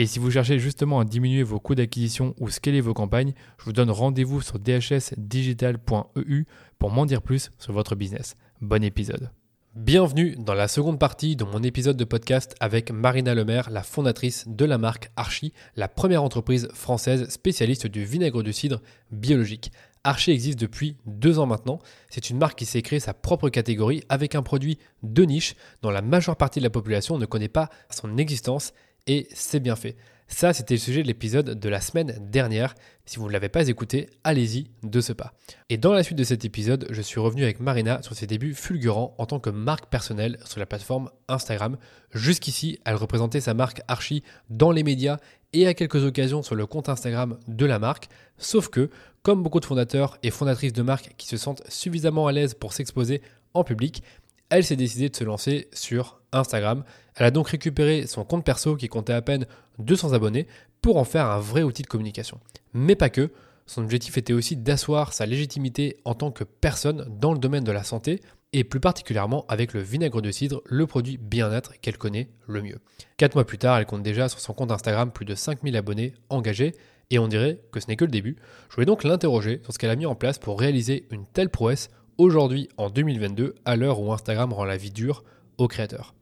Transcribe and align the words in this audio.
Et 0.00 0.06
si 0.06 0.20
vous 0.20 0.30
cherchez 0.30 0.60
justement 0.60 1.00
à 1.00 1.04
diminuer 1.04 1.42
vos 1.42 1.58
coûts 1.58 1.74
d'acquisition 1.74 2.32
ou 2.38 2.50
scaler 2.50 2.80
vos 2.80 2.94
campagnes, 2.94 3.32
je 3.58 3.64
vous 3.64 3.72
donne 3.72 3.90
rendez-vous 3.90 4.40
sur 4.40 4.60
dhsdigital.eu 4.60 6.44
pour 6.78 6.92
m'en 6.92 7.04
dire 7.04 7.20
plus 7.20 7.50
sur 7.58 7.72
votre 7.72 7.96
business. 7.96 8.36
Bon 8.60 8.84
épisode. 8.84 9.32
Bienvenue 9.74 10.36
dans 10.38 10.54
la 10.54 10.68
seconde 10.68 11.00
partie 11.00 11.34
de 11.34 11.42
mon 11.42 11.64
épisode 11.64 11.96
de 11.96 12.04
podcast 12.04 12.54
avec 12.60 12.92
Marina 12.92 13.34
Lemaire, 13.34 13.70
la 13.70 13.82
fondatrice 13.82 14.44
de 14.46 14.64
la 14.64 14.78
marque 14.78 15.10
Archie, 15.16 15.52
la 15.74 15.88
première 15.88 16.22
entreprise 16.22 16.68
française 16.74 17.28
spécialiste 17.28 17.88
du 17.88 18.04
vinaigre 18.04 18.44
de 18.44 18.52
cidre 18.52 18.80
biologique. 19.10 19.72
Archie 20.04 20.30
existe 20.30 20.60
depuis 20.60 20.96
deux 21.06 21.40
ans 21.40 21.46
maintenant. 21.46 21.80
C'est 22.08 22.30
une 22.30 22.38
marque 22.38 22.56
qui 22.56 22.66
s'est 22.66 22.82
créée 22.82 23.00
sa 23.00 23.14
propre 23.14 23.48
catégorie 23.48 24.04
avec 24.08 24.36
un 24.36 24.42
produit 24.42 24.78
de 25.02 25.24
niche 25.24 25.56
dont 25.82 25.90
la 25.90 26.02
majeure 26.02 26.36
partie 26.36 26.60
de 26.60 26.64
la 26.64 26.70
population 26.70 27.18
ne 27.18 27.26
connaît 27.26 27.48
pas 27.48 27.68
son 27.90 28.16
existence 28.16 28.72
et 29.08 29.26
c'est 29.32 29.60
bien 29.60 29.74
fait. 29.74 29.96
Ça, 30.30 30.52
c'était 30.52 30.74
le 30.74 30.80
sujet 30.80 31.02
de 31.02 31.06
l'épisode 31.06 31.58
de 31.58 31.68
la 31.70 31.80
semaine 31.80 32.18
dernière. 32.30 32.74
Si 33.06 33.16
vous 33.16 33.26
ne 33.28 33.32
l'avez 33.32 33.48
pas 33.48 33.66
écouté, 33.66 34.10
allez-y 34.24 34.70
de 34.82 35.00
ce 35.00 35.14
pas. 35.14 35.32
Et 35.70 35.78
dans 35.78 35.94
la 35.94 36.02
suite 36.02 36.18
de 36.18 36.24
cet 36.24 36.44
épisode, 36.44 36.86
je 36.90 37.00
suis 37.00 37.18
revenu 37.18 37.44
avec 37.44 37.60
Marina 37.60 38.02
sur 38.02 38.14
ses 38.14 38.26
débuts 38.26 38.52
fulgurants 38.52 39.14
en 39.16 39.24
tant 39.24 39.40
que 39.40 39.48
marque 39.48 39.86
personnelle 39.86 40.36
sur 40.44 40.60
la 40.60 40.66
plateforme 40.66 41.10
Instagram. 41.28 41.78
Jusqu'ici, 42.12 42.78
elle 42.84 42.96
représentait 42.96 43.40
sa 43.40 43.54
marque 43.54 43.80
Archie 43.88 44.22
dans 44.50 44.70
les 44.70 44.82
médias 44.82 45.16
et 45.54 45.66
à 45.66 45.72
quelques 45.72 46.04
occasions 46.04 46.42
sur 46.42 46.54
le 46.54 46.66
compte 46.66 46.90
Instagram 46.90 47.38
de 47.48 47.64
la 47.64 47.78
marque. 47.78 48.10
Sauf 48.36 48.68
que, 48.68 48.90
comme 49.22 49.42
beaucoup 49.42 49.60
de 49.60 49.64
fondateurs 49.64 50.18
et 50.22 50.30
fondatrices 50.30 50.74
de 50.74 50.82
marques 50.82 51.14
qui 51.16 51.26
se 51.26 51.38
sentent 51.38 51.62
suffisamment 51.70 52.26
à 52.26 52.32
l'aise 52.32 52.52
pour 52.52 52.74
s'exposer 52.74 53.22
en 53.54 53.64
public, 53.64 54.02
elle 54.50 54.64
s'est 54.64 54.76
décidée 54.76 55.08
de 55.08 55.16
se 55.16 55.24
lancer 55.24 55.68
sur 55.72 56.20
Instagram. 56.32 56.84
Elle 57.16 57.26
a 57.26 57.30
donc 57.30 57.48
récupéré 57.48 58.06
son 58.06 58.24
compte 58.24 58.44
perso 58.44 58.76
qui 58.76 58.88
comptait 58.88 59.12
à 59.12 59.22
peine 59.22 59.46
200 59.78 60.12
abonnés 60.12 60.46
pour 60.80 60.96
en 60.96 61.04
faire 61.04 61.26
un 61.26 61.40
vrai 61.40 61.62
outil 61.62 61.82
de 61.82 61.88
communication. 61.88 62.40
Mais 62.72 62.94
pas 62.94 63.10
que, 63.10 63.30
son 63.66 63.82
objectif 63.82 64.16
était 64.16 64.32
aussi 64.32 64.56
d'asseoir 64.56 65.12
sa 65.12 65.26
légitimité 65.26 65.98
en 66.04 66.14
tant 66.14 66.30
que 66.30 66.44
personne 66.44 67.06
dans 67.20 67.32
le 67.32 67.38
domaine 67.38 67.64
de 67.64 67.72
la 67.72 67.84
santé 67.84 68.20
et 68.54 68.64
plus 68.64 68.80
particulièrement 68.80 69.44
avec 69.48 69.74
le 69.74 69.80
vinaigre 69.80 70.22
de 70.22 70.30
cidre, 70.30 70.62
le 70.64 70.86
produit 70.86 71.18
bien-être 71.18 71.78
qu'elle 71.80 71.98
connaît 71.98 72.30
le 72.46 72.62
mieux. 72.62 72.78
Quatre 73.18 73.34
mois 73.34 73.46
plus 73.46 73.58
tard, 73.58 73.76
elle 73.76 73.84
compte 73.84 74.02
déjà 74.02 74.30
sur 74.30 74.40
son 74.40 74.54
compte 74.54 74.72
Instagram 74.72 75.10
plus 75.10 75.26
de 75.26 75.34
5000 75.34 75.76
abonnés 75.76 76.14
engagés 76.30 76.74
et 77.10 77.18
on 77.18 77.28
dirait 77.28 77.60
que 77.72 77.80
ce 77.80 77.88
n'est 77.88 77.96
que 77.96 78.06
le 78.06 78.10
début. 78.10 78.36
Je 78.70 78.74
voulais 78.74 78.86
donc 78.86 79.04
l'interroger 79.04 79.60
sur 79.64 79.74
ce 79.74 79.78
qu'elle 79.78 79.90
a 79.90 79.96
mis 79.96 80.06
en 80.06 80.14
place 80.14 80.38
pour 80.38 80.58
réaliser 80.58 81.06
une 81.10 81.26
telle 81.26 81.50
prouesse 81.50 81.90
aujourd'hui 82.18 82.68
en 82.76 82.90
2022 82.90 83.54
à 83.64 83.76
l'heure 83.76 84.00
où 84.00 84.12
Instagram 84.12 84.52
rend 84.52 84.64
la 84.64 84.76
vie 84.76 84.90
dure 84.90 85.24
aux 85.56 85.68
créateurs. 85.68 86.14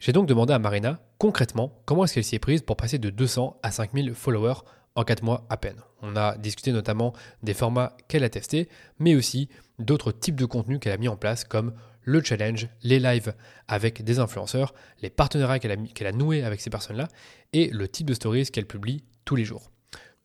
J'ai 0.00 0.12
donc 0.12 0.26
demandé 0.26 0.52
à 0.52 0.58
Marina 0.58 1.00
concrètement 1.18 1.80
comment 1.84 2.04
est-ce 2.04 2.14
qu'elle 2.14 2.24
s'y 2.24 2.34
est 2.34 2.40
prise 2.40 2.62
pour 2.62 2.76
passer 2.76 2.98
de 2.98 3.10
200 3.10 3.60
à 3.62 3.70
5000 3.70 4.14
followers 4.14 4.64
en 4.96 5.04
4 5.04 5.22
mois 5.22 5.46
à 5.50 5.56
peine. 5.56 5.80
On 6.02 6.16
a 6.16 6.36
discuté 6.36 6.72
notamment 6.72 7.12
des 7.42 7.54
formats 7.54 7.96
qu'elle 8.08 8.24
a 8.24 8.28
testés, 8.28 8.68
mais 8.98 9.14
aussi 9.14 9.48
d'autres 9.78 10.12
types 10.12 10.36
de 10.36 10.46
contenus 10.46 10.78
qu'elle 10.80 10.92
a 10.92 10.98
mis 10.98 11.08
en 11.08 11.16
place 11.16 11.44
comme 11.44 11.74
le 12.02 12.22
challenge, 12.22 12.68
les 12.82 12.98
lives 12.98 13.34
avec 13.66 14.02
des 14.04 14.18
influenceurs, 14.18 14.74
les 15.02 15.10
partenariats 15.10 15.58
qu'elle 15.58 15.72
a, 15.72 16.08
a 16.08 16.12
noués 16.12 16.42
avec 16.42 16.60
ces 16.60 16.70
personnes-là 16.70 17.08
et 17.52 17.70
le 17.70 17.88
type 17.88 18.06
de 18.06 18.14
stories 18.14 18.46
qu'elle 18.46 18.66
publie 18.66 19.04
tous 19.24 19.36
les 19.36 19.44
jours. 19.44 19.70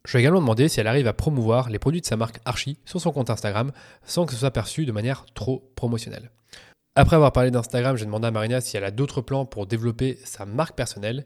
Je 0.08 0.18
ai 0.18 0.22
également 0.22 0.40
demandé 0.40 0.70
si 0.70 0.80
elle 0.80 0.88
arrive 0.88 1.08
à 1.08 1.14
promouvoir 1.14 1.70
les 1.70 1.80
produits 1.80 2.02
de 2.02 2.06
sa 2.06 2.16
marque 2.16 2.40
Archie 2.46 2.78
sur 2.86 3.02
son 3.02 3.12
compte 3.12 3.30
Instagram 3.30 3.72
sans 4.04 4.26
que 4.26 4.34
ce 4.34 4.40
soit 4.40 4.52
perçu 4.52 4.86
de 4.86 4.92
manière 4.92 5.26
trop 5.34 5.72
promotionnelle. 5.76 6.32
Après 6.96 7.16
avoir 7.16 7.32
parlé 7.32 7.52
d'Instagram, 7.52 7.98
j'ai 7.98 8.06
demandé 8.06 8.28
à 8.28 8.32
Marina 8.32 8.62
si 8.62 8.78
elle 8.78 8.84
a 8.84 8.92
d'autres 8.92 9.22
plans 9.22 9.46
pour 9.46 9.68
développer 9.68 10.18
sa 10.24 10.46
marque 10.46 10.76
personnelle. 10.76 11.26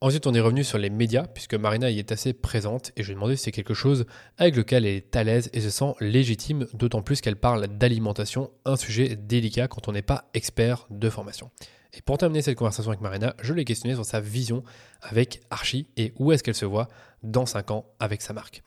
Ensuite, 0.00 0.26
on 0.26 0.34
est 0.34 0.40
revenu 0.40 0.64
sur 0.64 0.78
les 0.78 0.90
médias, 0.90 1.24
puisque 1.26 1.54
Marina 1.54 1.90
y 1.90 1.98
est 1.98 2.12
assez 2.12 2.32
présente, 2.32 2.92
et 2.96 3.02
je 3.02 3.08
lui 3.08 3.12
ai 3.12 3.14
demandé 3.14 3.36
si 3.36 3.44
c'est 3.44 3.52
quelque 3.52 3.74
chose 3.74 4.06
avec 4.36 4.54
lequel 4.54 4.86
elle 4.86 4.94
est 4.94 5.16
à 5.16 5.24
l'aise 5.24 5.50
et 5.52 5.60
se 5.60 5.70
sent 5.70 5.94
légitime, 6.00 6.66
d'autant 6.72 7.02
plus 7.02 7.20
qu'elle 7.20 7.36
parle 7.36 7.66
d'alimentation, 7.66 8.50
un 8.64 8.76
sujet 8.76 9.16
délicat 9.16 9.66
quand 9.66 9.88
on 9.88 9.92
n'est 9.92 10.02
pas 10.02 10.28
expert 10.34 10.86
de 10.90 11.10
formation. 11.10 11.50
Et 11.94 12.02
pour 12.02 12.18
terminer 12.18 12.42
cette 12.42 12.58
conversation 12.58 12.90
avec 12.90 13.00
Marina, 13.00 13.34
je 13.40 13.54
l'ai 13.54 13.64
questionné 13.64 13.94
sur 13.94 14.04
sa 14.04 14.20
vision 14.20 14.62
avec 15.00 15.40
Archie 15.50 15.88
et 15.96 16.12
où 16.18 16.32
est-ce 16.32 16.44
qu'elle 16.44 16.54
se 16.54 16.66
voit 16.66 16.88
dans 17.22 17.46
5 17.46 17.70
ans 17.70 17.86
avec 18.00 18.22
sa 18.22 18.32
marque. 18.32 18.62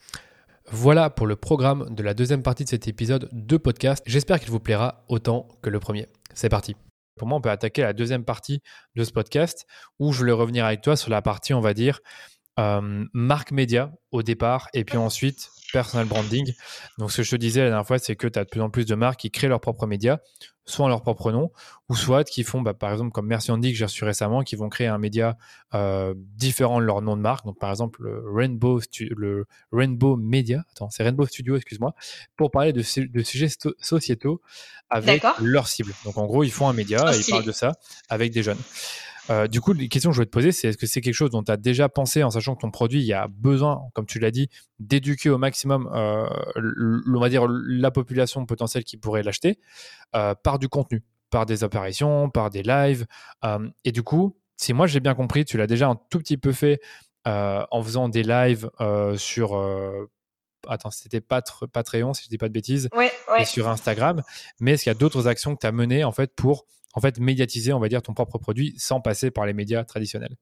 Voilà 0.71 1.09
pour 1.09 1.27
le 1.27 1.35
programme 1.35 1.93
de 1.93 2.03
la 2.03 2.13
deuxième 2.13 2.43
partie 2.43 2.63
de 2.63 2.69
cet 2.69 2.87
épisode 2.87 3.29
de 3.31 3.57
podcast. 3.57 4.03
J'espère 4.05 4.39
qu'il 4.39 4.51
vous 4.51 4.59
plaira 4.59 5.03
autant 5.09 5.47
que 5.61 5.69
le 5.69 5.79
premier. 5.79 6.07
C'est 6.33 6.49
parti. 6.49 6.75
Pour 7.17 7.27
moi, 7.27 7.37
on 7.37 7.41
peut 7.41 7.49
attaquer 7.49 7.81
la 7.81 7.93
deuxième 7.93 8.23
partie 8.23 8.61
de 8.95 9.03
ce 9.03 9.11
podcast 9.11 9.65
où 9.99 10.13
je 10.13 10.19
voulais 10.19 10.31
revenir 10.31 10.65
avec 10.65 10.81
toi 10.81 10.95
sur 10.95 11.09
la 11.09 11.21
partie, 11.21 11.53
on 11.53 11.61
va 11.61 11.73
dire, 11.73 11.99
euh, 12.61 13.05
marque 13.13 13.51
média 13.51 13.91
au 14.11 14.21
départ 14.21 14.69
et 14.73 14.83
puis 14.83 14.97
ensuite 14.97 15.49
personal 15.73 16.05
branding. 16.05 16.53
Donc, 16.97 17.11
ce 17.11 17.17
que 17.17 17.23
je 17.23 17.31
te 17.31 17.35
disais 17.35 17.61
la 17.61 17.69
dernière 17.69 17.87
fois, 17.87 17.97
c'est 17.97 18.15
que 18.15 18.27
tu 18.27 18.37
as 18.37 18.43
de 18.43 18.49
plus 18.49 18.61
en 18.61 18.69
plus 18.69 18.85
de 18.85 18.93
marques 18.93 19.21
qui 19.21 19.31
créent 19.31 19.47
leurs 19.47 19.61
propres 19.61 19.87
médias, 19.87 20.19
soit 20.65 20.85
en 20.85 20.89
leur 20.89 21.01
propre 21.01 21.31
nom, 21.31 21.49
ou 21.89 21.95
soit 21.95 22.23
qui 22.23 22.43
font, 22.43 22.61
bah, 22.61 22.73
par 22.73 22.91
exemple, 22.91 23.11
comme 23.11 23.27
Merci 23.27 23.51
Andy 23.51 23.71
que 23.71 23.77
j'ai 23.77 23.85
reçu 23.85 24.03
récemment, 24.03 24.43
qui 24.43 24.55
vont 24.55 24.69
créer 24.69 24.87
un 24.87 24.97
média 24.97 25.37
euh, 25.73 26.13
différent 26.17 26.79
de 26.79 26.85
leur 26.85 27.01
nom 27.01 27.15
de 27.15 27.21
marque. 27.21 27.45
Donc, 27.45 27.57
par 27.59 27.69
exemple, 27.69 28.03
le 28.03 28.21
Rainbow, 28.31 28.81
le 28.99 29.45
Rainbow 29.71 30.17
Media, 30.17 30.63
attends, 30.71 30.89
c'est 30.89 31.03
Rainbow 31.03 31.25
Studio, 31.25 31.55
excuse-moi, 31.55 31.95
pour 32.35 32.51
parler 32.51 32.73
de, 32.73 32.83
de 33.07 33.23
sujets 33.23 33.49
sociétaux 33.79 34.41
avec 34.89 35.23
leur 35.39 35.67
cible. 35.67 35.93
Donc, 36.05 36.17
en 36.17 36.25
gros, 36.25 36.43
ils 36.43 36.51
font 36.51 36.67
un 36.67 36.73
média 36.73 37.15
et 37.15 37.19
ils 37.19 37.25
parlent 37.29 37.45
de 37.45 37.51
ça 37.51 37.73
avec 38.09 38.31
des 38.31 38.43
jeunes. 38.43 38.59
Euh, 39.29 39.47
du 39.47 39.61
coup, 39.61 39.73
les 39.73 39.87
questions 39.87 40.09
que 40.09 40.13
je 40.13 40.17
voulais 40.17 40.25
te 40.25 40.31
poser, 40.31 40.51
c'est 40.51 40.69
est-ce 40.69 40.77
que 40.77 40.87
c'est 40.87 41.01
quelque 41.01 41.13
chose 41.13 41.29
dont 41.29 41.43
tu 41.43 41.51
as 41.51 41.57
déjà 41.57 41.89
pensé 41.89 42.23
en 42.23 42.31
sachant 42.31 42.55
que 42.55 42.61
ton 42.61 42.71
produit, 42.71 42.99
il 42.99 43.05
y 43.05 43.13
a 43.13 43.27
besoin, 43.27 43.81
comme 43.93 44.05
tu 44.05 44.19
l'as 44.19 44.31
dit, 44.31 44.49
d'éduquer 44.79 45.29
au 45.29 45.37
maximum, 45.37 45.89
euh, 45.93 46.27
on 46.57 47.19
va 47.19 47.29
dire, 47.29 47.45
la 47.47 47.91
population 47.91 48.45
potentielle 48.45 48.83
qui 48.83 48.97
pourrait 48.97 49.23
l'acheter 49.23 49.59
euh, 50.15 50.33
par 50.35 50.59
du 50.59 50.69
contenu, 50.69 51.03
par 51.29 51.45
des 51.45 51.63
apparitions, 51.63 52.29
par 52.29 52.49
des 52.49 52.63
lives. 52.63 53.05
et 53.83 53.91
du 53.91 54.03
coup, 54.03 54.37
si 54.57 54.73
moi 54.73 54.87
j'ai 54.87 54.99
bien 54.99 55.15
compris, 55.15 55.45
tu 55.45 55.57
l'as 55.57 55.67
déjà 55.67 55.87
un 55.87 55.95
tout 56.09 56.19
petit 56.19 56.37
peu 56.37 56.51
fait 56.51 56.79
en 57.25 57.83
faisant 57.83 58.09
des 58.09 58.23
lives 58.23 58.69
sur 59.17 59.55
attends, 60.67 60.91
c'était 60.91 61.21
Patreon, 61.21 62.13
si 62.13 62.25
je 62.25 62.29
dis 62.29 62.37
pas 62.37 62.47
de 62.47 62.53
bêtises, 62.53 62.89
et 63.37 63.45
sur 63.45 63.67
Instagram. 63.69 64.21
Mais 64.59 64.73
est-ce 64.73 64.83
qu'il 64.83 64.89
y 64.89 64.95
a 64.95 64.97
d'autres 64.97 65.27
actions 65.27 65.55
que 65.55 65.61
tu 65.61 65.67
as 65.67 65.71
menées 65.71 66.03
en 66.03 66.11
fait 66.11 66.35
pour 66.35 66.65
en 66.93 67.01
fait 67.01 67.19
médiatiser, 67.19 67.73
on 67.73 67.79
va 67.79 67.89
dire, 67.89 68.01
ton 68.01 68.13
propre 68.13 68.37
produit 68.37 68.73
sans 68.77 69.01
passer 69.01 69.31
par 69.31 69.45
les 69.45 69.53
médias 69.53 69.83
traditionnels. 69.83 70.35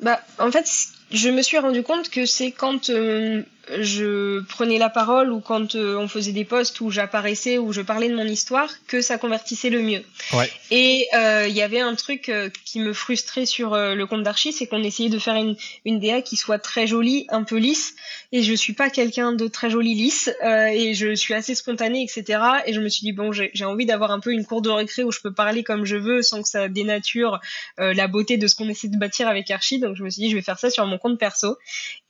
Bah, 0.00 0.20
en 0.38 0.50
fait, 0.50 0.66
je 1.12 1.28
me 1.28 1.42
suis 1.42 1.58
rendu 1.58 1.82
compte 1.82 2.10
que 2.10 2.26
c'est 2.26 2.50
quand 2.50 2.90
euh, 2.90 3.42
je 3.78 4.40
prenais 4.48 4.78
la 4.78 4.88
parole 4.88 5.30
ou 5.30 5.40
quand 5.40 5.76
euh, 5.76 5.96
on 5.96 6.08
faisait 6.08 6.32
des 6.32 6.44
posts 6.44 6.80
où 6.80 6.90
j'apparaissais 6.90 7.58
ou 7.58 7.72
je 7.72 7.80
parlais 7.80 8.08
de 8.08 8.16
mon 8.16 8.24
histoire 8.24 8.68
que 8.88 9.00
ça 9.00 9.16
convertissait 9.16 9.70
le 9.70 9.82
mieux. 9.82 10.02
Ouais. 10.32 10.50
Et 10.72 11.06
euh, 11.14 11.46
il 11.48 11.54
y 11.54 11.62
avait 11.62 11.80
un 11.80 11.94
truc 11.94 12.32
qui 12.64 12.80
me 12.80 12.92
frustrait 12.92 13.46
sur 13.46 13.76
le 13.76 14.04
compte 14.04 14.24
d'Archie, 14.24 14.52
c'est 14.52 14.66
qu'on 14.66 14.82
essayait 14.82 15.08
de 15.08 15.18
faire 15.18 15.36
une, 15.36 15.56
une 15.84 16.00
DA 16.00 16.22
qui 16.22 16.36
soit 16.36 16.58
très 16.58 16.88
jolie, 16.88 17.26
un 17.28 17.44
peu 17.44 17.56
lisse, 17.56 17.94
et 18.32 18.42
je 18.42 18.52
suis 18.52 18.72
pas 18.72 18.90
quelqu'un 18.90 19.32
de 19.32 19.46
très 19.46 19.70
joli 19.70 19.94
lisse, 19.94 20.30
et 20.42 20.94
je 20.94 21.14
suis 21.14 21.34
assez 21.34 21.54
spontanée, 21.54 22.02
etc. 22.02 22.40
Et 22.66 22.72
je 22.72 22.80
me 22.80 22.88
suis 22.88 23.04
dit 23.04 23.12
bon, 23.12 23.30
j'ai 23.32 23.64
envie 23.64 23.86
d'avoir 23.86 24.10
un 24.10 24.20
peu 24.20 24.32
une 24.32 24.44
cour 24.44 24.60
de 24.62 24.70
récré 24.70 25.04
où 25.04 25.12
je 25.12 25.20
peux 25.20 25.32
parler 25.32 25.62
comme 25.62 25.84
je 25.84 25.96
veux 25.96 26.22
sans 26.22 26.42
que 26.42 26.48
ça 26.48 26.68
dénature 26.68 27.40
la 27.78 28.08
beauté 28.08 28.36
de 28.36 28.46
ce 28.46 28.56
qu'on 28.56 28.68
essaie 28.68 28.88
de 28.88 28.96
bâtir 28.96 29.28
avec 29.28 29.50
Archie. 29.50 29.78
Donc 29.78 29.96
je 29.96 30.02
me 30.02 30.10
suis 30.10 30.22
dit 30.22 30.30
je 30.30 30.36
vais 30.36 30.42
faire 30.42 30.58
ça 30.58 30.70
sur 30.70 30.84
mon 30.86 30.95
mon 30.96 30.98
compte 30.98 31.18
perso 31.18 31.56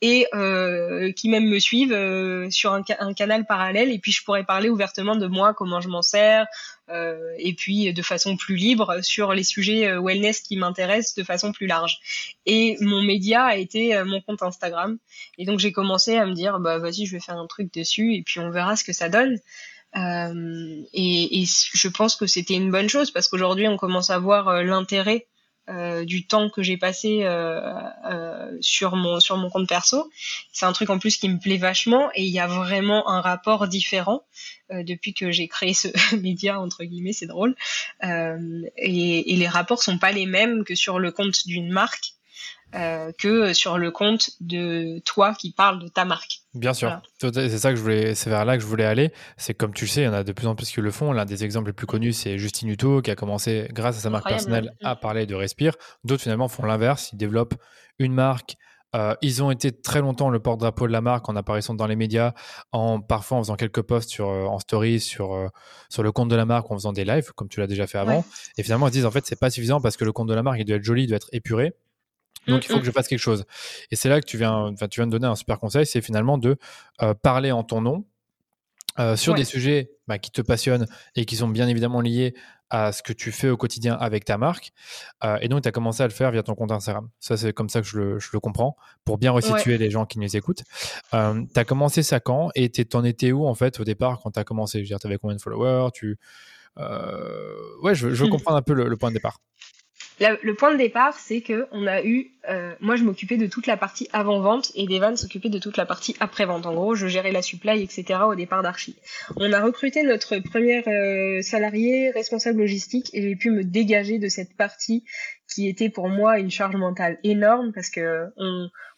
et 0.01 0.27
qui 1.17 1.29
même 1.29 1.49
me 1.49 1.59
suivent 1.59 1.97
sur 2.51 2.73
un, 2.73 2.83
canal 3.15 3.47
parallèle. 3.47 3.91
Et 3.91 3.99
puis 3.99 4.13
je 4.13 4.23
pourrais 4.25 4.45
parler 4.45 4.69
ouvertement 4.69 5.17
de 5.17 5.27
moi, 5.27 5.55
comment 5.55 5.81
je 5.81 5.89
m'en 5.89 6.03
sers, 6.03 6.47
euh, 6.89 7.35
et 7.39 7.53
puis 7.55 7.93
de 7.93 8.03
façon 8.03 8.37
plus 8.37 8.55
libre 8.55 9.01
sur 9.03 9.33
les 9.35 9.43
sujets 9.43 9.89
euh, 9.89 10.01
wellness 10.01 10.41
qui 10.41 10.57
m'intéressent 10.57 11.17
de 11.17 11.25
façon 11.25 11.51
plus 11.53 11.67
large. 11.67 11.99
Et 12.47 12.77
mon 12.81 13.03
média 13.03 13.45
a 13.45 13.57
été 13.57 13.97
euh, 13.97 14.05
mon 14.05 14.21
compte 14.21 14.43
Instagram. 14.43 14.99
Et 15.39 15.45
donc 15.45 15.59
j'ai 15.59 15.73
commencé 15.73 16.17
à 16.17 16.27
me 16.27 16.33
dire, 16.33 16.61
bah 16.61 16.79
vas-y, 16.79 17.07
je 17.07 17.13
vais 17.13 17.21
faire 17.21 17.37
un 17.37 17.47
truc 17.47 17.73
dessus 17.75 18.15
et 18.15 18.23
puis 18.23 18.39
on 18.39 18.51
verra 18.51 18.77
ce 18.77 18.85
que 18.85 18.93
ça 18.93 19.09
donne. 19.09 19.39
Euh, 19.97 20.83
et, 20.93 21.45
je 21.47 21.89
pense 21.89 22.17
que 22.17 22.27
c'était 22.27 22.55
une 22.55 22.71
bonne 22.71 22.89
chose 22.89 23.11
parce 23.11 23.29
qu'aujourd'hui 23.29 23.67
on 23.67 23.77
commence 23.77 24.11
à 24.11 24.19
voir 24.19 24.63
l'intérêt 24.63 25.27
euh, 25.69 26.05
du 26.05 26.27
temps 26.27 26.49
que 26.49 26.63
j'ai 26.63 26.77
passé 26.77 27.25
euh, 27.25 27.61
euh, 28.09 28.57
sur 28.61 28.95
mon 28.95 29.19
sur 29.19 29.37
mon 29.37 29.51
compte 29.51 29.69
perso. 29.69 30.11
C'est 30.53 30.65
un 30.65 30.73
truc 30.73 30.91
en 30.91 30.99
plus 30.99 31.17
qui 31.17 31.29
me 31.29 31.39
plaît 31.39 31.57
vachement 31.57 32.09
et 32.15 32.23
il 32.23 32.31
y 32.31 32.39
a 32.39 32.47
vraiment 32.47 33.09
un 33.09 33.21
rapport 33.21 33.67
différent 33.67 34.25
depuis 34.71 35.15
que 35.15 35.31
j'ai 35.31 35.49
créé 35.49 35.75
ce 35.75 35.89
média 36.17 36.61
entre 36.61 36.85
guillemets, 36.85 37.13
c'est 37.13 37.27
drôle. 37.27 37.57
Et, 38.03 39.33
et, 39.33 39.37
les 39.37 39.49
rapports 39.49 39.83
sont 39.83 39.99
pas 39.99 40.13
les 40.13 40.27
mêmes 40.27 40.65
que 40.65 40.75
sur 40.75 40.99
le 40.99 41.11
compte 41.11 41.47
d'une 41.47 41.71
marque 41.71 42.16
euh, 42.77 43.11
que 43.19 43.55
sur 43.55 43.79
le 43.79 43.91
compte 43.91 44.31
de 44.41 44.99
toi 45.01 45.35
qui 45.35 45.53
parle 45.53 45.83
de 45.83 45.89
ta 45.89 46.05
marque. 46.05 46.43
Bien 46.53 46.75
sûr, 46.75 47.01
c'est 47.21 47.59
ça 47.59 47.71
que 47.71 47.77
je 47.77 47.83
voulais, 47.83 48.15
c'est 48.15 48.29
vers 48.29 48.45
là 48.45 48.57
que 48.57 48.63
je 48.63 48.67
voulais 48.67 48.85
aller. 48.85 49.13
C'est 49.39 49.55
comme 49.55 49.73
tu 49.73 49.85
le 49.87 49.91
sais, 49.91 50.03
il 50.03 50.05
y 50.05 50.09
en 50.09 50.13
a 50.13 50.25
de 50.25 50.33
plus 50.33 50.47
en 50.47 50.55
plus 50.55 50.71
qui 50.71 50.81
le 50.83 50.91
font. 50.91 51.13
L'un 51.13 51.25
des 51.25 51.43
exemples 51.43 51.69
les 51.69 51.73
plus 51.73 51.87
connus, 51.87 52.13
c'est 52.13 52.37
Justine 52.37 52.69
Hutto 52.69 53.01
qui 53.01 53.11
a 53.11 53.15
commencé 53.15 53.69
grâce 53.73 53.97
à 53.97 54.01
sa 54.01 54.11
marque 54.11 54.29
personnelle 54.29 54.75
à 54.83 54.95
mm. 54.95 55.01
parler 55.01 55.27
de 55.27 55.35
Respire. 55.35 55.75
D'autres 56.05 56.23
finalement 56.23 56.49
font 56.49 56.67
l'inverse, 56.67 57.11
ils 57.13 57.17
développent 57.17 57.55
une 57.99 58.13
marque. 58.13 58.57
Euh, 58.95 59.15
ils 59.23 59.43
ont 59.43 59.51
été 59.51 59.73
très 59.73 60.01
longtemps 60.01 60.29
le 60.29 60.39
porte-drapeau 60.39 60.87
de 60.87 60.93
la 60.93 61.01
marque 61.01 61.29
en 61.29 61.37
apparaissant 61.37 61.75
dans 61.75 61.87
les 61.87 61.97
médias, 61.97 62.33
en 62.73 63.01
parfois 63.01 63.39
en 63.39 63.43
faisant 63.43 63.57
quelques 63.57 63.83
posts 63.83 64.11
sur, 64.11 64.29
euh, 64.29 64.45
en 64.45 64.59
story 64.59 65.01
sur, 65.01 65.51
sur 65.89 66.03
le 66.03 66.13
compte 66.13 66.29
de 66.29 66.37
la 66.37 66.45
marque, 66.45 66.71
en 66.71 66.75
faisant 66.75 66.93
des 66.93 67.05
lives, 67.05 67.33
comme 67.35 67.49
tu 67.49 67.61
l'as 67.61 67.67
déjà 67.67 67.87
fait 67.87 67.99
avant. 67.99 68.25
Et 68.59 68.63
finalement, 68.63 68.89
ils 68.89 68.93
disent 68.93 69.07
en 69.07 69.11
fait, 69.11 69.25
c'est 69.27 69.41
pas 69.41 69.51
suffisant 69.51 69.81
parce 69.81 69.97
que 69.97 70.05
le 70.05 70.13
compte 70.13 70.29
de 70.29 70.35
la 70.35 70.43
marque, 70.43 70.59
il 70.61 70.65
doit 70.67 70.77
être 70.77 70.85
joli, 70.85 71.05
il 71.05 71.07
doit 71.07 71.17
être 71.17 71.29
épuré. 71.33 71.75
Donc, 72.47 72.65
il 72.65 72.69
faut 72.69 72.77
mm, 72.77 72.81
que 72.81 72.85
je 72.85 72.91
mm. 72.91 72.95
fasse 72.95 73.09
quelque 73.09 73.19
chose. 73.19 73.45
Et 73.91 73.97
c'est 73.97 74.09
là 74.09 74.21
que 74.21 74.27
tu 74.27 74.37
viens, 74.37 74.75
tu 74.91 75.01
viens 75.01 75.07
de 75.07 75.13
donner 75.13 75.27
un 75.27 75.35
super 75.35 75.59
conseil, 75.59 75.87
c'est 75.87 76.01
finalement 76.01 76.39
de 76.39 76.57
euh, 77.03 77.15
parler 77.15 77.53
en 77.53 77.63
ton 77.63 77.81
nom 77.81 78.05
euh, 78.99 79.17
sur 79.17 79.35
des 79.35 79.45
sujets 79.45 79.91
bah, 80.07 80.19
qui 80.19 80.31
te 80.31 80.41
passionnent 80.41 80.87
et 81.17 81.25
qui 81.25 81.37
sont 81.37 81.49
bien 81.49 81.69
évidemment 81.69 82.01
liés 82.01 82.35
à 82.71 82.91
ce 82.93 83.03
que 83.03 83.13
tu 83.13 83.31
fais 83.31 83.49
au 83.49 83.57
quotidien 83.57 83.95
avec 83.95 84.25
ta 84.25 84.39
marque. 84.39 84.73
Euh, 85.25 85.39
et 85.41 85.49
donc, 85.49 85.63
tu 85.63 85.69
as 85.69 85.73
commencé 85.73 86.03
à 86.03 86.07
le 86.07 86.13
faire 86.13 86.31
via 86.31 86.43
ton 86.43 86.55
compte 86.55 86.73
Instagram. 86.73 87.09
Ça, 87.21 87.37
c'est 87.37 87.53
comme 87.53 87.69
ça 87.69 87.81
que 87.81 87.87
je 87.87 87.99
le, 87.99 88.41
comprends, 88.41 88.77
pour 89.05 89.19
bien 89.19 89.31
resituer 89.31 89.79
les 89.79 89.91
gens 89.91 90.07
qui 90.07 90.19
nous 90.19 90.37
écoutent. 90.37 90.63
tu 91.13 91.17
as 91.17 91.65
commencé 91.65 92.03
ça 92.03 92.21
quand 92.21 92.51
Et 92.55 92.71
tu 92.71 92.85
en 92.95 93.05
étais 93.05 93.33
où, 93.33 93.47
en 93.47 93.55
fait, 93.55 93.79
au 93.81 93.85
départ, 93.85 94.21
quand 94.23 94.33
tu 94.33 94.41
as 94.41 94.45
commencé? 94.45 94.79
Je 94.79 94.83
veux 94.85 94.89
dire, 94.89 94.99
tu 94.99 95.07
avais 95.07 95.19
combien 95.19 95.37
de 95.37 95.43
followers? 95.43 95.91
Tu... 95.95 96.19
Ouais, 97.83 97.95
je, 97.95 98.09
veux 98.09 98.29
comprendre 98.31 98.57
un 98.57 98.63
peu 98.63 98.73
le 98.73 98.97
point 98.97 99.11
de 99.11 99.15
départ 99.15 99.41
le 100.21 100.55
point 100.55 100.73
de 100.73 100.79
départ, 100.79 101.19
c'est 101.19 101.41
que 101.43 101.67
on 101.73 101.87
a 101.87 102.03
eu, 102.03 102.31
euh, 102.49 102.75
moi 102.81 102.97
je 102.97 103.05
m'occupais 103.05 103.37
de 103.37 103.47
toute 103.47 103.67
la 103.67 103.77
partie 103.77 104.09
avant 104.13 104.41
vente 104.41 104.73
et 104.75 104.87
Devan 104.87 105.17
s'occupait 105.17 105.51
de 105.51 105.59
toute 105.59 105.77
la 105.77 105.85
partie 105.85 106.17
après 106.21 106.47
vente. 106.47 106.67
En 106.67 106.75
gros, 106.75 106.95
je 106.95 107.07
gérais 107.07 107.33
la 107.33 107.43
supply, 107.43 107.83
etc. 107.83 108.21
au 108.27 108.35
départ 108.35 108.63
d'Archie. 108.63 108.97
On 109.37 109.53
a 109.53 109.61
recruté 109.61 110.03
notre 110.03 110.39
première 110.39 110.89
euh, 110.89 111.43
salarié 111.43 112.11
responsable 112.11 112.61
logistique 112.61 113.11
et 113.13 113.23
j'ai 113.23 113.37
pu 113.37 113.51
me 113.51 113.63
dégager 113.63 114.19
de 114.19 114.29
cette 114.29 114.57
partie 114.57 115.05
qui 115.53 115.69
était 115.69 115.91
pour 115.91 116.09
moi 116.09 116.39
une 116.39 116.51
charge 116.51 116.77
mentale 116.77 117.19
énorme 117.23 117.73
parce 117.73 117.91
que 117.91 118.27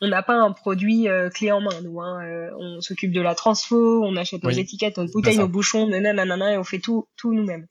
on 0.01 0.09
n'a 0.09 0.23
pas 0.23 0.35
un 0.35 0.53
produit 0.53 1.09
euh, 1.09 1.29
clé 1.31 1.51
en 1.53 1.61
main 1.61 1.81
nous. 1.83 2.01
Hein. 2.01 2.25
Euh, 2.25 2.51
on 2.59 2.81
s'occupe 2.81 3.13
de 3.13 3.21
la 3.21 3.35
transfo, 3.35 4.05
on 4.05 4.17
achète 4.17 4.43
nos 4.43 4.51
étiquettes, 4.51 4.99
nos 4.99 5.07
bouteilles, 5.07 5.39
nos 5.39 5.49
bouchons, 5.49 5.89
nanana, 5.89 6.53
et 6.53 6.59
on 6.59 6.65
fait 6.65 6.79
tout 6.79 7.09
tout 7.17 7.33
nous-mêmes. 7.33 7.67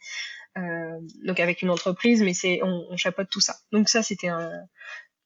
Euh, 0.57 0.99
donc 1.23 1.39
avec 1.39 1.61
une 1.61 1.69
entreprise, 1.69 2.23
mais 2.23 2.33
c'est 2.33 2.61
on, 2.63 2.87
on, 2.89 2.97
chapeaute 2.97 3.29
tout 3.29 3.41
ça. 3.41 3.55
Donc 3.71 3.89
ça, 3.89 4.01
c'était 4.01 4.29
un 4.29 4.51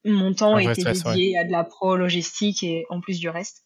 mon 0.04 0.34
temps 0.34 0.58
était 0.58 0.84
dédié 0.84 1.38
à 1.38 1.44
de 1.44 1.52
la 1.52 1.64
pro 1.64 1.96
logistique 1.96 2.64
et 2.64 2.86
en 2.90 3.02
plus 3.02 3.20
du 3.20 3.30
reste. 3.30 3.66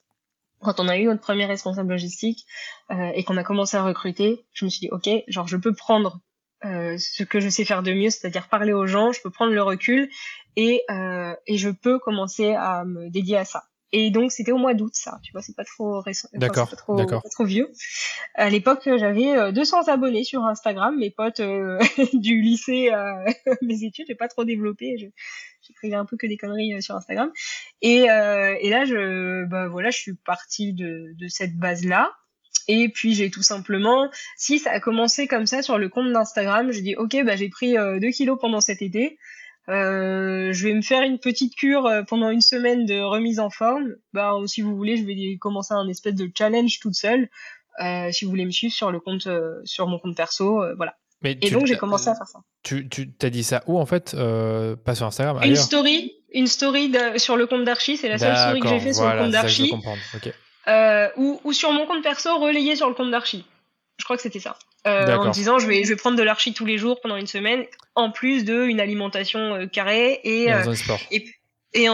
Quand 0.61 0.79
on 0.79 0.87
a 0.87 0.97
eu 0.97 1.05
notre 1.05 1.21
premier 1.21 1.45
responsable 1.45 1.91
logistique 1.91 2.45
euh, 2.91 3.11
et 3.13 3.23
qu'on 3.23 3.37
a 3.37 3.43
commencé 3.43 3.77
à 3.77 3.83
recruter, 3.83 4.45
je 4.53 4.65
me 4.65 4.69
suis 4.69 4.81
dit 4.81 4.89
ok, 4.91 5.09
genre 5.27 5.47
je 5.47 5.57
peux 5.57 5.73
prendre 5.73 6.19
euh, 6.63 6.97
ce 6.97 7.23
que 7.23 7.39
je 7.39 7.49
sais 7.49 7.65
faire 7.65 7.83
de 7.83 7.93
mieux, 7.93 8.09
c'est-à-dire 8.09 8.47
parler 8.47 8.73
aux 8.73 8.87
gens, 8.87 9.11
je 9.11 9.21
peux 9.21 9.29
prendre 9.29 9.53
le 9.53 9.61
recul 9.61 10.09
et, 10.55 10.83
euh, 10.89 11.35
et 11.47 11.57
je 11.57 11.69
peux 11.69 11.99
commencer 11.99 12.53
à 12.53 12.83
me 12.85 13.09
dédier 13.09 13.37
à 13.37 13.45
ça. 13.45 13.65
Et 13.91 14.11
donc 14.11 14.31
c'était 14.31 14.51
au 14.51 14.57
mois 14.57 14.73
d'août 14.73 14.93
ça, 14.93 15.19
tu 15.23 15.31
vois, 15.31 15.41
c'est 15.41 15.55
pas 15.55 15.63
trop 15.63 16.01
récent, 16.01 16.27
d'accord, 16.33 16.69
pas, 16.69 16.75
trop, 16.75 16.95
pas 16.95 17.21
trop 17.31 17.45
vieux. 17.45 17.71
À 18.33 18.49
l'époque, 18.49 18.81
j'avais 18.85 19.51
200 19.51 19.87
euh, 19.87 19.91
abonnés 19.91 20.23
sur 20.23 20.43
Instagram, 20.43 20.97
mes 20.97 21.11
potes 21.11 21.39
euh, 21.39 21.79
du 22.13 22.41
lycée, 22.41 22.91
euh, 22.91 23.31
mes 23.61 23.83
études, 23.83 24.05
j'ai 24.07 24.15
pas 24.15 24.27
trop 24.27 24.43
développé, 24.43 25.11
j'écrivais 25.61 25.95
un 25.95 26.05
peu 26.05 26.17
que 26.17 26.27
des 26.27 26.37
conneries 26.37 26.73
euh, 26.73 26.81
sur 26.81 26.95
Instagram. 26.95 27.31
Et, 27.81 28.03
et 28.03 28.69
là, 28.69 28.85
je, 28.85 29.45
bah 29.45 29.67
voilà, 29.67 29.91
je 29.91 29.97
suis 29.97 30.13
partie 30.13 30.73
de, 30.73 31.13
de 31.17 31.27
cette 31.27 31.55
base 31.55 31.85
là. 31.85 32.11
Et 32.67 32.89
puis 32.89 33.13
j'ai 33.13 33.29
tout 33.29 33.43
simplement, 33.43 34.09
si 34.37 34.57
ça 34.57 34.71
a 34.71 34.79
commencé 34.79 35.27
comme 35.27 35.45
ça 35.45 35.61
sur 35.61 35.77
le 35.77 35.87
compte 35.87 36.11
d'Instagram, 36.11 36.71
j'ai 36.71 36.81
dit 36.81 36.95
ok, 36.95 37.23
bah 37.23 37.35
j'ai 37.35 37.49
pris 37.49 37.75
2 37.75 37.99
kilos 38.09 38.39
pendant 38.41 38.59
cet 38.59 38.81
été. 38.81 39.19
Euh, 39.69 40.53
je 40.53 40.67
vais 40.67 40.73
me 40.73 40.81
faire 40.81 41.01
une 41.01 41.17
petite 41.17 41.55
cure 41.55 41.87
euh, 41.87 42.03
pendant 42.03 42.29
une 42.29 42.41
semaine 42.41 42.85
de 42.85 43.01
remise 43.01 43.39
en 43.39 43.49
forme. 43.49 43.95
Bah, 44.13 44.35
si 44.45 44.61
vous 44.61 44.75
voulez, 44.75 44.97
je 44.97 45.03
vais 45.03 45.37
commencer 45.37 45.73
un 45.73 45.87
espèce 45.87 46.15
de 46.15 46.29
challenge 46.37 46.79
toute 46.79 46.93
seule. 46.93 47.29
Euh, 47.83 48.11
si 48.11 48.25
vous 48.25 48.31
voulez 48.31 48.45
me 48.45 48.51
suivre 48.51 48.73
sur 48.73 48.91
le 48.91 48.99
compte, 48.99 49.27
euh, 49.27 49.59
sur 49.65 49.87
mon 49.87 49.99
compte 49.99 50.15
perso, 50.15 50.63
voilà. 50.77 50.95
Mais 51.21 51.37
et 51.41 51.49
donc 51.49 51.65
j'ai 51.65 51.77
commencé 51.77 52.09
à 52.09 52.15
faire 52.15 52.27
ça. 52.27 52.39
Tu, 52.61 52.87
tu 52.87 53.11
t'as 53.11 53.29
dit 53.29 53.43
ça 53.43 53.63
où 53.67 53.79
en 53.79 53.85
fait 53.85 54.15
Pas 54.85 54.95
sur 54.95 55.07
Instagram. 55.07 55.41
Une 55.43 55.55
story, 55.55 56.13
une 56.31 56.47
story 56.47 56.93
sur 57.17 57.35
le 57.35 57.47
compte 57.47 57.63
d'Archie. 57.63 57.97
C'est 57.97 58.09
la 58.09 58.17
seule 58.17 58.37
story 58.37 58.59
que 58.59 58.67
j'ai 58.67 58.79
fait 58.79 58.93
sur 58.93 59.09
le 59.09 59.17
compte 59.17 59.31
d'Archie. 59.31 59.73
ou, 61.17 61.41
ou 61.43 61.53
sur 61.53 61.71
mon 61.71 61.87
compte 61.87 62.03
perso 62.03 62.37
relayé 62.37 62.75
sur 62.75 62.87
le 62.87 62.93
compte 62.93 63.11
d'Archie. 63.11 63.45
Je 63.97 64.03
crois 64.03 64.17
que 64.17 64.21
c'était 64.21 64.39
ça. 64.39 64.57
Euh, 64.85 65.15
en 65.15 65.31
disant 65.31 65.57
je 65.57 65.67
vais 65.67 65.83
je 65.83 65.89
vais 65.89 65.95
prendre 65.95 66.15
de 66.15 66.21
l'archi 66.21 66.53
tous 66.53 66.65
les 66.65 66.77
jours 66.77 67.01
pendant 67.01 67.15
une 67.15 67.25
semaine 67.25 67.65
en 67.95 68.11
plus 68.11 68.45
de 68.45 68.65
une 68.65 68.79
alimentation 68.79 69.55
euh, 69.55 69.65
carrée 69.65 70.19
et 70.23 70.53
euh, 70.53 70.61
et, 71.09 71.25
et 71.73 71.87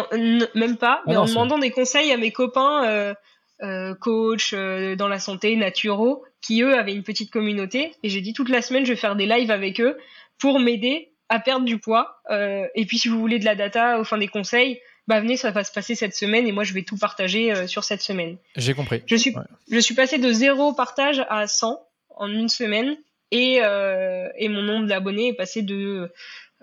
même 0.55 0.75
pas 0.75 0.99
ah 0.99 1.03
mais 1.07 1.15
en 1.15 1.25
demandant 1.25 1.57
des 1.57 1.71
conseils 1.71 2.11
à 2.11 2.17
mes 2.17 2.31
copains 2.31 3.15
euh, 3.63 3.95
coach 3.95 4.53
dans 4.53 5.07
la 5.07 5.19
santé 5.19 5.55
naturaux 5.55 6.25
qui 6.41 6.63
eux 6.63 6.77
avaient 6.77 6.93
une 6.93 7.03
petite 7.03 7.31
communauté 7.31 7.93
et 8.03 8.09
j'ai 8.09 8.19
dit 8.19 8.33
toute 8.33 8.49
la 8.49 8.61
semaine 8.61 8.85
je 8.85 8.91
vais 8.91 8.99
faire 8.99 9.15
des 9.15 9.25
lives 9.25 9.51
avec 9.51 9.79
eux 9.79 9.97
pour 10.37 10.59
m'aider 10.59 11.13
à 11.29 11.39
perdre 11.39 11.63
du 11.63 11.77
poids 11.77 12.21
et 12.29 12.85
puis 12.85 12.97
si 12.97 13.07
vous 13.07 13.19
voulez 13.19 13.39
de 13.39 13.45
la 13.45 13.55
data 13.55 13.99
au 13.99 14.03
fin 14.03 14.17
des 14.17 14.27
conseils 14.27 14.81
bah 15.07 15.19
venez, 15.19 15.35
ça 15.35 15.49
va 15.49 15.63
se 15.63 15.71
passer 15.71 15.95
cette 15.95 16.13
semaine 16.13 16.45
et 16.45 16.51
moi 16.51 16.63
je 16.63 16.73
vais 16.73 16.83
tout 16.83 16.95
partager 16.95 17.67
sur 17.67 17.83
cette 17.83 18.01
semaine. 18.01 18.37
J'ai 18.55 18.75
compris. 18.75 19.01
Je 19.07 19.15
suis, 19.15 19.33
je 19.69 19.79
suis 19.79 19.95
passé 19.95 20.19
de 20.19 20.31
zéro 20.31 20.73
partage 20.73 21.25
à 21.27 21.47
100 21.47 21.79
en 22.17 22.27
une 22.27 22.49
semaine 22.49 22.97
et, 23.31 23.59
euh, 23.63 24.27
et 24.37 24.49
mon 24.49 24.61
nombre 24.61 24.87
d'abonnés 24.87 25.29
est 25.29 25.33
passé 25.33 25.61
de 25.61 26.11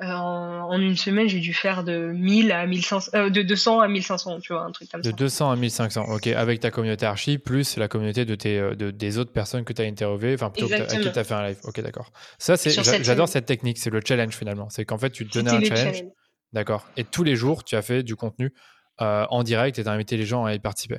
euh, 0.00 0.04
en, 0.04 0.78
une 0.80 0.96
semaine, 0.96 1.28
j'ai 1.28 1.40
dû 1.40 1.52
faire 1.52 1.82
de 1.82 2.12
1000 2.12 2.52
à 2.52 2.66
1500, 2.66 3.10
euh, 3.14 3.30
de 3.30 3.42
200 3.42 3.80
à 3.80 3.88
1500, 3.88 4.38
tu 4.38 4.52
vois, 4.52 4.62
un 4.62 4.70
truc 4.70 4.88
comme 4.90 5.02
ça. 5.02 5.10
De 5.10 5.16
200 5.16 5.50
à 5.50 5.56
1500, 5.56 6.04
ok, 6.04 6.28
avec 6.28 6.60
ta 6.60 6.70
communauté 6.70 7.04
Archie, 7.04 7.38
plus 7.38 7.76
la 7.76 7.88
communauté 7.88 8.24
de 8.24 8.34
tes, 8.36 8.60
de, 8.76 8.92
des 8.92 9.18
autres 9.18 9.32
personnes 9.32 9.64
que 9.64 9.72
tu 9.72 9.82
as 9.82 9.86
interviewées, 9.86 10.34
enfin, 10.34 10.50
plutôt 10.50 10.72
à 10.72 10.80
qui 10.82 11.00
tu 11.00 11.18
as 11.18 11.24
fait 11.24 11.34
un 11.34 11.48
live. 11.48 11.58
Ok, 11.64 11.80
d'accord. 11.80 12.12
Ça, 12.38 12.56
c'est, 12.56 12.70
j'adore 13.02 13.28
cette 13.28 13.46
technique, 13.46 13.78
c'est 13.78 13.90
le 13.90 14.00
challenge 14.06 14.34
finalement. 14.34 14.68
C'est 14.70 14.84
qu'en 14.84 14.98
fait, 14.98 15.10
tu 15.10 15.26
te 15.26 15.36
donnais 15.36 15.50
un 15.50 15.64
challenge. 15.64 16.04
D'accord. 16.52 16.86
Et 16.96 17.04
tous 17.04 17.24
les 17.24 17.34
jours, 17.34 17.64
tu 17.64 17.74
as 17.74 17.82
fait 17.82 18.04
du 18.04 18.14
contenu 18.14 18.52
en 18.98 19.42
direct 19.42 19.78
et 19.80 19.82
tu 19.82 19.88
as 19.88 19.92
invité 19.92 20.16
les 20.16 20.26
gens 20.26 20.44
à 20.44 20.54
y 20.54 20.60
participer. 20.60 20.98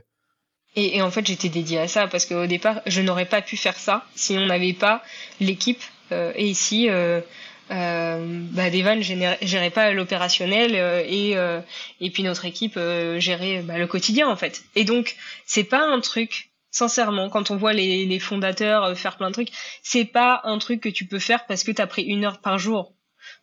Et, 0.75 1.01
en 1.01 1.11
fait, 1.11 1.25
j'étais 1.25 1.49
dédiée 1.49 1.79
à 1.79 1.87
ça 1.87 2.07
parce 2.07 2.25
qu'au 2.25 2.45
départ, 2.45 2.81
je 2.85 3.01
n'aurais 3.01 3.25
pas 3.25 3.41
pu 3.41 3.57
faire 3.57 3.77
ça 3.77 4.05
si 4.15 4.37
on 4.37 4.45
n'avait 4.45 4.73
pas 4.73 5.03
l'équipe. 5.39 5.81
Euh, 6.11 6.31
et 6.35 6.47
ici, 6.47 6.89
euh, 6.89 7.21
euh, 7.71 8.25
bah, 8.51 8.69
Devan 8.69 9.01
gérait 9.01 9.69
pas 9.69 9.91
l'opérationnel 9.91 10.75
euh, 10.75 11.03
et 11.05 11.37
euh, 11.37 11.61
et 12.01 12.09
puis 12.09 12.23
notre 12.23 12.45
équipe 12.45 12.77
euh, 12.77 13.19
gérait 13.19 13.61
bah, 13.61 13.77
le 13.77 13.87
quotidien 13.87 14.27
en 14.27 14.35
fait. 14.35 14.63
Et 14.75 14.85
donc, 14.85 15.15
c'est 15.45 15.63
pas 15.63 15.81
un 15.81 15.99
truc. 15.99 16.51
Sincèrement, 16.71 17.29
quand 17.29 17.49
on 17.49 17.57
voit 17.57 17.73
les, 17.73 18.05
les 18.05 18.19
fondateurs 18.19 18.95
faire 18.95 19.17
plein 19.17 19.29
de 19.29 19.33
trucs, 19.33 19.51
c'est 19.81 20.05
pas 20.05 20.41
un 20.43 20.59
truc 20.59 20.81
que 20.81 20.89
tu 20.89 21.05
peux 21.05 21.17
faire 21.17 21.47
parce 21.47 21.63
que 21.63 21.71
tu 21.71 21.81
as 21.81 21.87
pris 21.87 22.03
une 22.03 22.25
heure 22.25 22.41
par 22.41 22.59
jour. 22.59 22.93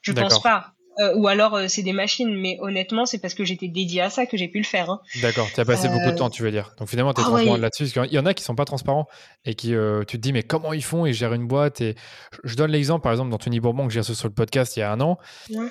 Je 0.01 0.13
pense 0.13 0.41
pas. 0.41 0.76
Euh, 0.99 1.15
ou 1.15 1.29
alors 1.29 1.55
euh, 1.55 1.67
c'est 1.69 1.83
des 1.83 1.93
machines, 1.93 2.35
mais 2.35 2.57
honnêtement, 2.61 3.05
c'est 3.05 3.19
parce 3.19 3.35
que 3.35 3.45
j'étais 3.45 3.69
dédié 3.69 4.01
à 4.01 4.11
ça 4.11 4.25
que 4.25 4.37
j'ai 4.37 4.49
pu 4.49 4.59
le 4.59 4.65
faire. 4.65 4.91
Hein. 4.91 5.01
D'accord, 5.21 5.47
tu 5.53 5.61
as 5.61 5.65
passé 5.65 5.89
beaucoup 5.89 6.07
de 6.07 6.13
euh, 6.13 6.17
temps, 6.17 6.31
tu 6.31 6.43
veux 6.43 6.51
dire. 6.51 6.75
Donc 6.79 6.89
finalement, 6.89 7.13
tu 7.13 7.21
es 7.21 7.25
ah 7.25 7.29
transparent 7.29 7.57
là-dessus. 7.57 7.85
Parce 7.85 8.09
qu'il 8.09 8.17
y 8.17 8.19
en 8.19 8.27
a 8.27 8.33
qui 8.35 8.43
sont 8.43 8.55
pas 8.55 8.65
transparents 8.65 9.07
et 9.45 9.55
qui, 9.55 9.69
tu 9.69 10.17
te 10.17 10.17
dis, 10.17 10.33
mais 10.33 10.43
comment 10.43 10.73
ils 10.73 10.85
font 10.85 11.05
Ils 11.07 11.13
gèrent 11.13 11.35
une 11.35 11.47
boîte. 11.47 11.81
Et 11.81 11.97
je 12.45 12.55
donne 12.57 12.71
l'exemple, 12.71 13.03
par 13.03 13.13
exemple, 13.13 13.31
d'Anthony 13.31 13.61
Bourbon 13.61 13.87
que 13.87 13.93
j'ai 13.93 14.01
reçu 14.01 14.15
sur 14.15 14.29
le 14.29 14.35
podcast 14.35 14.77
il 14.77 14.81
y 14.81 14.83
a 14.83 14.91
un 14.91 15.01
an. 15.01 15.19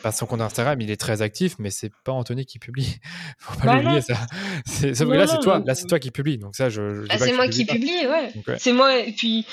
Bah, 0.04 0.12
son 0.12 0.26
compte 0.26 0.42
Instagram, 0.42 0.80
il 0.82 0.92
est 0.92 1.00
très 1.00 1.22
actif, 1.22 1.56
mais 1.58 1.72
c'est 1.72 1.92
pas 2.04 2.12
Anthony 2.12 2.46
qui 2.46 2.60
publie. 2.60 2.98
Faut 3.40 3.60
pas 3.60 3.66
bah 3.66 3.82
l'oublier, 3.82 4.02
ça. 4.02 4.14
là, 4.14 5.28
c'est 5.28 5.40
toi. 5.40 5.62
Là, 5.66 5.76
c'est 5.76 5.88
toi 5.88 6.00
qui 6.00 6.12
publie. 6.12 6.38
Donc 6.38 6.56
ça, 6.56 6.70
je. 6.70 7.06
Ah, 7.10 7.18
c'est 7.18 7.34
moi 7.34 7.48
qui 7.48 7.66
publie, 7.66 8.06
ouais. 8.08 8.58
C'est 8.58 8.74
moi. 8.74 9.00
Et 9.00 9.12
puis 9.12 9.46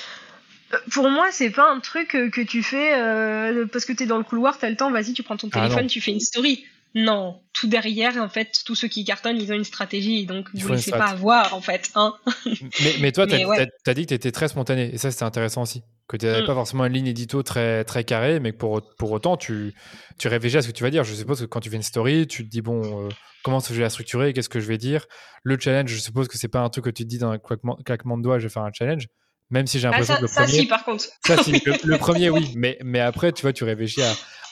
pour 0.90 1.10
moi, 1.10 1.28
c'est 1.30 1.50
pas 1.50 1.70
un 1.70 1.80
truc 1.80 2.08
que 2.08 2.40
tu 2.40 2.62
fais 2.62 2.94
euh, 2.94 3.66
parce 3.66 3.84
que 3.84 3.92
t'es 3.92 4.06
dans 4.06 4.18
le 4.18 4.24
couloir, 4.24 4.58
t'as 4.58 4.70
le 4.70 4.76
temps, 4.76 4.90
vas-y, 4.90 5.12
tu 5.12 5.22
prends 5.22 5.36
ton 5.36 5.48
ah 5.52 5.60
téléphone, 5.60 5.86
tu 5.86 6.00
fais 6.00 6.12
une 6.12 6.20
story. 6.20 6.64
Non, 6.94 7.40
tout 7.54 7.68
derrière, 7.68 8.18
en 8.18 8.28
fait, 8.28 8.60
tous 8.66 8.74
ceux 8.74 8.88
qui 8.88 9.04
cartonnent, 9.04 9.38
ils 9.38 9.50
ont 9.50 9.54
une 9.54 9.64
stratégie, 9.64 10.26
donc 10.26 10.48
vous 10.52 10.68
ne 10.68 10.74
laissez 10.74 10.90
pas 10.90 11.06
avoir, 11.06 11.54
en 11.54 11.62
fait. 11.62 11.90
Hein 11.94 12.14
mais, 12.44 12.94
mais, 13.00 13.12
toi, 13.12 13.26
tu 13.26 13.34
as, 13.34 13.94
dit 13.94 14.02
que 14.02 14.08
tu 14.08 14.14
étais 14.14 14.30
très 14.30 14.48
spontané, 14.48 14.90
et 14.92 14.98
ça, 14.98 15.10
c'était 15.10 15.22
intéressant 15.22 15.62
aussi. 15.62 15.82
Que 16.06 16.18
tu 16.18 16.26
n'avais 16.26 16.42
mm. 16.42 16.46
pas 16.46 16.54
forcément 16.54 16.84
une 16.84 16.92
ligne 16.92 17.06
édito 17.06 17.42
très, 17.42 17.84
très 17.84 18.04
carrée, 18.04 18.40
mais 18.40 18.52
que 18.52 18.58
pour, 18.58 18.82
pour 18.98 19.10
autant, 19.10 19.38
tu, 19.38 19.72
tu 20.18 20.28
réfléchis 20.28 20.58
à 20.58 20.62
ce 20.62 20.68
que 20.68 20.72
tu 20.72 20.82
vas 20.82 20.90
dire. 20.90 21.02
Je 21.02 21.14
suppose 21.14 21.40
que 21.40 21.46
quand 21.46 21.60
tu 21.60 21.70
fais 21.70 21.76
une 21.76 21.82
story, 21.82 22.26
tu 22.26 22.44
te 22.44 22.50
dis, 22.50 22.60
bon, 22.60 23.06
euh, 23.06 23.08
comment 23.42 23.60
je 23.60 23.72
vais 23.72 23.80
la 23.80 23.90
structurer, 23.90 24.34
qu'est-ce 24.34 24.50
que 24.50 24.60
je 24.60 24.66
vais 24.66 24.78
dire? 24.78 25.06
Le 25.44 25.58
challenge, 25.58 25.88
je 25.88 25.98
suppose 25.98 26.28
que 26.28 26.36
c'est 26.36 26.48
pas 26.48 26.60
un 26.60 26.68
truc 26.68 26.84
que 26.84 26.90
tu 26.90 27.04
te 27.04 27.08
dis 27.08 27.18
dans 27.18 27.30
un 27.30 27.38
claquement 27.38 28.18
de 28.18 28.22
doigts, 28.22 28.38
je 28.38 28.48
vais 28.48 28.52
faire 28.52 28.64
un 28.64 28.72
challenge. 28.72 29.06
Même 29.52 29.66
si 29.66 29.78
j'ai 29.78 29.86
ah, 29.86 29.90
l'impression 29.90 30.16
que 30.16 30.22
le 30.22 30.28
ça, 30.28 30.44
premier. 30.44 30.58
si, 30.60 30.66
par 30.66 30.82
contre. 30.82 31.04
Ça, 31.26 31.36
si, 31.42 31.52
le, 31.84 31.98
premier, 31.98 32.30
oui. 32.30 32.54
Mais, 32.56 32.78
mais 32.82 33.00
après, 33.00 33.32
tu 33.32 33.42
vois, 33.42 33.52
tu 33.52 33.64
réfléchis 33.64 34.00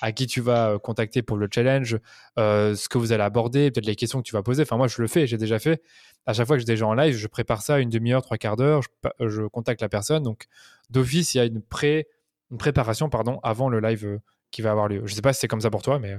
à, 0.03 0.13
qui 0.13 0.27
tu 0.27 0.43
vas 0.43 0.73
euh, 0.73 0.79
contacter 0.79 1.23
pour 1.23 1.39
le 1.39 1.49
challenge, 1.53 1.99
euh, 2.39 2.77
ce 2.77 2.87
que 2.91 2.99
vous 2.99 3.13
allez 3.13 3.23
aborder, 3.23 3.71
peut-être 3.71 3.87
les 3.87 3.97
questions 3.97 4.21
que 4.21 4.27
tu 4.27 4.35
vas 4.35 4.43
poser. 4.43 4.63
Enfin, 4.63 4.77
moi, 4.77 4.89
je 4.89 5.01
le 5.01 5.09
fais, 5.09 5.27
j'ai 5.27 5.39
déjà 5.39 5.59
fait. 5.59 5.83
À 6.27 6.35
chaque 6.35 6.47
fois 6.47 6.57
que 6.57 6.61
j'ai 6.61 6.67
des 6.67 6.77
gens 6.77 6.91
en 6.91 6.95
live, 6.95 7.17
je 7.17 7.27
prépare 7.29 7.63
ça 7.63 7.79
une 7.81 7.89
demi-heure, 7.89 8.21
trois 8.21 8.37
quarts 8.37 8.57
d'heure, 8.57 8.83
je, 9.21 9.43
contacte 9.49 9.81
la 9.81 9.89
personne. 9.89 10.23
Donc, 10.23 10.45
d'office, 10.91 11.35
il 11.35 11.39
y 11.39 11.41
a 11.41 11.45
une, 11.45 11.63
pré, 11.63 12.07
une 12.51 12.59
préparation 12.59 13.09
pardon, 13.09 13.41
avant 13.43 13.71
le 13.71 13.81
live 13.81 14.05
euh, 14.05 14.19
qui 14.51 14.61
va 14.61 14.71
avoir 14.71 14.89
lieu. 14.89 15.01
Je 15.07 15.15
sais 15.15 15.23
pas 15.23 15.33
si 15.33 15.41
c'est 15.41 15.49
comme 15.49 15.63
ça 15.63 15.71
pour 15.71 15.81
toi, 15.81 15.99
mais. 15.99 16.15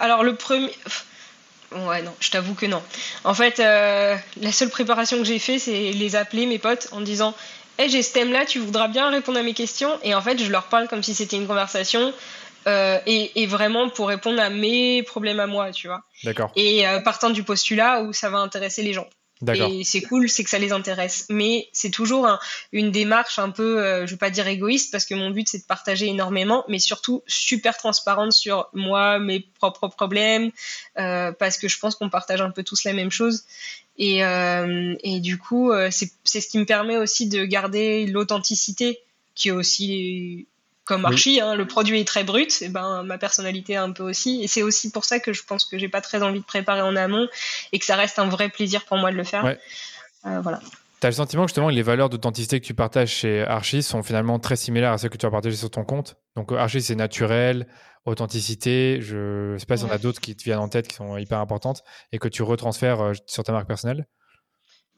alors, 0.00 0.24
le 0.24 0.34
premier. 0.34 0.72
Ouais, 1.74 2.02
non, 2.02 2.14
je 2.20 2.30
t'avoue 2.30 2.54
que 2.54 2.66
non. 2.66 2.82
En 3.24 3.34
fait, 3.34 3.60
euh, 3.60 4.16
la 4.40 4.52
seule 4.52 4.70
préparation 4.70 5.18
que 5.18 5.24
j'ai 5.24 5.38
fait, 5.38 5.58
c'est 5.58 5.92
les 5.92 6.16
appeler, 6.16 6.46
mes 6.46 6.58
potes, 6.58 6.88
en 6.92 7.00
disant 7.00 7.34
Hey, 7.78 7.88
j'ai 7.88 8.02
ce 8.02 8.12
thème-là, 8.12 8.44
tu 8.46 8.60
voudras 8.60 8.86
bien 8.86 9.10
répondre 9.10 9.38
à 9.38 9.42
mes 9.42 9.54
questions? 9.54 9.98
Et 10.02 10.14
en 10.14 10.22
fait, 10.22 10.38
je 10.38 10.50
leur 10.50 10.64
parle 10.64 10.86
comme 10.86 11.02
si 11.02 11.14
c'était 11.14 11.36
une 11.36 11.46
conversation. 11.46 12.12
Euh, 12.66 12.98
et, 13.06 13.46
vraiment 13.46 13.90
pour 13.90 14.08
répondre 14.08 14.40
à 14.40 14.48
mes 14.48 15.02
problèmes 15.02 15.40
à 15.40 15.46
moi, 15.46 15.70
tu 15.70 15.88
vois. 15.88 16.02
D'accord. 16.22 16.50
Et 16.56 16.86
euh, 16.86 17.00
partant 17.00 17.30
du 17.30 17.42
postulat 17.42 18.02
où 18.02 18.12
ça 18.12 18.30
va 18.30 18.38
intéresser 18.38 18.82
les 18.82 18.94
gens. 18.94 19.06
Et 19.42 19.84
c'est 19.84 20.00
cool, 20.00 20.28
c'est 20.28 20.44
que 20.44 20.50
ça 20.50 20.58
les 20.58 20.72
intéresse. 20.72 21.26
Mais 21.28 21.68
c'est 21.72 21.90
toujours 21.90 22.28
une 22.72 22.90
démarche 22.90 23.38
un 23.38 23.50
peu, 23.50 23.82
euh, 23.82 24.06
je 24.06 24.12
veux 24.12 24.18
pas 24.18 24.30
dire 24.30 24.46
égoïste, 24.46 24.92
parce 24.92 25.04
que 25.04 25.14
mon 25.14 25.30
but 25.30 25.48
c'est 25.48 25.58
de 25.58 25.64
partager 25.64 26.06
énormément, 26.06 26.64
mais 26.68 26.78
surtout 26.78 27.22
super 27.26 27.76
transparente 27.76 28.32
sur 28.32 28.68
moi, 28.72 29.18
mes 29.18 29.40
propres 29.40 29.88
problèmes, 29.88 30.50
euh, 30.98 31.32
parce 31.32 31.58
que 31.58 31.68
je 31.68 31.78
pense 31.78 31.96
qu'on 31.96 32.10
partage 32.10 32.40
un 32.40 32.50
peu 32.50 32.62
tous 32.62 32.84
la 32.84 32.92
même 32.92 33.10
chose. 33.10 33.44
Et, 33.98 34.24
euh, 34.24 34.94
et 35.02 35.20
du 35.20 35.38
coup, 35.38 35.72
c'est 35.90 36.40
ce 36.40 36.48
qui 36.48 36.58
me 36.58 36.64
permet 36.64 36.96
aussi 36.96 37.28
de 37.28 37.44
garder 37.44 38.06
l'authenticité, 38.06 39.00
qui 39.34 39.48
est 39.48 39.52
aussi 39.52 40.46
comme 40.84 41.04
Archie, 41.06 41.40
hein, 41.40 41.54
le 41.54 41.66
produit 41.66 42.00
est 42.00 42.06
très 42.06 42.24
brut, 42.24 42.60
et 42.62 42.68
ben 42.68 43.02
ma 43.04 43.18
personnalité 43.18 43.76
un 43.76 43.90
peu 43.92 44.02
aussi. 44.02 44.42
Et 44.42 44.48
c'est 44.48 44.62
aussi 44.62 44.90
pour 44.90 45.04
ça 45.04 45.18
que 45.18 45.32
je 45.32 45.42
pense 45.44 45.64
que 45.64 45.78
j'ai 45.78 45.88
pas 45.88 46.00
très 46.00 46.22
envie 46.22 46.40
de 46.40 46.44
préparer 46.44 46.82
en 46.82 46.94
amont 46.94 47.26
et 47.72 47.78
que 47.78 47.84
ça 47.84 47.96
reste 47.96 48.18
un 48.18 48.28
vrai 48.28 48.48
plaisir 48.50 48.84
pour 48.84 48.98
moi 48.98 49.10
de 49.10 49.16
le 49.16 49.24
faire. 49.24 49.44
Euh, 50.26 50.40
voilà. 50.40 50.60
Tu 51.00 51.06
as 51.06 51.10
le 51.10 51.14
sentiment 51.14 51.46
justement 51.46 51.68
que 51.68 51.74
les 51.74 51.82
valeurs 51.82 52.08
d'authenticité 52.08 52.60
que 52.60 52.66
tu 52.66 52.74
partages 52.74 53.10
chez 53.10 53.42
Archie 53.42 53.82
sont 53.82 54.02
finalement 54.02 54.38
très 54.38 54.56
similaires 54.56 54.92
à 54.92 54.98
celles 54.98 55.10
que 55.10 55.18
tu 55.18 55.26
as 55.26 55.30
partagées 55.30 55.56
sur 55.56 55.70
ton 55.70 55.84
compte? 55.84 56.16
Donc 56.36 56.52
Archie, 56.52 56.82
c'est 56.82 56.94
naturel, 56.94 57.66
authenticité. 58.04 58.98
Je 59.00 59.52
ne 59.52 59.58
sais 59.58 59.66
pas 59.66 59.76
si 59.76 59.84
on 59.84 59.90
a 59.90 59.98
d'autres 59.98 60.20
qui 60.20 60.36
te 60.36 60.44
viennent 60.44 60.58
en 60.58 60.68
tête 60.68 60.88
qui 60.88 60.96
sont 60.96 61.16
hyper 61.16 61.38
importantes 61.38 61.82
et 62.12 62.18
que 62.18 62.28
tu 62.28 62.42
retransfères 62.42 63.00
euh, 63.00 63.12
sur 63.26 63.42
ta 63.42 63.52
marque 63.52 63.66
personnelle? 63.66 64.06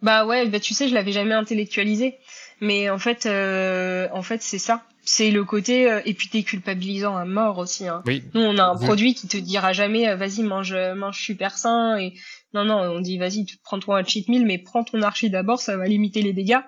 Bah 0.02 0.26
ouais, 0.26 0.46
bah 0.46 0.60
tu 0.60 0.74
sais, 0.74 0.88
je 0.88 0.94
l'avais 0.94 1.12
jamais 1.12 1.34
intellectualisé, 1.34 2.16
mais 2.60 2.90
en 2.90 2.98
fait, 2.98 3.26
euh, 3.26 4.08
en 4.12 4.22
fait, 4.22 4.42
c'est 4.42 4.58
ça 4.58 4.84
c'est 5.06 5.30
le 5.30 5.44
côté 5.44 5.90
euh, 5.90 6.00
et 6.04 6.14
puis 6.14 6.28
t'es 6.28 6.42
culpabilisant 6.42 7.16
à 7.16 7.24
mort 7.24 7.58
aussi. 7.58 7.86
Hein. 7.86 8.02
Oui. 8.06 8.24
Nous 8.34 8.42
on 8.42 8.58
a 8.58 8.64
un 8.64 8.76
produit 8.76 9.14
qui 9.14 9.28
te 9.28 9.36
dira 9.36 9.72
jamais 9.72 10.08
euh, 10.08 10.16
vas-y 10.16 10.42
mange 10.42 10.74
mange 10.96 11.18
super 11.18 11.56
sain 11.56 11.96
et 11.96 12.12
non 12.52 12.64
non 12.64 12.80
on 12.80 13.00
dit 13.00 13.16
vas-y 13.16 13.46
prends-toi 13.62 13.98
un 13.98 14.04
cheat 14.04 14.28
meal 14.28 14.44
mais 14.44 14.58
prends 14.58 14.82
ton 14.82 15.00
archi 15.02 15.30
d'abord 15.30 15.60
ça 15.60 15.76
va 15.76 15.86
limiter 15.86 16.22
les 16.22 16.32
dégâts. 16.32 16.58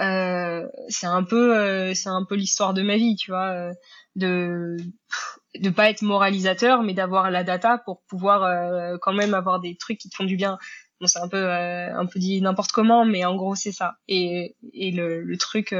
Euh, 0.00 0.66
c'est 0.88 1.06
un 1.06 1.24
peu 1.24 1.56
euh, 1.56 1.94
c'est 1.94 2.10
un 2.10 2.24
peu 2.24 2.36
l'histoire 2.36 2.74
de 2.74 2.82
ma 2.82 2.96
vie 2.98 3.16
tu 3.16 3.30
vois 3.30 3.72
de 4.16 4.76
de 5.58 5.70
pas 5.70 5.88
être 5.88 6.02
moralisateur 6.02 6.82
mais 6.82 6.92
d'avoir 6.92 7.30
la 7.30 7.42
data 7.42 7.78
pour 7.78 8.02
pouvoir 8.06 8.98
quand 9.00 9.14
même 9.14 9.32
avoir 9.32 9.60
des 9.60 9.76
trucs 9.76 9.98
qui 9.98 10.10
te 10.10 10.14
font 10.16 10.24
du 10.24 10.36
bien. 10.36 10.58
Bon, 11.00 11.06
c'est 11.06 11.20
un 11.20 11.28
peu 11.28 11.48
un 11.50 12.06
peu 12.06 12.18
dit 12.18 12.40
n'importe 12.40 12.72
comment 12.72 13.04
mais 13.04 13.24
en 13.24 13.36
gros 13.36 13.54
c'est 13.54 13.72
ça 13.72 13.98
et 14.08 14.56
et 14.72 14.90
le, 14.90 15.22
le 15.22 15.36
truc 15.36 15.72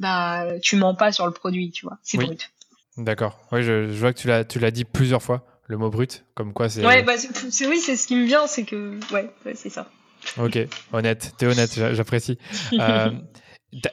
bah 0.00 0.46
tu 0.62 0.76
mens 0.76 0.94
pas 0.94 1.12
sur 1.12 1.26
le 1.26 1.32
produit, 1.32 1.70
tu 1.70 1.86
vois, 1.86 1.98
c'est 2.02 2.18
brut. 2.18 2.50
D'accord. 2.96 3.38
Oui, 3.52 3.62
je, 3.62 3.86
vois 3.92 4.12
que 4.12 4.18
tu 4.18 4.26
l'as, 4.26 4.44
tu 4.44 4.58
l'as 4.58 4.70
dit 4.70 4.84
plusieurs 4.84 5.22
fois, 5.22 5.46
le 5.66 5.76
mot 5.76 5.90
brut, 5.90 6.24
comme 6.34 6.52
quoi 6.52 6.68
c'est. 6.68 6.84
Ouais, 6.84 7.02
bah, 7.02 7.12
c'est, 7.16 7.66
oui, 7.66 7.78
c'est 7.78 7.96
ce 7.96 8.06
qui 8.06 8.16
me 8.16 8.24
vient, 8.24 8.46
c'est 8.46 8.64
que, 8.64 8.98
ouais, 9.12 9.30
c'est 9.54 9.70
ça. 9.70 9.88
Ok, 10.38 10.58
honnête, 10.92 11.32
t'es 11.38 11.46
honnête, 11.46 11.72
j'apprécie. 11.92 12.38
euh, 12.78 13.10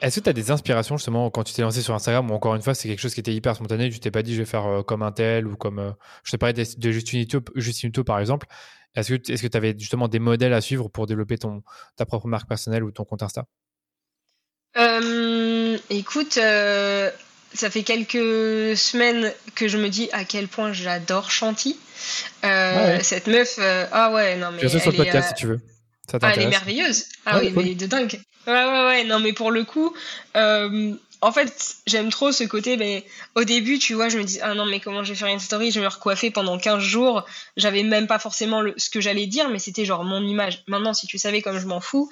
est-ce 0.02 0.18
que 0.18 0.24
tu 0.24 0.30
as 0.30 0.34
des 0.34 0.50
inspirations 0.50 0.96
justement 0.96 1.30
quand 1.30 1.44
tu 1.44 1.54
t'es 1.54 1.62
lancé 1.62 1.80
sur 1.80 1.94
Instagram? 1.94 2.30
Ou 2.30 2.34
encore 2.34 2.54
une 2.54 2.60
fois 2.60 2.74
c'est 2.74 2.88
quelque 2.88 3.00
chose 3.00 3.14
qui 3.14 3.20
était 3.20 3.32
hyper 3.32 3.54
spontané, 3.54 3.88
tu 3.88 4.00
t'es 4.00 4.10
pas 4.10 4.22
dit 4.22 4.34
je 4.34 4.40
vais 4.40 4.44
faire 4.44 4.66
euh, 4.66 4.82
comme 4.82 5.02
un 5.02 5.12
tel 5.12 5.46
ou 5.46 5.56
comme 5.56 5.78
euh, 5.78 5.92
je 6.24 6.32
t'ai 6.32 6.38
parlé 6.38 6.52
de, 6.52 6.64
de 6.76 6.90
Justin 6.90 7.90
par 8.04 8.18
exemple. 8.18 8.46
Est-ce 8.94 9.42
que 9.42 9.46
tu 9.46 9.56
avais 9.56 9.74
justement 9.78 10.08
des 10.08 10.18
modèles 10.18 10.52
à 10.52 10.60
suivre 10.60 10.88
pour 10.88 11.06
développer 11.06 11.38
ton 11.38 11.62
ta 11.96 12.06
propre 12.06 12.26
marque 12.26 12.48
personnelle 12.48 12.84
ou 12.84 12.90
ton 12.90 13.04
compte 13.04 13.22
Insta? 13.22 13.44
Euh, 14.76 15.78
écoute, 15.90 16.38
euh, 16.38 17.10
ça 17.54 17.70
fait 17.70 17.82
quelques 17.82 18.76
semaines 18.76 19.32
que 19.54 19.68
je 19.68 19.78
me 19.78 19.88
dis 19.88 20.08
à 20.12 20.24
quel 20.24 20.48
point 20.48 20.72
j'adore 20.72 21.30
Chanty. 21.30 21.78
Euh, 22.44 22.98
cette 23.02 23.26
meuf, 23.26 23.58
ah 23.60 24.12
ouais, 24.12 24.36
non 24.36 24.50
mais. 24.52 24.60
Je 24.62 24.78
sur 24.78 24.90
le 24.90 24.96
podcast 24.96 25.28
si 25.28 25.34
tu 25.34 25.46
veux. 25.46 25.60
ah, 26.12 26.32
elle 26.34 26.42
est 26.42 26.48
merveilleuse. 26.48 27.06
Ah 27.26 27.38
oui, 27.40 27.52
mais 27.54 27.74
de 27.74 27.86
dingue. 27.86 28.20
Ouais, 28.46 28.52
ouais, 28.52 28.86
ouais. 28.86 29.04
Non, 29.04 29.20
mais 29.20 29.32
pour 29.32 29.50
le 29.50 29.64
coup, 29.64 29.94
en 31.20 31.32
fait, 31.32 31.76
j'aime 31.86 32.10
trop 32.10 32.30
ce 32.30 32.44
côté, 32.44 32.76
mais 32.76 33.04
au 33.34 33.44
début, 33.44 33.78
tu 33.78 33.94
vois, 33.94 34.08
je 34.08 34.18
me 34.18 34.24
dis, 34.24 34.38
ah 34.40 34.54
non, 34.54 34.66
mais 34.66 34.78
comment 34.78 35.02
je 35.02 35.12
vais 35.12 35.18
faire 35.18 35.28
une 35.28 35.40
story? 35.40 35.70
Je 35.70 35.80
vais 35.80 35.86
me 35.86 35.90
recoiffer 35.90 36.30
pendant 36.30 36.58
15 36.58 36.80
jours. 36.80 37.24
J'avais 37.56 37.82
même 37.82 38.06
pas 38.06 38.18
forcément 38.18 38.62
ce 38.76 38.88
que 38.88 39.00
j'allais 39.00 39.26
dire, 39.26 39.48
mais 39.48 39.58
c'était 39.58 39.84
genre 39.84 40.04
mon 40.04 40.24
image. 40.24 40.62
Maintenant, 40.68 40.94
si 40.94 41.06
tu 41.06 41.18
savais 41.18 41.42
comme 41.42 41.58
je 41.58 41.66
m'en 41.66 41.80
fous. 41.80 42.08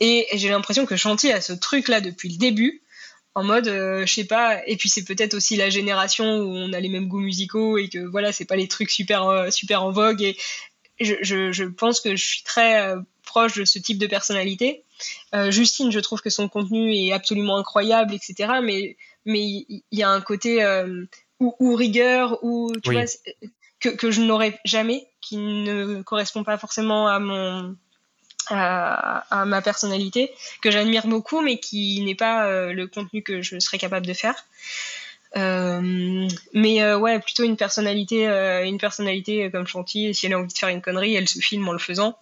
Et 0.00 0.26
j'ai 0.34 0.48
l'impression 0.48 0.86
que 0.86 0.96
Chanty 0.96 1.30
a 1.30 1.40
ce 1.40 1.52
truc-là 1.52 2.00
depuis 2.00 2.30
le 2.30 2.36
début, 2.36 2.82
en 3.34 3.44
mode, 3.44 3.68
euh, 3.68 4.04
je 4.04 4.12
sais 4.12 4.24
pas, 4.24 4.66
et 4.66 4.76
puis 4.76 4.88
c'est 4.88 5.04
peut-être 5.04 5.34
aussi 5.34 5.54
la 5.54 5.70
génération 5.70 6.38
où 6.38 6.48
on 6.48 6.72
a 6.72 6.80
les 6.80 6.88
mêmes 6.88 7.06
goûts 7.06 7.20
musicaux 7.20 7.78
et 7.78 7.88
que 7.88 8.00
voilà, 8.00 8.32
c'est 8.32 8.44
pas 8.44 8.56
les 8.56 8.66
trucs 8.66 8.90
super, 8.90 9.28
euh, 9.28 9.50
super 9.50 9.84
en 9.84 9.92
vogue. 9.92 10.22
Et 10.22 10.36
je, 10.98 11.14
je, 11.22 11.52
je, 11.52 11.64
pense 11.64 12.00
que 12.00 12.16
je 12.16 12.24
suis 12.24 12.42
très 12.42 12.80
euh, 12.80 13.00
proche 13.24 13.54
de 13.54 13.64
ce 13.64 13.78
type 13.78 13.98
de 13.98 14.08
personnalité. 14.08 14.82
Euh, 15.34 15.50
Justine, 15.50 15.90
je 15.90 16.00
trouve 16.00 16.20
que 16.20 16.30
son 16.30 16.48
contenu 16.48 16.94
est 16.94 17.12
absolument 17.12 17.56
incroyable, 17.56 18.14
etc. 18.14 18.54
Mais 18.62 18.96
mais 19.24 19.44
il 19.44 19.82
y, 19.92 20.02
a 20.02 20.08
un 20.08 20.20
côté 20.22 20.62
euh, 20.62 21.04
ou, 21.38 21.74
rigueur 21.74 22.42
ou 22.42 22.72
tu 22.82 22.92
vois 22.92 23.04
que, 23.78 23.90
que 23.90 24.10
je 24.10 24.22
n'aurais 24.22 24.58
jamais, 24.64 25.06
qui 25.20 25.36
ne 25.36 26.00
correspond 26.02 26.44
pas 26.44 26.56
forcément 26.56 27.08
à 27.08 27.18
mon 27.18 27.76
à, 28.50 29.44
ma 29.44 29.60
personnalité, 29.60 30.32
que 30.62 30.70
j'admire 30.70 31.06
beaucoup, 31.06 31.42
mais 31.42 31.58
qui 31.58 32.00
n'est 32.00 32.14
pas 32.14 32.46
euh, 32.46 32.72
le 32.72 32.86
contenu 32.86 33.22
que 33.22 33.42
je 33.42 33.58
serais 33.58 33.76
capable 33.76 34.06
de 34.06 34.14
faire. 34.14 34.46
mais 35.34 36.94
ouais, 36.94 37.18
plutôt 37.20 37.44
une 37.44 37.58
personnalité, 37.58 38.24
une 38.64 38.78
personnalité 38.78 39.50
comme 39.50 39.66
Chanty. 39.66 40.14
Si 40.14 40.24
elle 40.24 40.32
a 40.32 40.38
envie 40.38 40.52
de 40.52 40.58
faire 40.58 40.70
une 40.70 40.80
connerie, 40.80 41.14
elle 41.14 41.28
se 41.28 41.40
filme 41.40 41.68
en 41.68 41.72
le 41.72 41.78
faisant. 41.78 42.16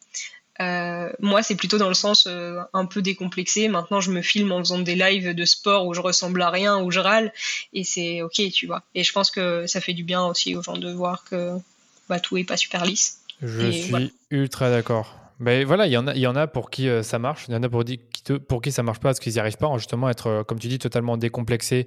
Euh, 0.60 1.10
moi, 1.20 1.42
c'est 1.42 1.54
plutôt 1.54 1.78
dans 1.78 1.88
le 1.88 1.94
sens 1.94 2.26
euh, 2.26 2.60
un 2.72 2.86
peu 2.86 3.02
décomplexé. 3.02 3.68
Maintenant, 3.68 4.00
je 4.00 4.10
me 4.10 4.22
filme 4.22 4.52
en 4.52 4.58
faisant 4.60 4.78
des 4.78 4.94
lives 4.94 5.34
de 5.34 5.44
sport 5.44 5.86
où 5.86 5.94
je 5.94 6.00
ressemble 6.00 6.40
à 6.42 6.50
rien, 6.50 6.80
où 6.80 6.90
je 6.90 7.00
râle, 7.00 7.32
et 7.72 7.84
c'est 7.84 8.22
ok, 8.22 8.40
tu 8.52 8.66
vois. 8.66 8.82
Et 8.94 9.04
je 9.04 9.12
pense 9.12 9.30
que 9.30 9.66
ça 9.66 9.80
fait 9.80 9.92
du 9.92 10.04
bien 10.04 10.24
aussi 10.24 10.56
aux 10.56 10.62
gens 10.62 10.76
de 10.76 10.90
voir 10.90 11.24
que 11.24 11.52
bah, 12.08 12.20
tout 12.20 12.36
est 12.36 12.44
pas 12.44 12.56
super 12.56 12.84
lisse. 12.84 13.20
Je 13.42 13.70
suis 13.70 14.12
ultra 14.30 14.70
d'accord. 14.70 15.14
Ben 15.38 15.66
voilà, 15.66 15.86
il 15.86 15.92
y 15.92 15.98
en 15.98 16.06
a, 16.06 16.14
il 16.14 16.20
y 16.20 16.26
en 16.26 16.34
a 16.34 16.46
pour 16.46 16.70
qui 16.70 16.88
ça 17.02 17.18
marche, 17.18 17.44
il 17.48 17.52
y 17.52 17.56
en 17.56 17.62
a 17.62 17.68
pour, 17.68 17.84
qui 17.84 18.00
pour 18.48 18.62
qui 18.62 18.72
ça 18.72 18.82
marche 18.82 19.00
pas 19.00 19.10
parce 19.10 19.20
qu'ils 19.20 19.34
n'y 19.34 19.38
arrivent 19.38 19.58
pas, 19.58 19.70
justement 19.76 20.08
être, 20.08 20.42
comme 20.48 20.58
tu 20.58 20.68
dis, 20.68 20.78
totalement 20.78 21.18
décomplexé 21.18 21.86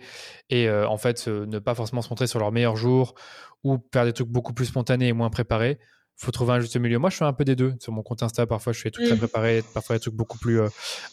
et 0.51 0.69
en 0.69 0.97
fait 0.99 1.27
ne 1.27 1.57
pas 1.57 1.73
forcément 1.73 2.03
se 2.03 2.09
montrer 2.09 2.27
sur 2.27 2.37
leur 2.37 2.51
meilleur 2.51 2.75
jour 2.75 3.15
ou 3.63 3.79
faire 3.91 4.05
des 4.05 4.13
trucs 4.13 4.27
beaucoup 4.27 4.53
plus 4.53 4.67
spontanés 4.67 5.07
et 5.07 5.13
moins 5.13 5.31
préparés 5.31 5.79
faut 6.19 6.31
trouver 6.31 6.53
un 6.53 6.59
juste 6.59 6.75
milieu. 6.75 6.99
Moi, 6.99 7.09
je 7.09 7.15
fais 7.15 7.25
un 7.25 7.31
peu 7.31 7.45
des 7.45 7.55
deux. 7.55 7.73
Sur 7.79 7.93
mon 7.93 8.03
compte 8.03 8.21
Insta, 8.21 8.45
parfois, 8.45 8.73
je 8.73 8.79
fais 8.81 8.89
des 8.89 8.93
trucs 8.93 9.05
très 9.07 9.15
mm. 9.15 9.19
préparés, 9.19 9.63
parfois 9.73 9.95
des 9.95 10.01
trucs 10.01 10.13
beaucoup 10.13 10.37
plus 10.37 10.59
euh, 10.59 10.67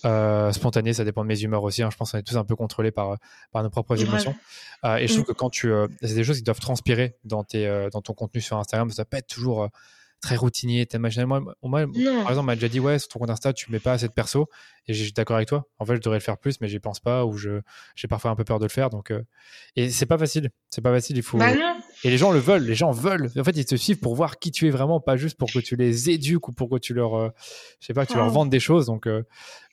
euh, 0.05 0.51
spontanés. 0.51 0.93
Ça 0.95 1.05
dépend 1.05 1.23
de 1.23 1.29
mes 1.29 1.41
humeurs 1.41 1.63
aussi. 1.63 1.83
Hein. 1.83 1.91
Je 1.93 1.97
pense 1.97 2.11
qu'on 2.11 2.19
est 2.19 2.25
tous 2.25 2.37
un 2.37 2.45
peu 2.45 2.57
contrôlés 2.57 2.91
par, 2.91 3.17
par 3.53 3.63
nos 3.63 3.71
propres 3.71 4.01
émotions. 4.03 4.35
Euh, 4.85 4.97
et 4.97 5.07
je 5.07 5.13
trouve 5.13 5.23
mm. 5.23 5.27
que 5.29 5.33
quand 5.33 5.51
tu. 5.51 5.73
c'est 6.03 6.15
des 6.15 6.25
choses 6.25 6.39
qui 6.39 6.43
doivent 6.43 6.59
transpirer 6.59 7.17
dans, 7.25 7.45
tes, 7.45 7.89
dans 7.93 8.03
ton 8.03 8.15
contenu 8.15 8.41
sur 8.41 8.59
Instagram. 8.59 8.91
Ça 8.91 9.05
peut 9.05 9.17
être 9.17 9.29
toujours 9.29 9.69
très 10.21 10.35
routinier. 10.35 10.89
Moi, 10.99 11.41
moi 11.63 11.81
par 11.83 11.89
exemple, 11.89 12.39
on 12.39 12.43
m'a 12.43 12.55
déjà 12.57 12.69
dit 12.69 12.81
Ouais, 12.81 12.99
sur 12.99 13.09
ton 13.09 13.21
compte 13.21 13.31
Insta, 13.31 13.53
tu 13.53 13.71
mets 13.71 13.79
pas 13.79 13.93
assez 13.93 14.09
de 14.09 14.13
perso. 14.13 14.49
Et 14.89 14.95
j'ai 14.95 15.13
d'accord 15.13 15.37
avec 15.37 15.49
toi. 15.49 15.67
En 15.79 15.87
fait, 15.87 15.95
je 15.95 16.01
devrais 16.01 16.19
le 16.19 16.25
faire 16.25 16.39
plus, 16.39 16.61
mais 16.61 16.67
j'y 16.67 16.81
pense 16.81 16.99
pas 16.99 17.25
ou 17.25 17.37
j'ai 17.37 18.09
parfois 18.09 18.33
un 18.33 18.35
peu 18.35 18.45
peur 18.45 18.59
de 18.59 18.65
le 18.65 18.71
faire. 18.71 18.91
Donc, 18.91 19.13
Et 19.77 19.89
c'est 19.89 20.07
pas 20.07 20.19
facile. 20.19 20.51
C'est 20.69 20.83
pas 20.83 20.93
facile. 20.93 21.17
Il 21.17 21.23
faut. 21.23 21.39
Bah 21.39 21.53
et 22.05 22.11
les 22.11 22.19
gens 22.19 22.31
le 22.33 22.39
veulent, 22.39 22.65
les 22.65 22.75
gens 22.75 22.91
veulent. 22.91 23.31
En 23.39 23.45
fait, 23.45 23.57
ils 23.57 23.65
te 23.65 23.77
suivent 23.77 23.99
pour 23.99 24.15
voir 24.15 24.39
qui 24.39 24.53
tu 24.53 24.67
es 24.67 24.71
vraiment, 24.71 25.01
pas 25.01 25.17
juste 25.17 25.39
pour 25.39 25.51
que 25.51 25.59
tu 25.59 25.77
les 25.77 26.11
éduques 26.11 26.49
ou 26.49 26.53
pour 26.53 26.69
que 26.69 26.79
tu 26.79 26.95
leur, 26.95 27.15
euh, 27.15 27.29
je 27.81 27.87
sais 27.87 27.95
pas, 27.95 28.07
que 28.07 28.13
tu 28.13 28.19
leur 28.19 28.29
vendes 28.29 28.51
des 28.51 28.61
choses. 28.61 28.87
Donc, 28.87 29.07
euh, 29.07 29.23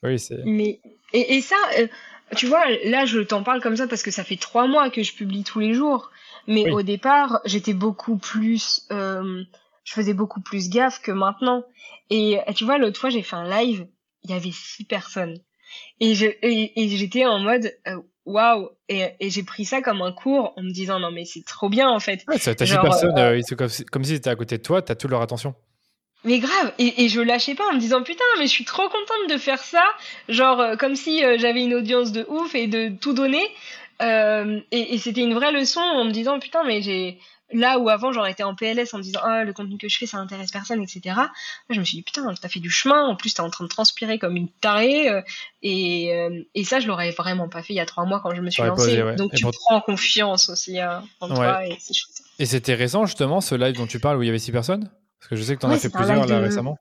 oui, 0.03 0.17
c'est. 0.19 0.39
Mais 0.45 0.79
et, 1.11 1.35
et 1.35 1.41
ça, 1.41 1.55
euh, 1.79 1.87
tu 2.35 2.47
vois, 2.47 2.63
là, 2.85 3.05
je 3.05 3.19
t'en 3.19 3.43
parle 3.43 3.61
comme 3.61 3.75
ça 3.75 3.87
parce 3.87 4.03
que 4.03 4.11
ça 4.11 4.23
fait 4.23 4.37
trois 4.37 4.67
mois 4.67 4.89
que 4.89 5.03
je 5.03 5.13
publie 5.13 5.43
tous 5.43 5.59
les 5.59 5.73
jours. 5.73 6.11
Mais 6.47 6.69
au 6.71 6.81
départ, 6.81 7.39
j'étais 7.45 7.73
beaucoup 7.73 8.17
plus, 8.17 8.85
je 8.89 9.45
faisais 9.85 10.13
beaucoup 10.13 10.41
plus 10.41 10.69
gaffe 10.69 11.01
que 11.01 11.11
maintenant. 11.11 11.63
Et 12.09 12.37
tu 12.55 12.65
vois, 12.65 12.77
l'autre 12.77 12.99
fois, 12.99 13.09
j'ai 13.09 13.21
fait 13.21 13.37
un 13.37 13.49
live, 13.49 13.87
il 14.23 14.31
y 14.31 14.33
avait 14.33 14.51
six 14.51 14.83
personnes. 14.83 15.37
Et 15.99 16.15
je 16.15 16.25
et, 16.41 16.89
j'étais 16.89 17.25
en 17.25 17.39
mode 17.39 17.73
waouh. 18.25 18.69
Et, 18.89 19.03
et 19.19 19.29
j'ai 19.29 19.43
pris 19.43 19.65
ça 19.65 19.81
comme 19.81 20.01
un 20.01 20.11
cours 20.11 20.53
en 20.57 20.63
me 20.63 20.71
disant 20.71 20.99
non 20.99 21.11
mais 21.11 21.25
c'est 21.25 21.45
trop 21.45 21.69
bien 21.69 21.89
en 21.89 21.99
fait. 21.99 22.23
Ouais, 22.27 22.37
t'as 22.37 22.65
six 22.65 22.77
personnes 22.77 23.17
euh, 23.17 23.39
euh 23.39 23.55
comme, 23.55 23.69
comme, 23.91 24.03
si 24.03 24.13
c'était 24.13 24.29
à 24.29 24.35
côté 24.35 24.57
de 24.57 24.63
toi 24.63 24.81
t'as 24.81 24.95
toute 24.95 25.11
leur 25.11 25.21
attention. 25.21 25.55
Mais 26.25 26.39
grave. 26.39 26.73
Et, 26.79 27.03
et 27.03 27.09
je 27.09 27.19
lâchais 27.19 27.53
pas 27.53 27.65
en 27.69 27.73
me 27.73 27.79
disant 27.79 28.01
putain 28.03 28.23
mais 28.39 28.45
je 28.45 28.51
suis 28.51 28.65
trop 28.65 28.83
contente 28.83 29.29
de 29.29 29.37
faire 29.37 29.59
ça. 29.59 29.83
Genre 30.29 30.59
euh, 30.59 30.75
comme 30.75 30.95
si 30.95 31.23
euh, 31.23 31.37
j'avais 31.37 31.63
une 31.63 31.73
audience 31.73 32.11
de 32.11 32.25
ouf 32.29 32.55
et 32.55 32.67
de 32.67 32.89
tout 32.99 33.13
donner. 33.13 33.43
Et, 34.01 34.93
et 34.93 34.97
c'était 34.97 35.21
une 35.21 35.33
vraie 35.33 35.53
leçon 35.53 35.79
en 35.79 36.03
me 36.03 36.11
disant 36.11 36.37
putain 36.37 36.63
mais 36.65 36.81
j'ai 36.81 37.19
là 37.53 37.79
où 37.79 37.89
avant 37.89 38.11
j'aurais 38.11 38.31
été 38.31 38.43
en 38.43 38.55
PLS 38.55 38.93
en 38.93 38.97
me 38.97 39.03
disant 39.03 39.19
ah 39.23 39.43
le 39.43 39.53
contenu 39.53 39.77
que 39.77 39.87
je 39.87 39.97
fais 39.97 40.05
ça 40.05 40.17
intéresse 40.17 40.51
personne 40.51 40.81
etc 40.81 41.15
je 41.69 41.79
me 41.79 41.85
suis 41.85 41.97
dit 41.97 42.03
putain 42.03 42.33
t'as 42.39 42.49
fait 42.49 42.59
du 42.59 42.69
chemin 42.69 43.05
en 43.05 43.15
plus 43.15 43.33
t'es 43.33 43.41
en 43.41 43.49
train 43.49 43.63
de 43.63 43.69
transpirer 43.69 44.19
comme 44.19 44.35
une 44.35 44.49
tarée 44.49 45.09
euh, 45.09 45.21
et, 45.61 46.13
euh, 46.15 46.43
et 46.55 46.63
ça 46.63 46.79
je 46.79 46.87
l'aurais 46.87 47.11
vraiment 47.11 47.49
pas 47.49 47.63
fait 47.63 47.73
il 47.73 47.77
y 47.77 47.81
a 47.81 47.85
trois 47.85 48.05
mois 48.05 48.19
quand 48.21 48.33
je 48.35 48.41
me 48.41 48.49
suis 48.49 48.63
lancée 48.63 49.15
donc 49.15 49.33
tu 49.33 49.45
prends 49.67 49.81
confiance 49.81 50.49
aussi 50.49 50.79
hein, 50.79 51.03
en 51.19 51.27
toi 51.27 51.65
et 51.65 51.77
c'est 51.79 51.93
chouette 51.93 52.23
et 52.39 52.45
c'était 52.45 52.73
récent 52.73 53.05
justement 53.05 53.41
ce 53.41 53.55
live 53.55 53.75
dont 53.75 53.87
tu 53.87 53.99
parles 53.99 54.17
où 54.17 54.23
il 54.23 54.25
y 54.25 54.29
avait 54.29 54.39
six 54.39 54.51
personnes? 54.51 54.89
Parce 55.19 55.29
que 55.29 55.35
je 55.35 55.43
sais 55.43 55.55
que 55.55 55.61
t'en 55.61 55.69
as 55.69 55.77
fait 55.77 55.89
plusieurs 55.89 56.25
là 56.25 56.39
récemment 56.39 56.77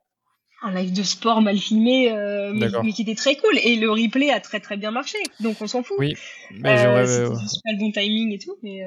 un 0.64 0.72
live 0.74 0.92
de 0.92 1.02
sport 1.02 1.40
mal 1.40 1.58
filmé, 1.58 2.12
euh, 2.12 2.52
mais, 2.54 2.92
qui 2.92 3.02
était 3.02 3.16
très 3.16 3.34
cool. 3.34 3.58
Et 3.64 3.74
le 3.74 3.90
replay 3.90 4.30
a 4.30 4.38
très 4.38 4.60
très 4.60 4.76
bien 4.76 4.92
marché, 4.92 5.18
donc 5.40 5.56
on 5.60 5.66
s'en 5.66 5.82
fout. 5.82 5.96
Oui, 5.98 6.14
mais. 6.52 6.78
C'était 6.78 7.60
pas 7.64 7.72
le 7.72 7.78
bon 7.80 7.90
timing 7.90 8.32
et 8.32 8.38
tout, 8.38 8.56
mais. 8.62 8.80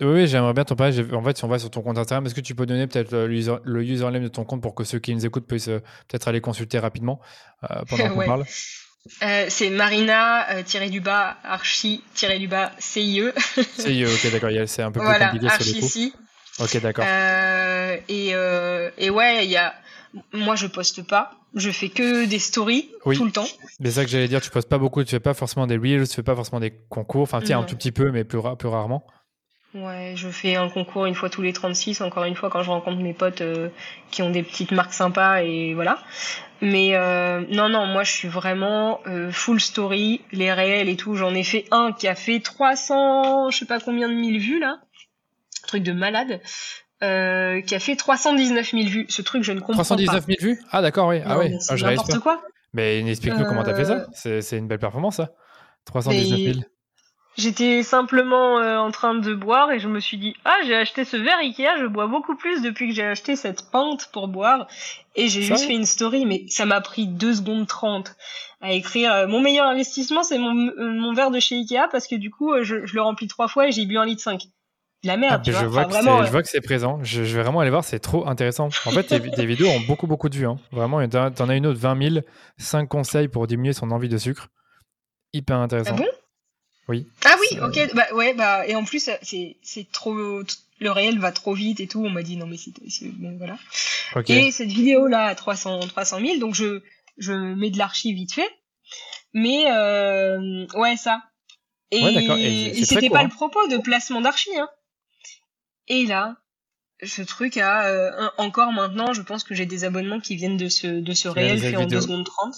Oui, 0.00 0.26
j'aimerais 0.26 0.52
bien 0.54 0.64
t'en 0.64 0.74
parler. 0.74 0.98
En 1.12 1.22
fait, 1.22 1.36
si 1.36 1.44
on 1.44 1.48
va 1.48 1.58
sur 1.58 1.70
ton 1.70 1.82
compte 1.82 1.98
Instagram, 1.98 2.26
est-ce 2.26 2.34
que 2.34 2.40
tu 2.40 2.54
peux 2.54 2.66
donner 2.66 2.86
peut-être 2.86 3.14
le, 3.16 3.82
username 3.82 4.22
de 4.22 4.28
ton 4.28 4.44
compte 4.44 4.60
pour 4.60 4.74
que 4.74 4.82
ceux 4.82 4.98
qui 4.98 5.14
nous 5.14 5.24
écoutent 5.24 5.46
puissent 5.46 5.68
euh, 5.68 5.80
peut-être 6.08 6.26
aller 6.26 6.40
consulter 6.40 6.78
rapidement 6.78 7.20
euh, 7.70 7.82
pendant 7.88 8.08
qu'on 8.08 8.24
parle? 8.26 8.44
Euh, 9.22 9.46
c'est 9.48 9.68
Marina 9.70 10.62
tiré 10.64 10.88
du 10.88 11.00
bas 11.00 11.36
archi 11.44 12.02
tiré 12.14 12.38
du 12.38 12.48
bas 12.48 12.72
CIE. 12.78 13.22
CIE, 13.78 14.06
ok 14.06 14.32
d'accord, 14.32 14.50
c'est 14.66 14.82
un 14.82 14.90
peu 14.90 15.00
plus 15.00 15.08
compliqué 15.08 15.48
sur 15.60 15.74
le 15.74 15.80
coup. 15.80 16.16
Ok 16.60 16.80
d'accord. 16.80 17.04
et, 18.08 18.28
et 18.98 19.10
ouais, 19.10 19.44
il 19.44 19.50
y 19.50 19.56
a 19.56 19.74
moi 20.32 20.56
je 20.56 20.66
poste 20.66 21.06
pas, 21.06 21.32
je 21.54 21.70
fais 21.70 21.88
que 21.88 22.24
des 22.24 22.38
stories 22.38 22.90
tout 23.04 23.24
le 23.24 23.30
temps. 23.30 23.46
C'est 23.80 23.90
ça 23.90 24.04
que 24.04 24.10
j'allais 24.10 24.28
dire, 24.28 24.40
tu 24.40 24.50
postes 24.50 24.68
pas 24.68 24.78
beaucoup, 24.78 25.04
tu 25.04 25.10
fais 25.10 25.20
pas 25.20 25.34
forcément 25.34 25.66
des 25.66 25.76
reels, 25.76 26.08
tu 26.08 26.14
fais 26.14 26.22
pas 26.22 26.34
forcément 26.34 26.60
des 26.60 26.72
concours, 26.88 27.22
enfin 27.22 27.40
tiens 27.42 27.60
un 27.60 27.64
tout 27.64 27.76
petit 27.76 27.92
peu 27.92 28.10
mais 28.10 28.24
plus, 28.24 28.40
plus 28.58 28.68
rarement. 28.68 29.06
Ouais, 29.74 30.12
je 30.14 30.28
fais 30.28 30.54
un 30.54 30.68
concours 30.68 31.06
une 31.06 31.16
fois 31.16 31.28
tous 31.28 31.42
les 31.42 31.52
36, 31.52 32.00
encore 32.00 32.24
une 32.24 32.36
fois 32.36 32.48
quand 32.48 32.62
je 32.62 32.70
rencontre 32.70 33.02
mes 33.02 33.12
potes 33.12 33.40
euh, 33.40 33.70
qui 34.12 34.22
ont 34.22 34.30
des 34.30 34.44
petites 34.44 34.70
marques 34.70 34.92
sympas 34.92 35.42
et 35.42 35.74
voilà. 35.74 35.98
Mais 36.62 36.94
euh, 36.94 37.44
non, 37.50 37.68
non, 37.68 37.84
moi 37.86 38.04
je 38.04 38.12
suis 38.12 38.28
vraiment 38.28 39.00
euh, 39.08 39.32
full 39.32 39.60
story, 39.60 40.20
les 40.30 40.52
réels 40.52 40.88
et 40.88 40.94
tout. 40.94 41.16
J'en 41.16 41.34
ai 41.34 41.42
fait 41.42 41.64
un 41.72 41.92
qui 41.92 42.06
a 42.06 42.14
fait 42.14 42.38
300, 42.38 43.50
je 43.50 43.58
sais 43.58 43.66
pas 43.66 43.80
combien 43.80 44.08
de 44.08 44.14
mille 44.14 44.38
vues 44.38 44.60
là, 44.60 44.78
truc 45.66 45.82
de 45.82 45.92
malade, 45.92 46.40
qui 47.00 47.74
a 47.74 47.78
fait 47.80 47.96
319 47.96 48.70
000 48.70 48.84
vues. 48.84 49.06
Ce 49.08 49.22
truc, 49.22 49.42
je 49.42 49.50
ne 49.50 49.58
comprends 49.58 49.82
319 49.82 50.24
000 50.26 50.38
vues? 50.40 50.60
Ah 50.70 50.82
d'accord, 50.82 51.08
oui. 51.08 51.20
ah 51.26 51.36
oui, 51.36 51.52
ah, 51.68 51.74
n'importe 51.74 52.20
quoi. 52.20 52.42
Mais 52.74 53.00
explique-nous 53.00 53.44
comment 53.44 53.64
t'as 53.64 53.74
fait 53.74 53.86
ça. 53.86 54.06
C'est 54.40 54.56
une 54.56 54.68
belle 54.68 54.78
performance 54.78 55.16
ça. 55.16 55.32
319 55.86 56.54
000. 56.54 56.64
J'étais 57.36 57.82
simplement 57.82 58.58
euh, 58.58 58.78
en 58.78 58.90
train 58.92 59.14
de 59.14 59.34
boire 59.34 59.72
et 59.72 59.80
je 59.80 59.88
me 59.88 59.98
suis 59.98 60.18
dit 60.18 60.36
ah 60.44 60.56
j'ai 60.66 60.76
acheté 60.76 61.04
ce 61.04 61.16
verre 61.16 61.38
Ikea, 61.38 61.80
je 61.80 61.86
bois 61.86 62.06
beaucoup 62.06 62.36
plus 62.36 62.62
depuis 62.62 62.88
que 62.88 62.94
j'ai 62.94 63.04
acheté 63.04 63.34
cette 63.34 63.70
pinte 63.70 64.08
pour 64.12 64.28
boire 64.28 64.68
et 65.16 65.28
j'ai 65.28 65.42
juste 65.42 65.64
fait 65.64 65.74
une 65.74 65.84
story 65.84 66.26
mais 66.26 66.44
ça 66.48 66.64
m'a 66.64 66.80
pris 66.80 67.06
2 67.08 67.34
secondes 67.34 67.66
30 67.66 68.14
à 68.60 68.72
écrire 68.72 69.12
euh, 69.12 69.26
mon 69.26 69.40
meilleur 69.40 69.66
investissement 69.66 70.22
c'est 70.22 70.38
mon, 70.38 70.54
euh, 70.54 70.92
mon 70.92 71.12
verre 71.12 71.32
de 71.32 71.40
chez 71.40 71.56
Ikea 71.56 71.88
parce 71.90 72.06
que 72.06 72.14
du 72.14 72.30
coup 72.30 72.52
je, 72.62 72.86
je 72.86 72.94
le 72.94 73.02
remplis 73.02 73.26
trois 73.26 73.48
fois 73.48 73.66
et 73.66 73.72
j'ai 73.72 73.84
bu 73.84 73.98
un 73.98 74.06
litre 74.06 74.22
5 74.22 74.42
la 75.04 75.16
merde. 75.18 75.34
Ah, 75.34 75.38
tu 75.44 75.52
je, 75.52 75.66
vois 75.66 75.86
je 76.24 76.30
vois 76.30 76.42
que 76.42 76.48
c'est 76.48 76.62
présent. 76.62 76.98
Je, 77.02 77.22
vais 77.22 77.42
vraiment 77.42 77.60
aller 77.60 77.68
voir, 77.68 77.84
c'est 77.84 77.98
trop 77.98 78.26
intéressant. 78.26 78.66
En 78.86 78.90
fait, 78.90 79.02
tes, 79.02 79.46
vidéos 79.46 79.68
ont 79.68 79.80
beaucoup, 79.80 80.06
beaucoup 80.06 80.30
de 80.30 80.34
vues. 80.34 80.46
Hein. 80.46 80.56
Vraiment, 80.72 81.06
t'en 81.08 81.48
as 81.48 81.56
une 81.56 81.66
autre, 81.66 81.78
20 81.78 82.10
000, 82.14 82.24
5 82.56 82.88
conseils 82.88 83.28
pour 83.28 83.46
diminuer 83.46 83.74
son 83.74 83.90
envie 83.90 84.08
de 84.08 84.16
sucre. 84.16 84.48
Hyper 85.34 85.58
intéressant. 85.58 85.94
Ah 85.94 85.98
bon? 85.98 86.06
Oui. 86.88 87.06
Ah 87.24 87.36
oui, 87.40 87.58
ok. 87.60 87.94
Bah 87.94 88.06
ouais, 88.14 88.34
bah 88.34 88.66
et 88.66 88.74
en 88.74 88.84
plus 88.84 89.10
c'est 89.22 89.92
trop 89.92 90.14
le 90.80 90.90
réel 90.90 91.18
va 91.18 91.32
trop 91.32 91.54
vite 91.54 91.80
et 91.80 91.86
tout. 91.86 92.04
On 92.04 92.10
m'a 92.10 92.22
dit 92.22 92.36
non 92.36 92.46
mais 92.46 92.56
c'est 92.56 93.08
bon 93.08 93.36
voilà. 93.38 93.58
Et 94.28 94.50
cette 94.50 94.68
vidéo 94.68 95.06
là 95.06 95.26
à 95.26 95.34
300 95.34 95.80
300 95.80 96.20
000, 96.20 96.38
donc 96.38 96.54
je 96.54 96.82
je 97.16 97.32
mets 97.32 97.70
de 97.70 97.78
l'archive 97.78 98.16
vite 98.16 98.34
fait. 98.34 98.50
Mais 99.32 99.70
euh, 99.70 100.66
ouais 100.74 100.96
ça. 100.96 101.22
Et, 101.90 102.00
et, 102.00 102.84
c'était 102.84 103.10
pas 103.10 103.22
le 103.22 103.28
propos 103.28 103.66
de 103.68 103.78
placement 103.78 104.20
d'archives. 104.20 104.58
Hein. 104.58 104.68
Et 105.86 106.06
là, 106.06 106.36
ce 107.02 107.22
truc 107.22 107.56
a 107.56 107.86
euh, 107.86 108.28
encore 108.38 108.72
maintenant, 108.72 109.12
je 109.12 109.22
pense 109.22 109.44
que 109.44 109.54
j'ai 109.54 109.66
des 109.66 109.84
abonnements 109.84 110.20
qui 110.20 110.34
viennent 110.36 110.56
de 110.56 110.68
ce 110.68 110.86
de 110.86 111.12
ce 111.12 111.28
réel 111.28 111.60
fait 111.60 111.76
en 111.76 111.86
2 111.86 112.00
secondes 112.00 112.24
30. 112.24 112.54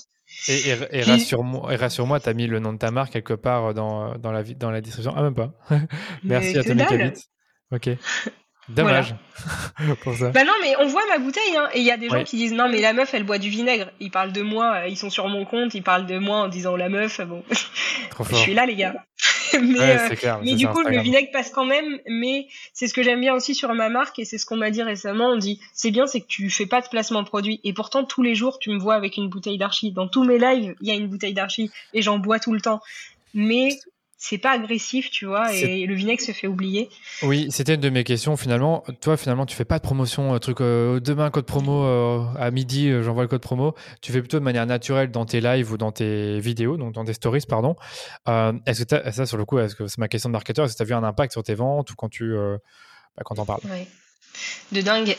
Et, 0.48 0.68
et, 0.92 1.02
rassure-moi, 1.02 1.76
rassure 1.76 2.20
tu 2.22 2.28
as 2.28 2.34
mis 2.34 2.46
le 2.46 2.58
nom 2.58 2.72
de 2.72 2.78
ta 2.78 2.90
marque 2.90 3.12
quelque 3.12 3.34
part 3.34 3.74
dans, 3.74 4.16
dans, 4.16 4.32
la, 4.32 4.42
dans 4.42 4.70
la 4.70 4.80
description. 4.80 5.12
Ah, 5.16 5.22
même 5.22 5.34
pas. 5.34 5.52
Merci 6.24 6.58
à 6.58 6.64
Tommy 6.64 6.84
Cabit. 6.86 7.12
Ok. 7.72 7.90
Dommage 8.68 9.14
pour 10.02 10.16
ça. 10.16 10.30
Bah 10.30 10.42
non, 10.42 10.52
mais 10.60 10.74
on 10.80 10.88
voit 10.88 11.06
ma 11.08 11.18
bouteille, 11.18 11.56
hein, 11.56 11.68
et 11.72 11.78
il 11.78 11.84
y 11.84 11.92
a 11.92 11.96
des 11.96 12.08
gens 12.08 12.24
qui 12.24 12.36
disent 12.36 12.52
non, 12.52 12.68
mais 12.68 12.80
la 12.80 12.92
meuf, 12.92 13.14
elle 13.14 13.22
boit 13.22 13.38
du 13.38 13.48
vinaigre. 13.48 13.92
Ils 14.00 14.10
parlent 14.10 14.32
de 14.32 14.42
moi, 14.42 14.78
euh, 14.78 14.88
ils 14.88 14.96
sont 14.96 15.10
sur 15.10 15.28
mon 15.28 15.44
compte, 15.44 15.74
ils 15.74 15.84
parlent 15.84 16.06
de 16.06 16.18
moi 16.18 16.38
en 16.38 16.48
disant 16.48 16.74
la 16.74 16.88
meuf. 16.88 17.20
Bon, 17.20 17.44
je 17.48 18.34
suis 18.34 18.54
là, 18.54 18.66
les 18.66 18.74
gars. 18.74 18.94
mais, 19.60 19.80
euh, 19.80 20.36
mais 20.42 20.54
du 20.54 20.66
coup, 20.68 20.82
le 20.82 21.00
vinaigre 21.00 21.30
passe 21.32 21.50
quand 21.50 21.64
même. 21.64 21.98
Mais 22.08 22.46
c'est 22.72 22.86
ce 22.86 22.94
que 22.94 23.02
j'aime 23.02 23.20
bien 23.20 23.34
aussi 23.34 23.54
sur 23.54 23.72
ma 23.74 23.88
marque, 23.88 24.18
et 24.18 24.24
c'est 24.24 24.38
ce 24.38 24.46
qu'on 24.46 24.56
m'a 24.56 24.70
dit 24.70 24.82
récemment. 24.82 25.30
On 25.30 25.36
dit 25.36 25.60
c'est 25.72 25.90
bien, 25.90 26.06
c'est 26.06 26.20
que 26.20 26.26
tu 26.26 26.50
fais 26.50 26.66
pas 26.66 26.80
de 26.80 26.88
placement 26.88 27.22
de 27.22 27.28
produit, 27.28 27.60
et 27.64 27.72
pourtant 27.72 28.04
tous 28.04 28.22
les 28.22 28.34
jours, 28.34 28.58
tu 28.58 28.70
me 28.70 28.78
vois 28.78 28.94
avec 28.94 29.16
une 29.16 29.28
bouteille 29.28 29.58
d'archi. 29.58 29.92
Dans 29.92 30.08
tous 30.08 30.24
mes 30.24 30.38
lives, 30.38 30.74
il 30.80 30.88
y 30.88 30.90
a 30.90 30.94
une 30.94 31.08
bouteille 31.08 31.34
d'archi, 31.34 31.70
et 31.92 32.02
j'en 32.02 32.18
bois 32.18 32.38
tout 32.38 32.52
le 32.52 32.60
temps. 32.60 32.80
Mais 33.34 33.68
c'est 34.28 34.38
pas 34.38 34.52
agressif, 34.52 35.10
tu 35.10 35.24
vois, 35.24 35.54
et 35.54 35.86
le 35.86 35.94
vinaigre 35.94 36.20
se 36.20 36.32
fait 36.32 36.48
oublier. 36.48 36.88
Oui, 37.22 37.46
c'était 37.50 37.74
une 37.74 37.80
de 37.80 37.90
mes 37.90 38.02
questions 38.02 38.36
finalement. 38.36 38.82
Toi, 39.00 39.16
finalement, 39.16 39.46
tu 39.46 39.54
fais 39.54 39.64
pas 39.64 39.78
de 39.78 39.84
promotion, 39.84 40.34
euh, 40.34 40.38
truc 40.38 40.60
euh, 40.60 40.98
demain 40.98 41.30
code 41.30 41.46
promo 41.46 41.84
euh, 41.84 42.24
à 42.36 42.50
midi, 42.50 42.90
j'envoie 43.02 43.22
le 43.22 43.28
code 43.28 43.40
promo. 43.40 43.74
Tu 44.00 44.10
fais 44.10 44.18
plutôt 44.18 44.40
de 44.40 44.44
manière 44.44 44.66
naturelle 44.66 45.12
dans 45.12 45.26
tes 45.26 45.40
lives 45.40 45.70
ou 45.70 45.78
dans 45.78 45.92
tes 45.92 46.40
vidéos, 46.40 46.76
donc 46.76 46.94
dans 46.94 47.04
tes 47.04 47.12
stories, 47.12 47.44
pardon. 47.48 47.76
est-ce 48.26 48.84
que 48.84 49.12
ça, 49.12 49.26
sur 49.26 49.36
le 49.36 49.44
coup, 49.44 49.60
est-ce 49.60 49.76
que 49.76 49.86
c'est 49.86 49.98
ma 49.98 50.08
question 50.08 50.28
de 50.28 50.32
marketeur, 50.32 50.64
est-ce 50.64 50.74
que 50.74 50.78
tu 50.78 50.82
as 50.82 50.86
vu 50.86 50.94
un 50.94 51.04
impact 51.04 51.32
sur 51.32 51.44
tes 51.44 51.54
ventes 51.54 51.92
ou 51.92 51.94
quand 51.94 52.08
tu 52.08 52.34
bah, 52.34 53.22
quand 53.24 53.38
en 53.38 53.46
parles? 53.46 53.60
Oui. 53.64 53.86
De 54.72 54.80
dingue. 54.80 55.16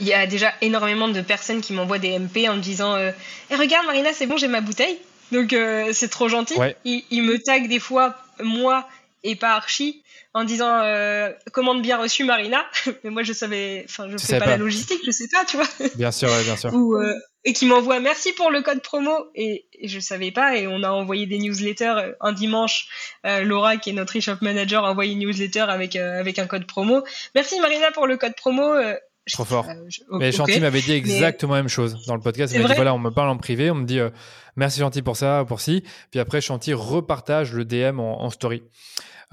Il 0.00 0.06
y 0.06 0.12
a 0.12 0.26
déjà 0.26 0.52
énormément 0.62 1.06
de 1.06 1.20
personnes 1.20 1.60
qui 1.60 1.74
m'envoient 1.74 2.00
des 2.00 2.18
MP 2.18 2.48
en 2.48 2.56
me 2.56 2.60
disant 2.60 2.96
eh, 2.98 3.54
Regarde, 3.54 3.86
Marina, 3.86 4.12
c'est 4.12 4.26
bon, 4.26 4.36
j'ai 4.36 4.48
ma 4.48 4.60
bouteille. 4.60 4.98
Donc 5.32 5.56
c'est 5.92 6.10
trop 6.10 6.28
gentil. 6.28 6.54
Il, 6.84 7.02
il, 7.10 7.22
me 7.22 7.38
tag 7.38 7.68
des 7.68 7.80
fois 7.80 8.16
moi 8.42 8.86
et 9.24 9.36
pas 9.36 9.54
Archie 9.54 10.02
en 10.34 10.44
disant 10.44 10.80
euh, 10.80 11.30
commande 11.52 11.82
bien 11.82 11.98
reçue 11.98 12.24
Marina. 12.24 12.64
Mais 13.04 13.10
moi 13.10 13.22
je 13.22 13.32
savais 13.32 13.84
enfin 13.88 14.08
je 14.10 14.16
fais 14.16 14.38
pas, 14.38 14.46
la 14.46 14.56
logistique 14.56 15.00
je 15.04 15.10
sais 15.10 15.28
pas 15.28 15.44
tu 15.44 15.56
vois. 15.56 15.68
Bien 15.96 16.10
sûr 16.10 16.28
bien 16.44 16.56
sûr. 16.56 16.72
Ou, 16.72 16.96
euh, 16.96 17.14
et 17.44 17.52
qui 17.52 17.66
m'envoie 17.66 18.00
merci 18.00 18.32
pour 18.32 18.50
le 18.50 18.62
code 18.62 18.80
promo. 18.82 19.12
Et, 19.34 19.66
et, 19.74 19.88
je 19.88 20.00
savais 20.00 20.30
pas 20.30 20.56
et 20.56 20.66
on 20.66 20.82
a 20.82 20.90
envoyé 20.90 21.26
des 21.26 21.38
newsletters 21.38 21.84
euh, 21.98 22.12
un 22.20 22.32
dimanche 22.32 22.88
Laura 23.24 23.76
qui 23.76 23.90
est 23.90 23.92
notre 23.92 24.18
e-shop 24.18 24.36
manager 24.40 24.84
a 24.84 24.90
envoyé 24.90 25.12
une 25.12 25.20
newsletter 25.20 25.66
avec 25.68 25.96
avec 25.96 26.38
un 26.38 26.46
code 26.46 26.66
promo. 26.66 27.04
Merci 27.34 27.60
Marina 27.60 27.90
pour 27.90 28.06
le 28.06 28.16
code 28.16 28.34
promo 28.34 28.74
Trop 29.30 29.44
fort. 29.44 29.68
mais 30.10 30.32
Chanty 30.32 30.58
m'avait 30.58 30.80
dit 30.80 30.92
exactement 30.92 31.54
la 31.54 31.60
même 31.60 31.68
chose 31.68 32.04
dans 32.06 32.16
le 32.16 32.20
podcast. 32.20 32.52
Il 32.54 32.62
m'a 32.62 32.68
dit 32.68 32.74
voilà, 32.74 32.94
on 32.94 32.98
me 32.98 33.10
parle 33.10 33.28
en 33.28 33.36
privé, 33.36 33.70
on 33.70 33.76
me 33.76 33.84
dit 33.84 34.00
merci 34.56 34.80
Chanty 34.80 35.02
pour 35.02 35.16
ça, 35.16 35.44
pour 35.46 35.60
ci. 35.60 35.82
Puis 36.10 36.20
après, 36.20 36.40
Chanty 36.40 36.72
repartage 36.72 37.52
le 37.52 37.64
DM 37.64 38.00
en 38.00 38.30
story. 38.30 38.62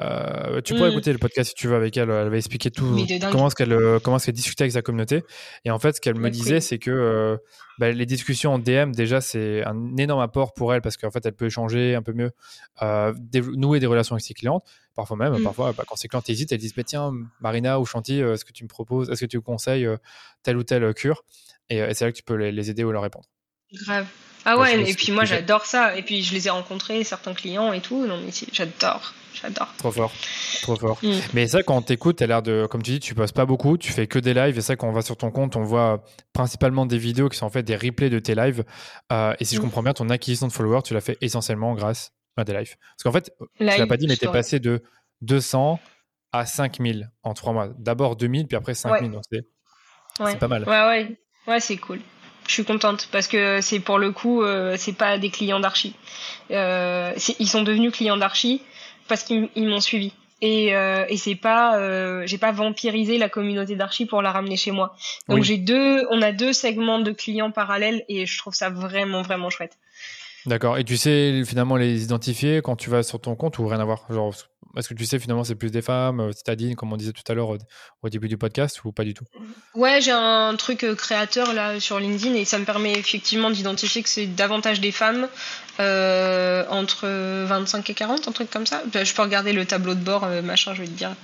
Euh, 0.02 0.62
tu 0.62 0.76
pourrais 0.76 0.90
mm. 0.90 0.94
écouter 0.94 1.12
le 1.12 1.18
podcast 1.18 1.50
si 1.50 1.56
tu 1.56 1.68
veux 1.68 1.76
avec 1.76 1.98
elle. 1.98 2.10
Elle 2.10 2.30
va 2.30 2.38
expliquer 2.38 2.72
tout 2.72 2.98
comment 3.32 3.48
est-ce 3.48 3.56
qu'elle 3.56 3.74
euh, 3.74 4.00
comment 4.00 4.18
qu'elle 4.18 4.34
discutait 4.34 4.64
avec 4.64 4.72
sa 4.72 4.82
communauté. 4.82 5.24
Et 5.66 5.72
en 5.72 5.80
fait, 5.80 5.96
ce 5.96 6.02
qu'elle 6.02 6.16
me 6.16 6.30
disait, 6.30 6.62
c'est 6.62 6.80
que 6.80 6.92
euh, 6.92 7.38
bah, 7.80 7.92
les 7.92 8.06
discussions 8.06 8.54
en 8.54 8.60
DM 8.60 8.92
déjà 8.92 9.22
c'est 9.22 9.64
un 9.66 9.98
énorme 9.98 10.22
apport 10.22 10.54
pour 10.54 10.74
elle 10.74 10.82
parce 10.82 10.98
qu'en 10.98 11.12
fait, 11.12 11.26
elle 11.26 11.34
peut 11.34 11.48
échanger 11.48 11.96
un 11.96 12.02
peu 12.02 12.14
mieux, 12.14 12.32
nouer 13.56 13.80
des 13.80 13.88
relations 13.88 14.16
avec 14.16 14.24
ses 14.24 14.34
clientes. 14.34 14.64
Parfois 14.96 15.18
même, 15.18 15.38
mm. 15.38 15.44
parfois 15.44 15.74
bah, 15.74 15.84
quand 15.88 15.96
ses 15.96 16.08
clientes 16.08 16.30
hésitent, 16.30 16.52
elles 16.52 16.60
disent 16.60 16.76
bah, 16.76 16.84
tiens 16.84 17.12
Marina 17.42 17.80
ou 17.80 17.86
Chanty, 17.86 18.20
est-ce 18.20 18.46
que 18.46 18.54
tu 18.54 18.64
me 18.64 18.70
proposes, 18.70 19.10
est-ce 19.10 19.22
que 19.22 19.30
tu 19.30 19.38
me 19.38 19.42
conseilles 19.42 19.88
telle 20.44 20.58
ou 20.58 20.64
telle 20.64 20.94
cure? 20.94 21.24
Et, 21.70 21.94
c'est 21.94 22.06
là 22.06 22.12
que 22.12 22.18
tu 22.18 22.24
peux 22.24 22.36
les, 22.36 22.70
aider 22.70 22.84
ou 22.84 22.92
leur 22.92 23.04
répondre. 23.04 23.26
Grave. 23.74 24.08
Ah 24.46 24.58
ouais, 24.58 24.90
et 24.90 24.94
puis 24.94 25.12
moi 25.12 25.26
j'adore 25.26 25.66
ça. 25.66 25.96
Et 25.98 26.02
puis 26.02 26.24
je 26.24 26.34
les 26.34 26.48
ai 26.48 26.50
rencontrés, 26.50 27.04
certains 27.04 27.34
clients 27.34 27.74
et 27.74 27.82
tout. 27.82 28.06
Non 28.06 28.20
mais 28.22 28.32
j'adore. 28.52 29.14
J'adore. 29.34 29.74
Trop 29.78 29.92
fort. 29.92 30.12
Trop 30.62 30.76
fort. 30.76 30.98
Mm. 31.04 31.12
Mais 31.34 31.48
ça, 31.48 31.64
quand 31.64 31.82
t'écoutes, 31.82 32.18
t'as 32.18 32.28
l'air 32.28 32.42
de, 32.42 32.68
comme 32.70 32.82
tu 32.82 32.92
dis, 32.92 33.00
tu 33.00 33.16
passes 33.16 33.32
pas 33.32 33.46
beaucoup, 33.46 33.78
tu 33.78 33.92
fais 33.92 34.08
que 34.08 34.20
des 34.20 34.34
lives. 34.34 34.58
Et 34.58 34.62
ça, 34.62 34.76
quand 34.76 34.90
on 34.90 34.92
va 34.92 35.02
sur 35.02 35.18
ton 35.18 35.32
compte, 35.32 35.56
on 35.56 35.64
voit 35.64 36.04
principalement 36.34 36.86
des 36.86 36.98
vidéos 36.98 37.30
qui 37.30 37.38
sont 37.38 37.46
en 37.46 37.50
fait 37.50 37.64
des 37.64 37.76
replays 37.76 38.10
de 38.10 38.20
tes 38.20 38.36
lives. 38.36 38.64
Euh, 39.12 39.34
et 39.40 39.46
si 39.46 39.56
je 39.56 39.60
mm. 39.62 39.64
comprends 39.64 39.84
bien, 39.84 39.94
ton 39.94 40.10
acquisition 40.10 40.48
de 40.48 40.52
followers, 40.52 40.82
tu 40.84 40.94
l'as 40.94 41.02
fait 41.02 41.18
essentiellement 41.22 41.74
grâce 41.74 42.12
à 42.38 42.44
des 42.44 42.54
lives. 42.54 42.76
Parce 42.98 43.04
qu'en 43.04 43.12
fait, 43.12 43.32
tu 43.58 43.64
l'as 43.64 43.88
pas 43.88 43.98
dit, 43.98 44.08
mais 44.08 44.18
t'es 44.18 44.28
passé 44.28 44.60
de 44.60 44.82
200 45.22 45.80
à 46.32 46.46
5000 46.46 47.12
en 47.24 47.34
trois 47.34 47.54
mois. 47.54 47.70
D'abord 47.78 48.16
2000, 48.16 48.48
puis 48.48 48.58
après 48.58 48.74
5000. 48.74 49.12
Donc 49.12 49.24
c'est 49.30 50.40
pas 50.40 50.48
mal. 50.48 50.64
Ouais, 50.68 50.88
ouais. 50.88 51.20
Ouais, 51.48 51.60
c'est 51.60 51.78
cool 51.78 52.00
je 52.50 52.56
suis 52.56 52.66
contente 52.66 53.08
parce 53.12 53.28
que 53.28 53.62
c'est 53.62 53.80
pour 53.80 54.00
le 54.00 54.12
coup 54.12 54.42
euh, 54.42 54.76
c'est 54.78 54.94
pas 54.94 55.18
des 55.18 55.30
clients 55.30 55.60
d'archi 55.60 55.96
euh, 56.52 57.14
ils 57.40 57.48
sont 57.48 57.64
devenus 57.64 57.92
clients 57.92 58.18
d'archi 58.18 58.62
parce 59.08 59.24
qu'ils 59.24 59.50
m'ont 59.56 59.80
suivi. 59.80 60.14
Et, 60.42 60.74
euh, 60.74 61.06
et 61.10 61.18
c'est 61.18 61.36
pas, 61.36 61.78
euh, 61.78 62.24
j'ai 62.26 62.38
pas 62.38 62.54
vampirisé 62.54 63.18
la 63.18 63.28
communauté 63.28 63.76
d'archi 63.76 64.06
pour 64.06 64.22
la 64.22 64.32
ramener 64.32 64.56
chez 64.56 64.72
moi. 64.72 64.96
Donc 65.28 65.44
j'ai 65.44 65.58
deux, 65.58 66.06
on 66.12 66.22
a 66.22 66.32
deux 66.32 66.54
segments 66.54 67.00
de 67.00 67.12
clients 67.12 67.52
parallèles 67.52 68.06
et 68.08 68.26
je 68.26 68.38
trouve 68.38 68.54
ça 68.54 68.70
vraiment 68.70 69.22
vraiment 69.22 69.50
chouette. 69.50 69.78
D'accord. 70.46 70.78
Et 70.78 70.86
tu 70.86 70.96
sais 70.96 71.44
finalement 71.46 71.76
les 71.76 72.04
identifier 72.04 72.62
quand 72.64 72.78
tu 72.78 72.90
vas 72.90 73.04
sur 73.04 73.20
ton 73.20 73.36
compte 73.36 73.60
ou 73.60 73.68
rien 73.68 73.82
à 73.82 73.86
voir 73.86 74.06
Genre, 74.10 74.34
est-ce 74.78 74.90
que 74.90 74.94
tu 74.94 75.06
sais 75.06 75.20
finalement 75.20 75.44
c'est 75.44 75.56
plus 75.56 75.72
des 75.72 75.82
femmes, 75.82 76.20
euh, 76.20 76.32
citadines, 76.32 76.76
comme 76.76 76.94
on 76.94 76.98
disait 76.98 77.12
tout 77.12 77.24
à 77.28 77.34
l'heure 77.34 77.50
au, 77.50 78.10
début 78.10 78.28
du 78.28 78.38
podcast 78.38 78.84
ou 78.86 78.92
pas 78.92 79.04
du 79.04 79.14
tout? 79.14 79.26
Ouais, 79.74 80.00
j'ai 80.02 80.12
un 80.12 80.56
truc 80.56 80.84
euh, 80.84 80.96
créateur 80.96 81.54
là 81.54 81.80
sur 81.80 82.00
LinkedIn 82.00 82.36
et 82.36 82.46
ça 82.46 82.60
me 82.60 82.66
permet 82.66 82.94
effectivement 82.94 83.50
d'identifier 83.50 84.04
que 84.04 84.10
c'est 84.10 84.28
davantage 84.28 84.80
des 84.80 84.92
femmes 84.92 85.28
euh, 85.80 86.66
entre 86.70 87.08
25 87.46 87.90
et 87.90 87.94
40, 87.94 88.28
un 88.28 88.32
truc 88.32 88.50
comme 88.52 88.66
ça. 88.66 88.84
Bah, 88.94 89.04
je 89.04 89.14
peux 89.14 89.22
regarder 89.22 89.54
le 89.54 89.66
tableau 89.66 89.96
de 89.96 90.02
bord, 90.04 90.28
machin, 90.44 90.74
je 90.74 90.82
vais 90.82 90.88
te 90.88 90.92
dire. 90.92 91.16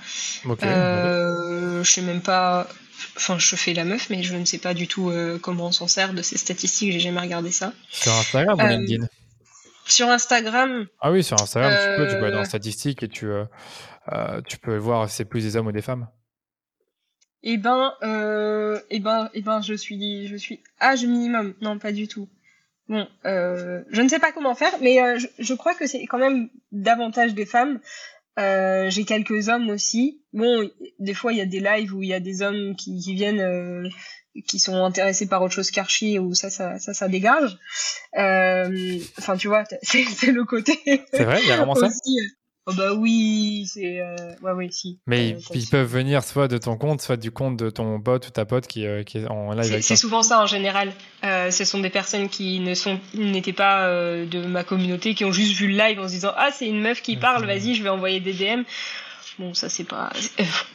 Ok. 0.44 0.62
Je 0.62 1.82
sais 1.84 2.02
même 2.02 2.22
pas. 2.22 2.66
Enfin, 3.16 3.38
je 3.38 3.56
fais 3.56 3.74
la 3.74 3.84
meuf, 3.84 4.08
mais 4.10 4.22
je 4.22 4.34
ne 4.34 4.44
sais 4.44 4.58
pas 4.58 4.74
du 4.74 4.88
tout 4.88 5.12
comment 5.42 5.66
on 5.66 5.72
s'en 5.72 5.86
sert 5.86 6.14
de 6.14 6.22
ces 6.22 6.38
statistiques. 6.38 6.92
J'ai 6.92 7.00
jamais 7.00 7.20
regardé 7.20 7.52
ça. 7.52 7.72
Sur 7.90 8.12
Instagram 8.12 8.58
ou 8.58 8.66
LinkedIn? 8.66 9.06
Sur 9.86 10.08
Instagram. 10.08 10.86
Ah 11.00 11.12
oui, 11.12 11.22
sur 11.22 11.40
Instagram, 11.40 11.72
tu 11.72 11.96
peux, 11.96 12.08
tu 12.08 12.18
peux 12.18 12.24
aller 12.24 12.34
dans 12.34 12.40
euh, 12.40 12.44
statistiques 12.44 13.02
et 13.02 13.08
tu, 13.08 13.26
euh, 13.26 13.44
euh, 14.12 14.40
tu 14.46 14.58
peux 14.58 14.76
voir 14.76 15.08
si 15.08 15.16
c'est 15.16 15.24
plus 15.24 15.42
des 15.42 15.56
hommes 15.56 15.66
ou 15.66 15.72
des 15.72 15.82
femmes. 15.82 16.08
Eh 17.42 17.58
ben, 17.58 17.92
euh, 18.02 18.80
eh 18.90 18.98
ben, 18.98 19.30
eh 19.34 19.42
ben, 19.42 19.60
je 19.60 19.74
suis, 19.74 20.26
je 20.26 20.36
suis 20.36 20.60
âge 20.80 21.04
minimum. 21.04 21.54
Non, 21.60 21.78
pas 21.78 21.92
du 21.92 22.08
tout. 22.08 22.28
Bon, 22.88 23.06
euh, 23.24 23.82
je 23.90 24.02
ne 24.02 24.08
sais 24.08 24.18
pas 24.18 24.32
comment 24.32 24.54
faire, 24.54 24.72
mais 24.80 25.18
je, 25.18 25.26
je, 25.38 25.54
crois 25.54 25.74
que 25.74 25.86
c'est 25.86 26.04
quand 26.06 26.18
même 26.18 26.48
davantage 26.72 27.34
des 27.34 27.46
femmes. 27.46 27.80
J'ai 28.38 29.04
quelques 29.06 29.48
hommes 29.48 29.70
aussi. 29.70 30.22
Bon, 30.32 30.68
des 30.98 31.14
fois 31.14 31.32
il 31.32 31.38
y 31.38 31.40
a 31.40 31.46
des 31.46 31.60
lives 31.60 31.94
où 31.94 32.02
il 32.02 32.08
y 32.08 32.14
a 32.14 32.20
des 32.20 32.42
hommes 32.42 32.76
qui, 32.76 33.00
qui 33.00 33.14
viennent 33.14 33.90
qui 34.46 34.58
sont 34.58 34.84
intéressés 34.84 35.26
par 35.26 35.42
autre 35.42 35.54
chose 35.54 35.70
qu'Archie 35.70 36.18
ou 36.18 36.34
ça, 36.34 36.50
ça, 36.50 36.78
ça, 36.78 36.94
ça 36.94 37.08
dégage. 37.08 37.58
Euh, 38.18 38.98
enfin, 39.18 39.36
tu 39.36 39.48
vois, 39.48 39.64
c'est 39.82 40.32
le 40.32 40.44
côté. 40.44 40.78
C'est 41.12 41.24
vrai, 41.24 41.40
il 41.42 41.48
y 41.48 41.52
a 41.52 41.56
vraiment 41.56 41.74
ça. 41.74 41.88
Oh 42.68 42.72
bah 42.76 42.94
oui, 42.94 43.64
c'est 43.72 44.00
euh, 44.00 44.16
ouais 44.42 44.50
oui 44.50 44.72
si. 44.72 44.98
Mais 45.06 45.34
euh, 45.34 45.54
ils, 45.54 45.68
peuvent 45.68 45.86
venir 45.86 46.24
soit 46.24 46.48
de 46.48 46.58
ton 46.58 46.76
compte, 46.76 47.00
soit 47.00 47.16
du 47.16 47.30
compte 47.30 47.56
de 47.56 47.70
ton 47.70 48.00
pote 48.00 48.26
ou 48.26 48.30
ta 48.30 48.44
pote 48.44 48.66
qui, 48.66 48.84
qui 49.04 49.18
est 49.18 49.28
en 49.28 49.52
live. 49.52 49.80
C'est 49.82 49.94
souvent 49.94 50.24
ça 50.24 50.40
en 50.42 50.46
général. 50.46 50.92
ce 51.22 51.64
sont 51.64 51.78
des 51.78 51.90
personnes 51.90 52.28
qui 52.28 52.58
ne 52.58 52.74
sont 52.74 52.98
n'étaient 53.14 53.52
pas 53.52 53.88
de 53.88 54.46
ma 54.46 54.64
communauté, 54.64 55.14
qui 55.14 55.24
ont 55.24 55.30
juste 55.30 55.52
vu 55.52 55.68
le 55.68 55.76
live 55.76 56.00
en 56.00 56.08
se 56.08 56.14
disant 56.14 56.32
ah 56.36 56.50
c'est 56.52 56.66
une 56.66 56.80
meuf 56.80 57.02
qui 57.02 57.16
parle, 57.16 57.46
vas-y 57.46 57.76
je 57.76 57.84
vais 57.84 57.88
envoyer 57.88 58.18
des 58.18 58.32
DM. 58.32 58.64
Bon, 59.38 59.54
ça 59.54 59.68
c'est 59.68 59.84
pas. 59.84 60.10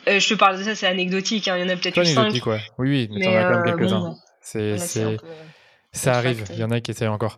Euh, 0.08 0.20
je 0.20 0.30
te 0.30 0.34
parle 0.34 0.58
de 0.58 0.64
ça, 0.64 0.74
c'est 0.74 0.88
anecdotique. 0.88 1.48
Hein. 1.48 1.58
Il 1.58 1.62
y 1.62 1.64
en 1.64 1.70
a 1.70 1.76
peut-être 1.76 1.96
eu 1.98 2.02
anecdotique, 2.02 2.48
ouais. 2.48 2.60
Oui, 2.80 2.90
oui, 2.90 3.10
mais, 3.12 3.26
t'en 3.26 3.36
as 3.36 3.44
quand 3.44 3.50
même 3.50 3.60
euh, 3.60 3.78
quelques-uns. 3.78 4.16
c'est, 4.42 4.78
c'est... 4.80 5.18
Ça 5.94 6.18
arrive. 6.18 6.44
Il 6.50 6.58
y 6.58 6.64
en 6.64 6.72
a 6.72 6.82
qui 6.82 6.90
essayent 6.90 7.08
encore. 7.08 7.38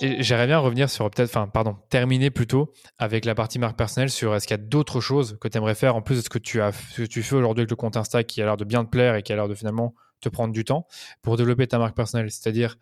J'aimerais 0.00 0.46
bien 0.46 0.58
revenir 0.58 0.90
sur 0.90 1.08
peut-être, 1.08 1.30
enfin, 1.30 1.46
pardon, 1.46 1.76
terminer 1.88 2.30
plutôt 2.30 2.72
avec 2.98 3.24
la 3.24 3.34
partie 3.34 3.58
marque 3.58 3.76
personnelle 3.76 4.10
sur 4.10 4.34
est-ce 4.34 4.46
qu'il 4.46 4.56
y 4.56 4.60
a 4.60 4.62
d'autres 4.62 5.00
choses 5.00 5.38
que 5.40 5.46
tu 5.46 5.56
aimerais 5.56 5.76
faire 5.76 5.94
en 5.94 6.02
plus 6.02 6.16
de 6.16 6.20
ce 6.20 6.28
que 6.28 6.38
tu 6.38 6.60
as, 6.60 6.72
que 6.96 7.04
tu 7.04 7.22
fais 7.22 7.36
aujourd'hui 7.36 7.62
avec 7.62 7.70
le 7.70 7.76
compte 7.76 7.96
Insta 7.96 8.24
qui 8.24 8.42
a 8.42 8.44
l'air 8.44 8.56
de 8.56 8.64
bien 8.64 8.84
te 8.84 8.90
plaire 8.90 9.14
et 9.14 9.22
qui 9.22 9.32
a 9.32 9.36
l'air 9.36 9.48
de 9.48 9.54
finalement 9.54 9.94
te 10.20 10.28
prendre 10.28 10.52
du 10.52 10.64
temps 10.64 10.86
pour 11.22 11.36
développer 11.36 11.66
ta 11.66 11.78
marque 11.78 11.96
personnelle? 11.96 12.30
C'est-à-dire 12.30 12.76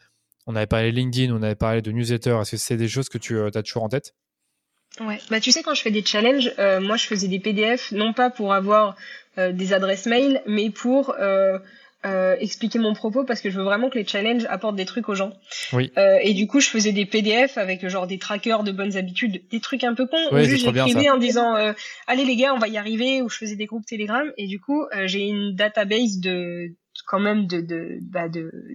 on 0.47 0.57
avait 0.57 0.67
parlé 0.67 0.91
de 0.91 0.97
LinkedIn, 0.97 1.35
on 1.35 1.43
avait 1.43 1.55
parlé 1.55 1.83
de 1.83 1.93
newsletter. 1.93 2.39
Est-ce 2.41 2.53
que 2.53 2.57
c'est 2.57 2.77
des 2.77 2.89
choses 2.89 3.09
que 3.09 3.19
tu 3.19 3.37
euh, 3.37 3.51
as 3.55 3.63
toujours 3.63 3.85
en 3.85 3.89
tête? 3.89 4.15
Ouais, 5.01 5.19
bah 5.31 5.41
tu 5.41 5.53
sais 5.53 5.63
quand 5.63 5.75
je 5.75 5.83
fais 5.83 5.91
des 5.91 6.05
challenges, 6.05 6.53
euh, 6.59 6.81
moi 6.81 6.97
je 6.97 7.07
faisais 7.07 7.29
des 7.29 7.39
PDF 7.39 7.93
non 7.93 8.13
pas 8.13 8.29
pour 8.29 8.53
avoir 8.53 8.95
euh, 9.39 9.53
des 9.53 9.73
adresses 9.73 10.07
mail, 10.07 10.43
mais 10.47 10.71
pour 10.71 11.15
expliquer 12.05 12.79
mon 12.79 12.95
propos 12.95 13.25
parce 13.25 13.41
que 13.41 13.51
je 13.51 13.59
veux 13.59 13.65
vraiment 13.65 13.89
que 13.89 13.99
les 13.99 14.07
challenges 14.07 14.47
apportent 14.49 14.77
des 14.77 14.85
trucs 14.85 15.09
aux 15.09 15.15
gens. 15.15 15.33
Oui. 15.73 15.91
et 15.97 16.35
du 16.35 16.47
coup 16.47 16.61
je 16.61 16.69
faisais 16.69 16.93
des 16.93 17.07
PDF 17.07 17.59
avec 17.59 17.87
genre 17.89 18.07
des 18.07 18.19
trackers 18.19 18.65
de 18.65 18.73
bonnes 18.73 18.97
habitudes, 18.97 19.43
des 19.51 19.61
trucs 19.61 19.85
un 19.85 19.95
peu 19.95 20.07
cons. 20.07 20.37
Juste 20.43 20.65
j'écrivais 20.65 21.11
en 21.11 21.19
disant 21.19 21.55
allez 22.07 22.25
les 22.25 22.37
gars 22.37 22.55
on 22.55 22.59
va 22.59 22.69
y 22.69 22.77
arriver 22.77 23.23
ou 23.23 23.29
je 23.29 23.37
faisais 23.37 23.57
des 23.57 23.67
groupes 23.67 23.87
Telegram 23.87 24.27
et 24.37 24.47
du 24.47 24.61
coup 24.61 24.85
j'ai 25.07 25.27
une 25.27 25.55
database 25.55 26.19
de 26.19 26.75
quand 27.07 27.21
même 27.21 27.47
de 27.47 27.61
de 27.61 27.99
bah 28.03 28.29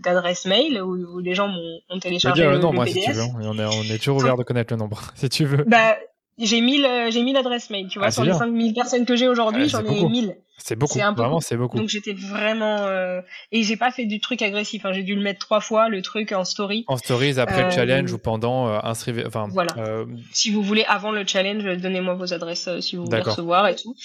d'adresse 0.03 0.45
mail 0.45 0.81
où, 0.81 0.95
où, 0.95 1.19
les 1.19 1.35
gens 1.35 1.47
m'ont 1.47 1.99
téléchargé 1.99 2.45
le, 2.45 2.57
nom, 2.59 2.73
moi, 2.73 2.85
Si 2.85 3.01
tu 3.01 3.11
veux. 3.11 3.23
On 3.23 3.57
est, 3.57 3.65
on 3.65 3.83
est 3.83 3.97
toujours 3.97 4.17
ouvert 4.17 4.37
de 4.37 4.43
connaître 4.43 4.73
le 4.73 4.77
nombre, 4.77 5.01
si 5.15 5.29
tu 5.29 5.45
veux. 5.45 5.63
Bah, 5.65 5.97
j'ai 6.37 6.61
1000 6.61 7.07
j'ai 7.09 7.23
1000 7.23 7.37
adresses 7.37 7.69
mail, 7.69 7.87
tu 7.87 7.99
vois, 7.99 8.07
Ah, 8.07 8.11
sur 8.11 8.23
les 8.23 8.31
bien. 8.31 8.39
5000 8.39 8.73
personnes 8.73 9.05
que 9.05 9.15
j'ai 9.15 9.27
aujourd'hui, 9.27 9.69
j'en 9.69 9.81
ai 9.81 9.83
beaucoup. 9.83 10.09
1000. 10.09 10.35
C'est 10.59 10.75
beaucoup. 10.75 10.93
C'est 10.93 11.01
un 11.01 11.13
peu 11.13 11.21
Vraiment, 11.21 11.39
c'est 11.39 11.55
beaucoup. 11.55 11.77
Donc 11.77 11.87
j'étais 11.87 12.13
vraiment 12.13 12.77
euh, 12.79 13.21
et 13.51 13.63
j'ai 13.63 13.77
pas 13.77 13.91
fait 13.91 14.05
du 14.05 14.19
truc 14.19 14.41
agressif, 14.41 14.85
hein. 14.85 14.91
j'ai 14.91 15.03
dû 15.03 15.15
le 15.15 15.21
mettre 15.21 15.39
trois 15.39 15.59
fois 15.61 15.87
le 15.87 16.01
truc 16.01 16.31
en 16.31 16.43
story. 16.43 16.83
En 16.87 16.97
stories, 16.97 17.39
après 17.39 17.61
le 17.61 17.67
Euh, 17.67 17.71
challenge 17.71 18.11
ou 18.11 18.17
pendant, 18.17 18.67
euh, 18.67 18.79
inscrivez. 18.83 19.23
Enfin, 19.25 19.47
Voilà. 19.51 19.71
euh, 19.77 20.05
Si 20.31 20.49
vous 20.51 20.63
voulez 20.63 20.83
avant 20.87 21.11
le 21.11 21.25
challenge, 21.27 21.63
donnez-moi 21.63 22.15
vos 22.15 22.33
adresses 22.33 22.69
si 22.81 22.95
vous 22.95 23.05
voulez 23.05 23.21
recevoir 23.21 23.67
et 23.67 23.75
tout. 23.75 23.95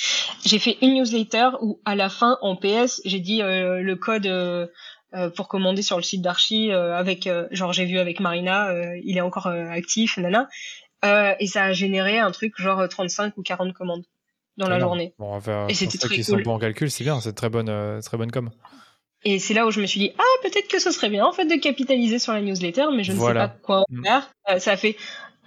J'ai 0.44 0.58
fait 0.58 0.76
une 0.82 0.94
newsletter 0.94 1.48
où 1.62 1.80
à 1.84 1.94
la 1.96 2.08
fin 2.10 2.36
en 2.42 2.54
PS, 2.56 3.00
j'ai 3.06 3.20
dit 3.20 3.40
le 3.42 3.94
code 3.94 4.28
pour 5.36 5.48
commander 5.48 5.82
sur 5.82 5.96
le 5.96 6.02
site 6.02 6.22
d'Archie 6.22 6.70
avec 6.70 7.28
genre 7.50 7.72
j'ai 7.72 7.86
vu 7.86 7.98
avec 7.98 8.20
Marina, 8.20 8.72
il 9.02 9.16
est 9.16 9.20
encore 9.22 9.46
actif, 9.46 10.18
nana. 10.18 10.48
Et 11.40 11.46
ça 11.46 11.64
a 11.64 11.72
généré 11.72 12.18
un 12.18 12.30
truc 12.30 12.54
genre 12.58 12.86
35 12.88 13.36
ou 13.38 13.42
40 13.42 13.72
commandes 13.72 14.04
dans 14.56 14.68
la 14.68 14.76
énorme. 14.76 14.90
journée. 14.90 15.14
Bon, 15.18 15.34
enfin, 15.34 15.66
Et 15.68 15.74
c'était 15.74 15.98
très 15.98 16.14
cool. 16.14 16.24
sont 16.24 16.38
bons 16.38 16.54
en 16.54 16.58
calcul, 16.58 16.90
c'est 16.90 17.04
bien, 17.04 17.20
c'est 17.20 17.32
très 17.34 17.48
bonne, 17.48 17.68
euh, 17.68 18.00
très 18.00 18.16
bonne 18.18 18.30
com. 18.30 18.50
Et 19.24 19.38
c'est 19.38 19.54
là 19.54 19.66
où 19.66 19.70
je 19.70 19.80
me 19.80 19.86
suis 19.86 20.00
dit 20.00 20.10
ah 20.18 20.22
peut-être 20.42 20.68
que 20.68 20.80
ce 20.80 20.90
serait 20.90 21.08
bien 21.08 21.24
en 21.24 21.32
fait 21.32 21.44
de 21.46 21.54
capitaliser 21.54 22.18
sur 22.18 22.32
la 22.32 22.40
newsletter, 22.40 22.86
mais 22.94 23.04
je 23.04 23.12
ne 23.12 23.18
Voilà. 23.18 23.42
sais 23.42 23.48
pas 23.52 23.56
quoi 23.62 23.78
en 23.80 23.84
Mm. 23.88 24.04
faire. 24.04 24.30
Euh, 24.50 24.58
ça 24.58 24.76
fait 24.76 24.96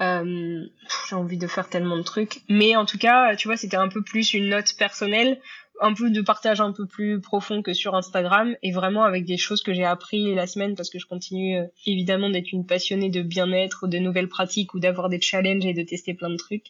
euh, 0.02 0.66
j'ai 1.10 1.16
envie 1.16 1.38
de 1.38 1.48
faire 1.48 1.70
tellement 1.70 1.98
de 1.98 2.02
trucs, 2.04 2.42
mais 2.50 2.76
en 2.76 2.86
tout 2.86 2.98
cas 2.98 3.36
tu 3.36 3.48
vois 3.48 3.58
c'était 3.58 3.78
un 3.78 3.88
peu 3.90 4.02
plus 4.02 4.34
une 4.34 4.50
note 4.50 4.74
personnelle, 4.78 5.40
un 5.82 5.94
peu 5.94 6.10
de 6.10 6.22
partage 6.22 6.62
un 6.62 6.72
peu 6.72 6.86
plus 6.86 7.20
profond 7.20 7.62
que 7.62 7.74
sur 7.74 7.96
Instagram 7.96 8.56
et 8.64 8.72
vraiment 8.72 9.04
avec 9.04 9.26
des 9.26 9.38
choses 9.38 9.62
que 9.62 9.74
j'ai 9.74 9.84
appris 9.84 10.34
la 10.34 10.48
semaine 10.48 10.76
parce 10.76 10.90
que 10.90 11.00
je 11.00 11.06
continue 11.06 11.60
euh, 11.60 11.66
évidemment 11.86 12.30
d'être 12.30 12.52
une 12.52 12.66
passionnée 12.66 13.10
de 13.10 13.22
bien-être 13.22 13.84
ou 13.84 13.88
de 13.88 13.98
nouvelles 13.98 14.30
pratiques 14.30 14.74
ou 14.74 14.80
d'avoir 14.80 15.10
des 15.10 15.20
challenges 15.20 15.66
et 15.66 15.74
de 15.74 15.84
tester 15.84 16.14
plein 16.14 16.30
de 16.30 16.38
trucs 16.38 16.68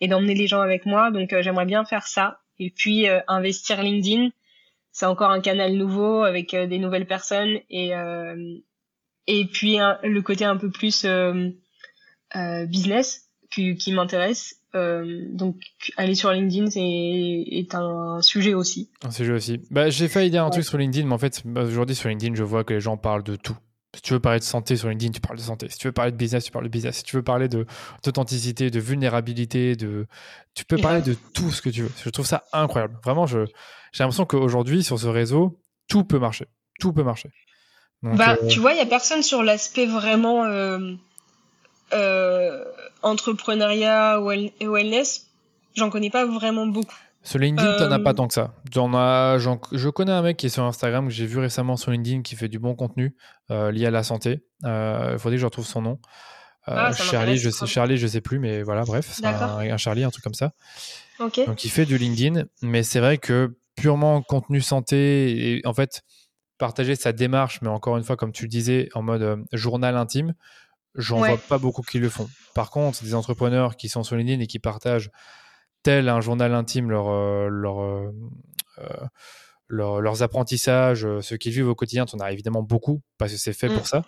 et 0.00 0.08
d'emmener 0.08 0.34
les 0.34 0.46
gens 0.46 0.60
avec 0.60 0.86
moi. 0.86 1.10
Donc 1.10 1.32
euh, 1.32 1.42
j'aimerais 1.42 1.66
bien 1.66 1.84
faire 1.84 2.06
ça 2.06 2.40
et 2.58 2.70
puis 2.70 3.08
euh, 3.08 3.20
investir 3.28 3.82
LinkedIn 3.82 4.30
c'est 4.90 5.06
encore 5.06 5.30
un 5.30 5.40
canal 5.40 5.74
nouveau 5.74 6.24
avec 6.24 6.56
des 6.56 6.78
nouvelles 6.78 7.06
personnes 7.06 7.60
et 7.70 7.92
et 9.28 9.44
puis 9.44 9.76
le 10.02 10.20
côté 10.22 10.44
un 10.44 10.56
peu 10.56 10.70
plus 10.70 11.06
business 12.66 13.28
qui 13.50 13.92
m'intéresse 13.92 14.58
Euh, 14.74 15.24
donc 15.30 15.56
aller 15.96 16.14
sur 16.14 16.30
LinkedIn 16.30 16.68
c'est 16.68 16.82
est 16.82 17.74
un 17.74 18.20
sujet 18.20 18.52
aussi 18.52 18.90
Un 19.02 19.10
sujet 19.10 19.32
aussi. 19.32 19.62
Bah, 19.70 19.88
j'ai 19.88 20.08
failli 20.08 20.30
dire 20.30 20.44
un 20.44 20.50
truc 20.50 20.64
sur 20.64 20.76
LinkedIn, 20.76 21.06
mais 21.06 21.14
en 21.14 21.18
fait, 21.18 21.42
bah, 21.46 21.62
aujourd'hui 21.62 21.96
sur 21.96 22.10
LinkedIn, 22.10 22.34
je 22.34 22.42
vois 22.42 22.64
que 22.64 22.74
les 22.74 22.80
gens 22.80 22.98
parlent 22.98 23.22
de 23.22 23.36
tout. 23.36 23.56
Si 23.94 24.02
tu 24.02 24.12
veux 24.12 24.20
parler 24.20 24.38
de 24.38 24.44
santé 24.44 24.76
sur 24.76 24.90
LinkedIn, 24.90 25.12
tu 25.12 25.20
parles 25.20 25.38
de 25.38 25.42
santé. 25.42 25.68
Si 25.70 25.78
tu 25.78 25.86
veux 25.88 25.92
parler 25.92 26.12
de 26.12 26.16
business, 26.18 26.44
tu 26.44 26.52
parles 26.52 26.66
de 26.66 26.70
business. 26.70 26.98
Si 26.98 27.02
tu 27.04 27.16
veux 27.16 27.22
parler 27.22 27.48
d'authenticité, 27.48 28.70
de 28.70 28.80
vulnérabilité, 28.80 29.76
de, 29.76 30.06
tu 30.54 30.66
peux 30.66 30.76
parler 30.76 31.00
de 31.00 31.16
tout 31.32 31.50
ce 31.50 31.62
que 31.62 31.70
tu 31.70 31.82
veux. 31.82 31.90
Je 32.04 32.10
trouve 32.10 32.26
ça 32.26 32.44
incroyable. 32.52 32.98
Vraiment, 33.02 33.26
je, 33.26 33.46
j'ai 33.92 34.04
l'impression 34.04 34.26
qu'aujourd'hui 34.26 34.84
sur 34.84 34.98
ce 34.98 35.06
réseau, 35.06 35.58
tout 35.88 36.04
peut 36.04 36.18
marcher. 36.18 36.46
Tout 36.78 36.92
peut 36.92 37.02
marcher. 37.02 37.30
Donc, 38.02 38.16
bah 38.16 38.36
euh, 38.40 38.46
tu 38.46 38.60
vois 38.60 38.74
il 38.74 38.78
y 38.78 38.82
a 38.82 38.86
personne 38.86 39.22
sur 39.22 39.42
l'aspect 39.42 39.86
vraiment 39.86 40.44
euh, 40.44 40.92
euh, 41.92 42.64
entrepreneuriat 43.02 44.20
well- 44.20 44.52
wellness 44.60 45.26
j'en 45.74 45.90
connais 45.90 46.10
pas 46.10 46.26
vraiment 46.26 46.66
beaucoup 46.66 46.94
Sur 47.22 47.38
LinkedIn, 47.38 47.76
t'en 47.78 47.90
as 47.90 47.98
Euh, 47.98 48.02
pas 48.02 48.14
tant 48.14 48.26
que 48.28 48.34
ça. 48.34 48.54
As, 48.74 49.38
je 49.38 49.88
connais 49.90 50.12
un 50.12 50.22
mec 50.22 50.36
qui 50.36 50.46
est 50.46 50.50
sur 50.50 50.64
Instagram 50.64 51.08
que 51.08 51.12
j'ai 51.12 51.26
vu 51.26 51.38
récemment 51.38 51.76
sur 51.76 51.90
LinkedIn 51.90 52.22
qui 52.22 52.36
fait 52.36 52.48
du 52.48 52.58
bon 52.58 52.74
contenu 52.74 53.14
euh, 53.50 53.70
lié 53.70 53.86
à 53.86 53.90
la 53.90 54.02
santé. 54.02 54.42
Il 54.64 55.16
faudrait 55.18 55.36
que 55.36 55.40
je 55.40 55.44
retrouve 55.44 55.66
son 55.66 55.82
nom. 55.82 55.98
Ah, 56.66 56.92
Charlie, 56.92 57.38
je 57.38 57.48
sais. 57.50 57.66
Charlie, 57.66 57.96
je 57.96 58.06
sais 58.06 58.20
plus, 58.20 58.38
mais 58.38 58.62
voilà, 58.62 58.84
bref, 58.84 59.20
un, 59.24 59.58
un 59.58 59.76
Charlie, 59.78 60.04
un 60.04 60.10
truc 60.10 60.22
comme 60.24 60.34
ça. 60.34 60.52
Donc 61.18 61.64
il 61.64 61.70
fait 61.70 61.86
du 61.86 61.96
LinkedIn, 61.98 62.44
mais 62.62 62.82
c'est 62.82 63.00
vrai 63.00 63.18
que 63.18 63.56
purement 63.76 64.22
contenu 64.22 64.60
santé 64.60 65.56
et 65.58 65.66
en 65.66 65.72
fait 65.74 66.02
partager 66.58 66.94
sa 66.96 67.12
démarche, 67.12 67.60
mais 67.62 67.68
encore 67.68 67.96
une 67.96 68.04
fois, 68.04 68.16
comme 68.16 68.32
tu 68.32 68.42
le 68.44 68.48
disais, 68.48 68.88
en 68.94 69.02
mode 69.02 69.22
euh, 69.22 69.36
journal 69.52 69.96
intime, 69.96 70.34
j'en 70.94 71.20
Ouais. 71.20 71.28
vois 71.30 71.38
pas 71.38 71.58
beaucoup 71.58 71.82
qui 71.82 71.98
le 71.98 72.08
font. 72.08 72.28
Par 72.54 72.70
contre, 72.70 73.02
des 73.04 73.14
entrepreneurs 73.14 73.76
qui 73.76 73.88
sont 73.88 74.02
sur 74.02 74.16
LinkedIn 74.16 74.40
et 74.42 74.46
qui 74.46 74.58
partagent 74.58 75.10
tel 75.82 76.08
un 76.08 76.20
journal 76.20 76.54
intime 76.54 76.90
leur, 76.90 77.08
euh, 77.08 77.48
leur, 77.48 77.80
euh, 77.80 78.10
euh, 78.78 78.84
leur- 79.68 80.00
leurs 80.00 80.22
apprentissages, 80.22 81.06
ce 81.20 81.34
qu'ils 81.34 81.52
vivent 81.52 81.68
au 81.68 81.74
quotidien, 81.74 82.06
tu 82.06 82.16
en 82.16 82.20
as 82.20 82.32
évidemment 82.32 82.62
beaucoup 82.62 83.02
parce 83.18 83.32
que 83.32 83.38
c'est 83.38 83.52
fait 83.52 83.68
Mm. 83.68 83.74
pour 83.74 83.86
ça. 83.86 84.02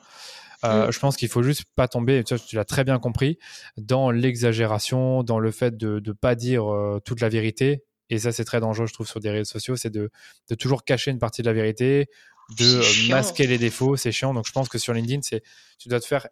Euh, 0.64 0.88
Mm. 0.88 0.93
Je 0.93 0.99
pense 0.99 1.16
qu'il 1.16 1.29
faut 1.29 1.43
juste 1.43 1.64
pas 1.77 1.87
tomber, 1.88 2.23
tu, 2.25 2.35
tu 2.40 2.57
l'as 2.57 2.64
très 2.64 2.85
bien 2.85 2.99
compris, 2.99 3.38
dans 3.77 4.11
l'exagération, 4.11 5.23
dans 5.23 5.38
le 5.38 5.51
fait 5.51 5.77
de 5.77 6.03
ne 6.05 6.12
pas 6.12 6.35
dire 6.35 6.64
toute 7.05 7.21
la 7.21 7.29
vérité. 7.29 7.85
Et 8.12 8.19
ça, 8.19 8.33
c'est 8.33 8.45
très 8.45 8.59
dangereux, 8.61 8.87
je 8.87 8.93
trouve, 8.93 9.07
sur 9.07 9.21
des 9.21 9.31
réseaux 9.31 9.45
sociaux, 9.45 9.77
c'est 9.77 9.90
de, 9.90 10.11
de 10.49 10.55
toujours 10.57 10.85
cacher 10.85 11.12
une 11.12 11.21
partie 11.21 11.43
de 11.43 11.47
la 11.47 11.53
vérité, 11.53 12.09
de 12.59 13.11
masquer 13.11 13.47
les 13.47 13.57
défauts, 13.59 13.97
c'est 13.97 14.11
chiant. 14.11 14.35
Donc 14.35 14.47
je 14.47 14.53
pense 14.53 14.69
que 14.69 14.79
sur 14.79 14.93
LinkedIn, 14.93 15.21
c'est 15.23 15.43
tu 15.79 15.88
dois 15.88 16.01
te 16.01 16.07
faire 16.07 16.27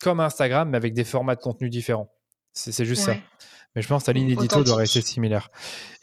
comme 0.00 0.20
Instagram, 0.20 0.70
mais 0.70 0.76
avec 0.76 0.94
des 0.94 1.04
formats 1.04 1.34
de 1.34 1.40
contenu 1.40 1.68
différents. 1.70 2.10
C'est 2.52 2.72
c'est 2.72 2.84
juste 2.84 3.02
ça. 3.02 3.14
Mais 3.76 3.82
je 3.82 3.88
pense 3.88 4.02
que 4.02 4.06
ta 4.06 4.12
ligne 4.12 4.30
édito 4.30 4.64
doit 4.64 4.76
rester 4.76 5.02
similaire. 5.02 5.50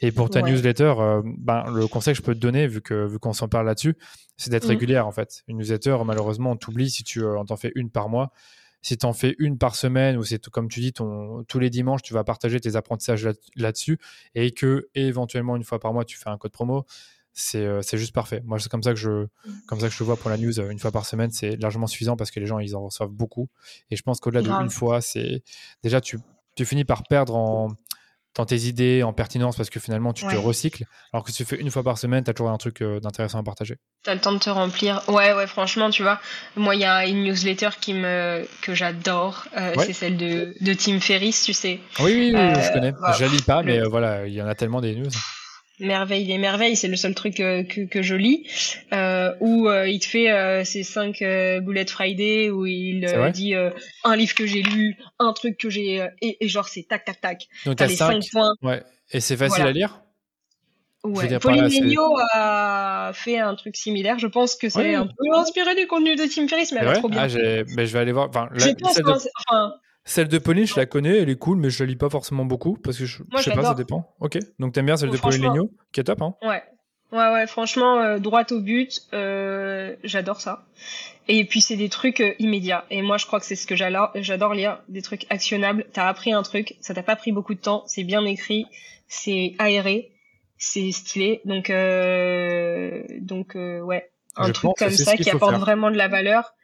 Et 0.00 0.12
pour 0.12 0.30
ta 0.30 0.40
Ouais. 0.40 0.50
newsletter, 0.50 0.94
euh, 0.98 1.20
ben, 1.24 1.64
le 1.70 1.88
conseil 1.88 2.14
que 2.14 2.18
je 2.18 2.22
peux 2.22 2.34
te 2.34 2.38
donner, 2.40 2.66
vu 2.68 2.80
que 2.80 3.06
vu 3.06 3.18
qu'on 3.18 3.32
s'en 3.32 3.48
parle 3.48 3.66
là-dessus, 3.66 3.96
c'est 4.36 4.50
d'être 4.50 4.64
Mm. 4.66 4.68
régulière 4.70 5.06
en 5.06 5.12
fait. 5.12 5.42
Une 5.48 5.58
newsletter, 5.58 5.98
malheureusement, 6.06 6.52
on 6.52 6.56
t'oublie 6.56 6.88
si 6.90 7.02
tu 7.04 7.22
euh, 7.24 7.36
en 7.38 7.44
t'en 7.44 7.56
fais 7.56 7.72
une 7.74 7.90
par 7.90 8.08
mois. 8.08 8.30
Si 8.82 8.96
tu 8.96 9.04
en 9.04 9.12
fais 9.12 9.34
une 9.40 9.58
par 9.58 9.74
semaine, 9.74 10.16
ou 10.16 10.22
c'est 10.22 10.48
comme 10.48 10.68
tu 10.68 10.78
dis, 10.80 10.92
ton, 10.92 11.42
tous 11.48 11.58
les 11.58 11.70
dimanches, 11.70 12.02
tu 12.02 12.14
vas 12.14 12.22
partager 12.22 12.60
tes 12.60 12.76
apprentissages 12.76 13.24
là- 13.24 13.32
là-dessus, 13.56 13.98
et 14.36 14.52
que 14.52 14.88
éventuellement 14.94 15.56
une 15.56 15.64
fois 15.64 15.80
par 15.80 15.92
mois, 15.92 16.04
tu 16.04 16.16
fais 16.16 16.30
un 16.30 16.38
code 16.38 16.52
promo, 16.52 16.86
c'est 17.38 17.58
euh, 17.64 17.82
c'est 17.82 17.98
juste 17.98 18.14
parfait. 18.14 18.40
Moi, 18.44 18.58
c'est 18.58 18.70
comme 18.70 18.82
ça 18.82 18.90
que 18.92 18.98
je 18.98 19.26
comme 19.68 19.78
ça 19.78 19.88
que 19.88 19.94
je 19.94 19.98
le 20.00 20.06
vois 20.06 20.16
pour 20.16 20.30
la 20.30 20.38
news. 20.38 20.58
euh, 20.58 20.70
Une 20.70 20.78
fois 20.78 20.90
par 20.90 21.04
semaine, 21.06 21.30
c'est 21.30 21.54
largement 21.60 21.86
suffisant 21.86 22.16
parce 22.16 22.30
que 22.30 22.40
les 22.40 22.46
gens, 22.46 22.58
ils 22.58 22.74
en 22.74 22.82
reçoivent 22.86 23.10
beaucoup. 23.10 23.48
Et 23.90 23.96
je 23.96 24.02
pense 24.02 24.18
qu'au-delà 24.20 24.40
d'une 24.60 24.70
fois, 24.70 25.00
c'est 25.02 25.42
déjà 25.84 26.00
tu, 26.00 26.18
tu 26.56 26.64
finis 26.64 26.84
par 26.84 27.02
perdre 27.04 27.36
en 27.36 27.68
dans 28.34 28.44
tes 28.44 28.56
idées, 28.66 29.02
en 29.02 29.14
pertinence, 29.14 29.56
parce 29.56 29.70
que 29.70 29.80
finalement, 29.80 30.12
tu 30.12 30.26
te 30.26 30.36
recycles. 30.36 30.84
Alors 31.12 31.24
que 31.24 31.30
si 31.30 31.38
tu 31.38 31.44
fais 31.46 31.56
une 31.56 31.70
fois 31.70 31.82
par 31.82 31.96
semaine, 31.96 32.22
tu 32.22 32.28
as 32.30 32.34
toujours 32.34 32.50
un 32.50 32.58
truc 32.58 32.82
euh, 32.82 33.00
d'intéressant 33.00 33.38
à 33.38 33.42
partager. 33.42 33.78
T'as 34.02 34.12
le 34.14 34.20
temps 34.20 34.32
de 34.34 34.38
te 34.38 34.50
remplir. 34.50 35.02
Ouais, 35.08 35.32
ouais, 35.32 35.46
franchement, 35.46 35.88
tu 35.88 36.02
vois, 36.02 36.20
moi, 36.54 36.74
il 36.74 36.82
y 36.82 36.84
a 36.84 37.06
une 37.06 37.22
newsletter 37.24 37.70
qui 37.80 37.94
me 37.94 38.46
que 38.60 38.74
j'adore. 38.74 39.46
euh, 39.56 39.74
Ouais. 39.74 39.86
C'est 39.86 39.94
celle 39.94 40.18
de, 40.18 40.54
de 40.60 40.72
Tim 40.74 41.00
Ferriss, 41.00 41.44
tu 41.44 41.54
sais. 41.54 41.80
Oui, 42.00 42.12
oui, 42.12 42.30
oui, 42.34 42.36
Euh, 42.38 42.60
je 42.60 42.72
connais. 42.74 42.90
voilà. 42.92 43.14
Je 43.16 43.24
la 43.24 43.30
lis 43.30 43.40
pas, 43.42 43.62
mais 43.62 43.80
voilà, 43.84 44.26
il 44.26 44.34
y 44.34 44.42
en 44.42 44.46
a 44.46 44.54
tellement 44.54 44.82
des 44.82 44.94
news. 44.96 45.08
Merveille 45.78 46.24
des 46.26 46.38
merveilles, 46.38 46.74
c'est 46.76 46.88
le 46.88 46.96
seul 46.96 47.14
truc 47.14 47.38
euh, 47.40 47.62
que, 47.62 47.82
que 47.82 48.02
je 48.02 48.14
lis. 48.14 48.46
Euh, 48.92 49.34
où 49.40 49.68
euh, 49.68 49.88
il 49.88 49.98
te 50.00 50.06
fait 50.06 50.64
ses 50.64 50.82
5 50.82 51.18
Bullet 51.62 51.86
Friday, 51.86 52.50
où 52.50 52.66
il 52.66 53.06
dit 53.32 53.54
un 54.04 54.16
livre 54.16 54.34
que 54.34 54.46
j'ai 54.46 54.62
lu, 54.62 54.96
un 55.18 55.32
truc 55.32 55.58
que 55.58 55.68
j'ai. 55.70 56.06
et, 56.22 56.44
et 56.44 56.48
genre, 56.48 56.68
c'est 56.68 56.84
tac, 56.88 57.04
tac, 57.04 57.20
tac. 57.20 57.46
Donc, 57.64 57.76
T'as 57.76 57.86
les 57.86 57.96
5. 57.96 58.22
5 58.22 58.30
points. 58.32 58.52
Ouais. 58.62 58.82
Et 59.12 59.20
c'est 59.20 59.36
facile 59.36 59.56
Voilà. 59.62 59.70
à 59.70 59.72
lire? 59.72 60.00
Ouais. 61.04 61.38
Pauline 61.38 61.64
Legnaud 61.68 62.16
a 62.32 63.12
fait 63.14 63.38
un 63.38 63.54
truc 63.54 63.76
similaire. 63.76 64.18
Je 64.18 64.26
pense 64.26 64.56
que 64.56 64.68
c'est 64.68 64.78
Ouais. 64.80 64.94
un 64.96 65.06
peu 65.06 65.36
inspiré 65.36 65.76
du 65.76 65.86
contenu 65.86 66.16
de 66.16 66.24
Tim 66.24 66.48
Ferriss, 66.48 66.72
mais 66.72 66.80
elle 66.82 66.88
est 66.88 66.94
trop 66.94 67.08
bien. 67.08 67.28
ah, 67.30 67.64
mais 67.76 67.86
je 67.86 67.92
vais 67.92 67.98
aller 68.00 68.10
voir. 68.10 68.28
Enfin, 68.28 68.48
la- 68.50 68.58
je 68.58 68.70
pense, 68.72 68.96
de, 68.96 69.04
enfin, 69.48 69.74
celle 70.06 70.28
de 70.28 70.38
Pauline, 70.38 70.66
je 70.66 70.76
la 70.76 70.86
connais, 70.86 71.18
elle 71.18 71.28
est 71.28 71.36
cool, 71.36 71.58
mais 71.58 71.68
je 71.68 71.82
la 71.84 71.88
lis 71.90 71.96
pas 71.96 72.08
forcément 72.08 72.44
beaucoup 72.46 72.76
parce 72.78 72.96
que 72.98 73.04
je, 73.04 73.22
Moi, 73.30 73.40
je 73.42 73.50
sais 73.50 73.54
pas, 73.56 73.62
ça 73.64 73.74
dépend. 73.74 74.14
Ok. 74.20 74.38
Donc, 74.58 74.72
t'aimes 74.72 74.86
bien 74.86 74.96
celle 74.96 75.10
de 75.10 75.18
Pauline 75.18 75.42
Legnaud, 75.42 75.70
qui 75.92 76.00
est 76.00 76.04
top, 76.04 76.22
hein 76.22 76.34
Ouais. 76.42 76.62
Ouais, 77.12 77.30
ouais, 77.32 77.46
franchement, 77.46 78.00
euh, 78.00 78.18
droit 78.18 78.42
au 78.50 78.60
but, 78.60 79.00
euh, 79.14 79.94
j'adore 80.02 80.40
ça. 80.40 80.66
Et 81.28 81.44
puis, 81.44 81.60
c'est 81.60 81.76
des 81.76 81.88
trucs 81.88 82.20
euh, 82.20 82.34
immédiats. 82.40 82.84
Et 82.90 83.00
moi, 83.02 83.16
je 83.16 83.26
crois 83.26 83.38
que 83.38 83.46
c'est 83.46 83.54
ce 83.56 83.66
que 83.66 83.76
j'adore, 83.76 84.10
j'adore 84.16 84.54
lire, 84.54 84.82
des 84.88 85.02
trucs 85.02 85.24
actionnables. 85.30 85.86
T'as 85.92 86.08
appris 86.08 86.32
un 86.32 86.42
truc, 86.42 86.76
ça 86.80 86.94
t'a 86.94 87.02
pas 87.04 87.14
pris 87.16 87.30
beaucoup 87.32 87.54
de 87.54 87.60
temps, 87.60 87.84
c'est 87.86 88.02
bien 88.02 88.24
écrit, 88.24 88.66
c'est 89.06 89.54
aéré, 89.58 90.10
c'est 90.58 90.90
stylé. 90.90 91.40
Donc, 91.44 91.70
euh, 91.70 93.02
donc 93.20 93.54
euh, 93.56 93.80
ouais, 93.80 94.10
un 94.36 94.48
Je 94.48 94.52
truc 94.52 94.72
comme 94.76 94.90
ça 94.90 95.16
qui 95.16 95.30
apporte 95.30 95.52
faire. 95.52 95.60
vraiment 95.60 95.90
de 95.92 95.96
la 95.96 96.08
valeur 96.08 96.54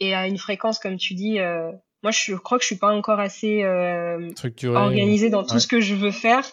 et 0.00 0.14
à 0.14 0.26
une 0.26 0.38
fréquence, 0.38 0.78
comme 0.78 0.96
tu 0.96 1.12
dis. 1.14 1.40
euh, 1.40 1.70
moi, 2.02 2.12
je 2.12 2.34
crois 2.34 2.58
que 2.58 2.62
je 2.62 2.68
suis 2.68 2.76
pas 2.76 2.92
encore 2.94 3.20
assez 3.20 3.62
euh, 3.64 4.30
organisée 4.74 5.30
dans 5.30 5.44
tout 5.44 5.54
ouais. 5.54 5.60
ce 5.60 5.66
que 5.66 5.80
je 5.80 5.94
veux 5.94 6.10
faire. 6.12 6.44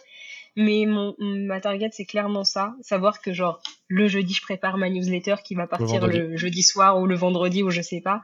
Mais 0.57 0.85
mon, 0.87 1.15
ma 1.19 1.59
target, 1.59 1.89
c'est 1.91 2.05
clairement 2.05 2.45
ça. 2.45 2.75
Savoir 2.81 3.19
que, 3.21 3.33
genre, 3.33 3.61
le 3.89 4.07
jeudi, 4.07 4.33
je 4.33 4.41
prépare 4.41 4.77
ma 4.77 4.89
newsletter 4.89 5.35
qui 5.43 5.53
va 5.53 5.67
partir 5.67 6.07
le, 6.07 6.37
jeudi 6.37 6.63
soir 6.63 6.97
ou 6.99 7.07
le 7.07 7.15
vendredi 7.15 7.61
ou 7.61 7.69
je 7.71 7.81
sais 7.81 7.99
pas. 7.99 8.21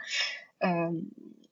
Euh, 0.63 0.89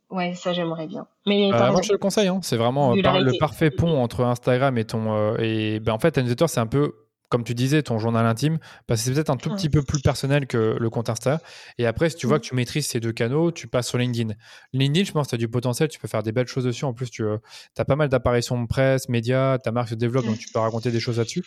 ouais, 0.10 0.36
ça, 0.36 0.53
j'aimerais 0.53 0.88
bien. 0.88 1.05
Mais 1.27 1.51
Euh, 1.53 1.71
moi, 1.71 1.82
je 1.82 1.89
te 1.89 1.93
le 1.93 1.97
conseille. 1.99 2.29
hein. 2.29 2.39
C'est 2.43 2.55
vraiment 2.55 2.95
euh, 2.95 3.01
par- 3.01 3.19
le 3.19 3.34
parfait 3.38 3.71
pont 3.71 4.01
entre 4.01 4.23
Instagram 4.23 4.77
et 4.77 4.86
ton. 4.86 5.13
euh, 5.13 5.36
et 5.39 5.82
ben, 5.82 5.91
en 5.91 5.99
fait, 5.99 6.12
ta 6.12 6.21
newsletter, 6.21 6.47
c'est 6.47 6.62
un 6.62 6.67
peu 6.67 6.93
comme 7.30 7.44
tu 7.44 7.54
disais, 7.54 7.84
ton 7.84 8.00
journal 8.00 8.26
intime, 8.26 8.60
parce 8.88 9.02
que 9.02 9.06
c'est 9.06 9.13
peut-être 9.13 9.30
un 9.30 9.38
tout 9.38 9.50
petit 9.52 9.70
peu 9.70 9.84
plus 9.84 10.02
personnel 10.02 10.48
que 10.48 10.78
le 10.80 10.89
compte 10.89 11.10
Insta. 11.10 11.42
Et 11.78 11.86
après, 11.86 12.10
si 12.10 12.15
tu 12.15 12.28
vois 12.28 12.38
mm. 12.38 12.42
que 12.42 12.46
tu 12.46 12.56
maîtrises 12.56 12.88
ces 12.88 13.00
deux 13.00 13.12
canaux, 13.12 13.52
tu 13.52 13.68
passes 13.68 13.88
sur 13.88 13.98
LinkedIn. 13.98 14.34
LinkedIn, 14.74 15.06
je 15.06 15.12
pense 15.12 15.28
que 15.28 15.30
tu 15.30 15.36
as 15.36 15.38
du 15.38 15.48
potentiel, 15.48 15.89
tu 15.89 16.00
peux 16.00 16.08
faire 16.08 16.24
des 16.24 16.32
belles 16.32 16.48
choses 16.48 16.63
dessus. 16.63 16.86
En 16.86 16.94
plus, 16.94 17.10
tu 17.10 17.24
as 17.26 17.86
pas 17.86 17.96
mal 17.96 18.10
d'apparitions 18.10 18.62
de 18.62 18.68
presse, 18.68 19.10
médias, 19.10 19.58
ta 19.60 19.72
marque 19.72 19.89
se 19.89 19.96
développe, 19.96 20.26
donc 20.26 20.38
tu 20.38 20.50
peux 20.50 20.60
raconter 20.60 20.92
des 20.92 21.00
choses 21.00 21.18
là-dessus. 21.18 21.46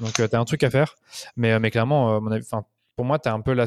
Donc, 0.00 0.14
tu 0.14 0.22
as 0.22 0.38
un 0.38 0.44
truc 0.44 0.62
à 0.62 0.70
faire. 0.70 0.96
Mais, 1.36 1.58
mais 1.60 1.70
clairement, 1.70 2.20
mon 2.20 2.38
pour 2.96 3.04
moi, 3.04 3.20
tu 3.20 3.28
as 3.28 3.32
un 3.32 3.40
peu 3.40 3.52
la, 3.52 3.66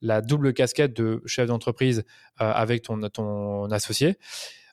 la, 0.00 0.20
double 0.20 0.52
casquette 0.52 0.96
de 0.96 1.22
chef 1.24 1.46
d'entreprise 1.46 2.02
avec 2.36 2.82
ton, 2.82 3.00
ton 3.08 3.70
associé. 3.70 4.16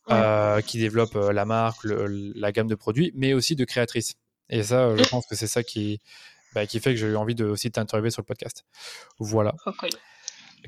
Euh, 0.10 0.62
qui 0.62 0.78
développe 0.78 1.18
euh, 1.18 1.34
la 1.34 1.44
marque, 1.44 1.80
la 1.84 2.54
gamme 2.54 2.68
de 2.68 2.76
produits, 2.76 3.12
mais 3.14 3.34
aussi 3.34 3.58
de 3.58 3.66
créatrice. 3.66 4.16
Et 4.50 4.64
ça, 4.64 4.96
je 4.96 5.04
pense 5.10 5.26
que 5.28 5.36
c'est 5.36 5.48
ça 5.48 5.64
qui, 5.64 6.02
bah, 6.54 6.66
qui 6.66 6.80
fait 6.80 6.92
que 6.92 7.00
j'ai 7.00 7.08
eu 7.08 7.16
envie 7.16 7.36
de 7.36 7.46
aussi 7.46 7.72
t'interviewer 7.72 8.10
sur 8.10 8.22
le 8.22 8.26
podcast. 8.26 8.66
Voilà. 9.20 9.54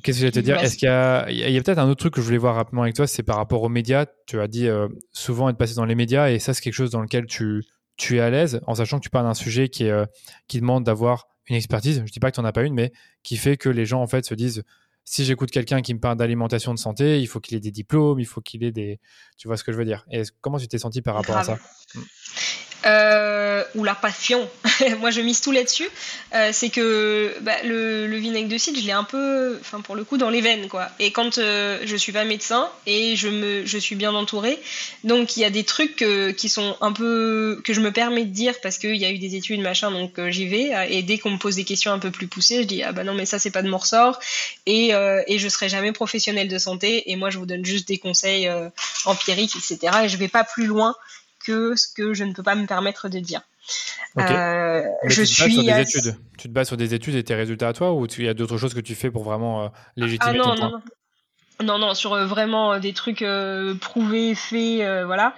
Qu'est-ce 0.03 0.17
que 0.17 0.21
je 0.21 0.25
vais 0.25 0.31
te 0.31 0.39
dire? 0.39 0.57
Est-ce 0.57 0.77
qu'il 0.77 0.87
y 0.87 0.91
a, 0.91 1.29
il 1.29 1.37
y 1.37 1.57
a 1.57 1.61
peut-être 1.61 1.79
un 1.79 1.89
autre 1.89 1.99
truc 1.99 2.13
que 2.13 2.21
je 2.21 2.25
voulais 2.25 2.37
voir 2.37 2.55
rapidement 2.55 2.83
avec 2.83 2.95
toi, 2.95 3.07
c'est 3.07 3.23
par 3.23 3.37
rapport 3.37 3.63
aux 3.63 3.69
médias. 3.69 4.05
Tu 4.27 4.39
as 4.39 4.47
dit 4.47 4.67
euh, 4.67 4.87
souvent 5.11 5.49
être 5.49 5.57
passé 5.57 5.73
dans 5.75 5.85
les 5.85 5.95
médias, 5.95 6.29
et 6.29 6.39
ça, 6.39 6.53
c'est 6.53 6.61
quelque 6.61 6.73
chose 6.73 6.91
dans 6.91 7.01
lequel 7.01 7.25
tu, 7.25 7.63
tu 7.97 8.17
es 8.17 8.19
à 8.19 8.29
l'aise, 8.29 8.61
en 8.67 8.75
sachant 8.75 8.99
que 8.99 9.03
tu 9.03 9.09
parles 9.09 9.25
d'un 9.25 9.33
sujet 9.33 9.69
qui, 9.69 9.85
est, 9.85 10.05
qui 10.47 10.59
demande 10.59 10.83
d'avoir 10.83 11.27
une 11.47 11.55
expertise. 11.55 12.03
Je 12.05 12.11
dis 12.11 12.19
pas 12.19 12.31
que 12.31 12.35
tu 12.35 12.41
n'en 12.41 12.47
as 12.47 12.51
pas 12.53 12.63
une, 12.63 12.73
mais 12.73 12.93
qui 13.23 13.35
fait 13.35 13.57
que 13.57 13.69
les 13.69 13.85
gens 13.85 14.01
en 14.01 14.07
fait 14.07 14.25
se 14.25 14.35
disent 14.35 14.63
si 15.03 15.25
j'écoute 15.25 15.49
quelqu'un 15.49 15.81
qui 15.81 15.93
me 15.95 15.99
parle 15.99 16.17
d'alimentation 16.17 16.71
de 16.71 16.79
santé, 16.79 17.19
il 17.19 17.27
faut 17.27 17.39
qu'il 17.39 17.57
ait 17.57 17.59
des 17.59 17.71
diplômes, 17.71 18.19
il 18.19 18.27
faut 18.27 18.41
qu'il 18.41 18.63
ait 18.63 18.71
des. 18.71 18.99
Tu 19.37 19.47
vois 19.47 19.57
ce 19.57 19.63
que 19.63 19.71
je 19.71 19.77
veux 19.77 19.85
dire? 19.85 20.05
Et 20.11 20.21
comment 20.41 20.59
tu 20.59 20.67
t'es 20.67 20.77
senti 20.77 21.01
par 21.01 21.15
rapport 21.15 21.37
à 21.37 21.43
ça? 21.43 21.57
Euh, 22.85 23.63
ou 23.75 23.83
la 23.83 23.93
passion. 23.93 24.49
Moi, 24.99 25.11
je 25.11 25.19
mise 25.19 25.41
tout 25.41 25.51
là-dessus. 25.51 25.89
Euh, 26.33 26.51
c'est 26.53 26.69
que 26.69 27.35
bah, 27.41 27.55
le, 27.65 28.15
vinaigre 28.17 28.47
de 28.47 28.57
cidre, 28.57 28.79
je 28.79 28.85
l'ai 28.85 28.93
un 28.93 29.03
peu, 29.03 29.57
enfin 29.59 29.81
pour 29.81 29.95
le 29.95 30.03
coup, 30.05 30.17
dans 30.17 30.29
les 30.29 30.39
veines, 30.39 30.69
quoi. 30.69 30.89
Et 30.99 31.11
quand 31.11 31.37
euh, 31.37 31.79
je 31.83 31.95
suis 31.95 32.11
pas 32.13 32.23
médecin 32.23 32.69
et 32.85 33.15
je 33.17 33.27
me, 33.27 33.65
je 33.65 33.77
suis 33.77 33.95
bien 33.95 34.13
entourée, 34.15 34.59
donc 35.03 35.35
il 35.35 35.41
y 35.41 35.45
a 35.45 35.49
des 35.49 35.63
trucs 35.63 36.05
qui 36.37 36.49
sont 36.49 36.77
un 36.81 36.93
peu 36.93 37.61
que 37.63 37.73
je 37.73 37.81
me 37.81 37.91
permets 37.91 38.23
de 38.23 38.31
dire 38.31 38.53
parce 38.61 38.77
qu'il 38.77 38.95
y 38.95 39.05
a 39.05 39.11
eu 39.11 39.17
des 39.17 39.35
études 39.35 39.61
machin, 39.61 39.91
donc 39.91 40.19
j'y 40.29 40.47
vais. 40.47 40.71
Et 40.89 41.01
dès 41.01 41.17
qu'on 41.17 41.31
me 41.31 41.37
pose 41.37 41.55
des 41.55 41.65
questions 41.65 41.91
un 41.91 41.99
peu 41.99 42.11
plus 42.11 42.27
poussées, 42.27 42.61
je 42.61 42.67
dis 42.67 42.83
ah 42.83 42.91
bah 42.91 43.03
non 43.03 43.13
mais 43.13 43.25
ça 43.25 43.39
c'est 43.39 43.51
pas 43.51 43.61
de 43.61 43.69
mon 43.69 43.77
ressort 43.77 44.19
et 44.65 44.91
et 45.27 45.39
je 45.39 45.49
serai 45.49 45.69
jamais 45.69 45.91
professionnel 45.91 46.47
de 46.47 46.57
santé 46.57 47.11
et 47.11 47.15
moi 47.15 47.29
je 47.29 47.37
vous 47.37 47.45
donne 47.45 47.65
juste 47.65 47.87
des 47.87 47.97
conseils 47.97 48.49
empiriques 49.05 49.55
etc. 49.55 49.93
Et 50.03 50.09
je 50.09 50.17
vais 50.17 50.27
pas 50.27 50.43
plus 50.43 50.65
loin 50.65 50.95
que 51.45 51.75
ce 51.75 51.88
que 51.93 52.13
je 52.13 52.23
ne 52.23 52.34
peux 52.34 52.43
pas 52.43 52.56
me 52.56 52.65
permettre 52.65 53.10
de 53.10 53.19
dire. 53.19 53.41
Euh, 54.17 54.84
je 55.06 55.21
tu 55.21 55.28
suis. 55.28 55.54
Sur 55.54 55.63
des 55.63 55.82
études. 55.82 56.15
Tu 56.38 56.47
te 56.47 56.54
bases 56.54 56.67
sur 56.67 56.78
des 56.78 56.93
études 56.93 57.15
et 57.15 57.23
tes 57.23 57.36
résultats 57.36 57.69
à 57.69 57.73
toi 57.73 57.93
ou 57.93 58.06
il 58.17 58.25
y 58.25 58.30
a 58.30 58.34
d'autres 58.34 58.58
choses 58.58 58.73
que 58.73 58.80
tu 58.80 58.95
fais 58.95 59.12
pour 59.12 59.23
vraiment 59.23 59.63
euh, 59.63 59.67
légitimer 59.95 60.39
ah, 60.43 60.47
non, 60.47 60.56
non, 60.56 60.71
non. 60.71 60.82
Non, 61.62 61.78
non, 61.78 61.93
sur 61.93 62.13
euh, 62.13 62.25
vraiment 62.25 62.80
des 62.80 62.93
trucs 62.93 63.25
prouvés, 63.82 64.34
faits, 64.34 65.06
voilà, 65.06 65.36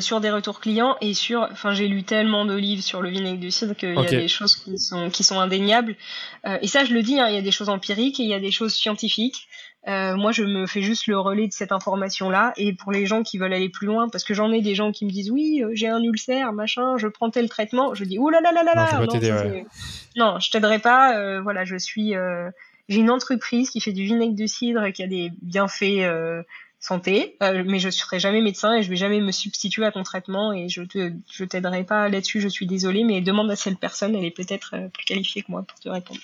sur 0.00 0.20
des 0.20 0.30
retours 0.30 0.60
clients 0.60 0.96
et 1.00 1.12
sur, 1.12 1.48
enfin, 1.50 1.74
j'ai 1.74 1.88
lu 1.88 2.04
tellement 2.04 2.44
de 2.44 2.54
livres 2.54 2.84
sur 2.84 3.02
le 3.02 3.10
vinaigre 3.10 3.40
de 3.40 3.50
cidre 3.50 3.74
qu'il 3.74 3.94
y 3.94 3.98
a 3.98 4.04
des 4.04 4.28
choses 4.28 4.54
qui 4.54 4.78
sont 4.78 5.10
qui 5.10 5.24
sont 5.24 5.40
indéniables. 5.40 5.96
et 6.44 6.68
ça, 6.68 6.84
je 6.84 6.94
le 6.94 7.02
dis, 7.02 7.18
hein, 7.18 7.26
il 7.28 7.34
y 7.34 7.38
a 7.38 7.42
des 7.42 7.50
choses 7.50 7.68
empiriques 7.68 8.20
et 8.20 8.22
il 8.22 8.28
y 8.28 8.34
a 8.34 8.40
des 8.40 8.52
choses 8.52 8.74
scientifiques. 8.74 9.48
Euh, 9.88 10.14
moi, 10.14 10.30
je 10.30 10.44
me 10.44 10.66
fais 10.66 10.82
juste 10.82 11.06
le 11.06 11.18
relais 11.18 11.46
de 11.46 11.52
cette 11.52 11.72
information-là. 11.72 12.52
Et 12.56 12.74
pour 12.74 12.92
les 12.92 13.06
gens 13.06 13.22
qui 13.22 13.38
veulent 13.38 13.52
aller 13.52 13.70
plus 13.70 13.86
loin, 13.86 14.08
parce 14.08 14.24
que 14.24 14.34
j'en 14.34 14.52
ai 14.52 14.60
des 14.60 14.74
gens 14.74 14.92
qui 14.92 15.06
me 15.06 15.10
disent 15.10 15.30
oui, 15.30 15.62
euh, 15.62 15.70
j'ai 15.72 15.88
un 15.88 16.02
ulcère, 16.02 16.52
machin, 16.52 16.98
je 16.98 17.08
prends 17.08 17.30
tel 17.30 17.48
traitement, 17.48 17.94
je 17.94 18.04
dis 18.04 18.18
ouh 18.18 18.28
là 18.28 18.40
là 18.42 18.52
là 18.52 18.62
là 18.62 18.74
là. 18.74 18.92
Non, 20.16 20.32
non, 20.32 20.38
je 20.38 20.50
t'aiderai 20.50 20.78
pas. 20.78 21.16
Euh, 21.16 21.40
voilà, 21.40 21.64
je 21.64 21.76
suis, 21.76 22.14
j'ai 22.88 23.00
une 23.00 23.10
entreprise 23.10 23.70
qui 23.70 23.80
fait 23.80 23.92
du 23.92 24.04
vinaigre 24.04 24.34
de 24.34 24.46
cidre 24.46 24.84
et 24.84 24.92
qui 24.92 25.02
a 25.02 25.06
des 25.06 25.32
bienfaits 25.40 26.06
santé, 26.80 27.36
euh, 27.42 27.62
mais 27.66 27.78
je 27.78 27.90
serai 27.90 28.18
jamais 28.18 28.40
médecin 28.40 28.74
et 28.74 28.82
je 28.82 28.88
vais 28.88 28.96
jamais 28.96 29.20
me 29.20 29.32
substituer 29.32 29.84
à 29.84 29.92
ton 29.92 30.02
traitement 30.02 30.52
et 30.52 30.70
je 30.70 30.82
te, 30.82 31.12
je 31.30 31.44
t'aiderai 31.44 31.84
pas 31.84 32.08
là-dessus. 32.08 32.40
Je 32.40 32.48
suis 32.48 32.66
désolée, 32.66 33.04
mais 33.04 33.20
demande 33.20 33.50
à 33.50 33.56
cette 33.56 33.78
personne, 33.78 34.16
elle 34.16 34.24
est 34.24 34.30
peut-être 34.30 34.74
euh, 34.74 34.88
plus 34.88 35.04
qualifiée 35.04 35.42
que 35.42 35.50
moi 35.50 35.62
pour 35.62 35.78
te 35.78 35.90
répondre. 35.90 36.20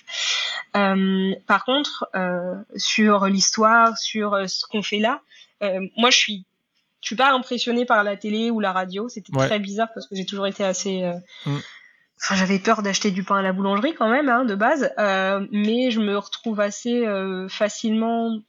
Euh, 0.77 1.35
par 1.47 1.64
contre, 1.66 2.09
euh, 2.16 2.55
sur 2.77 3.27
l'histoire, 3.27 3.97
sur 3.99 4.49
ce 4.49 4.66
qu'on 4.66 4.83
fait 4.83 4.99
là, 4.99 5.21
moi 5.97 6.11
je 6.11 6.16
suis, 6.16 6.45
je 7.03 7.09
suis 7.09 7.16
pas 7.16 7.33
impressionnée 7.33 7.85
par 7.85 8.03
la 8.03 8.16
télé 8.16 8.51
ou 8.51 8.61
la 8.61 8.73
radio. 8.73 9.09
C'était 9.09 9.33
très 9.33 9.59
bizarre 9.59 9.88
parce 9.95 10.07
que 10.07 10.16
j'ai 10.16 10.27
toujours 10.27 10.47
été 10.47 10.64
assez 10.64 11.11
mm. 11.45 11.59
Enfin, 12.19 12.35
j'avais 12.35 12.59
peur 12.59 12.83
d'acheter 12.83 13.11
du 13.11 13.25
pain 13.25 13.37
à 13.37 13.42
la 13.42 13.53
boulangerie 13.53 13.95
quand 13.95 14.09
même, 14.09 14.29
hein, 14.29 14.45
de 14.45 14.55
base, 14.55 14.90
euh, 14.99 15.47
mais 15.53 15.90
je 15.90 16.01
me 16.01 16.16
retrouve 16.16 16.61
assez 16.61 17.07
euh, 17.07 17.47
facilement 17.49 18.40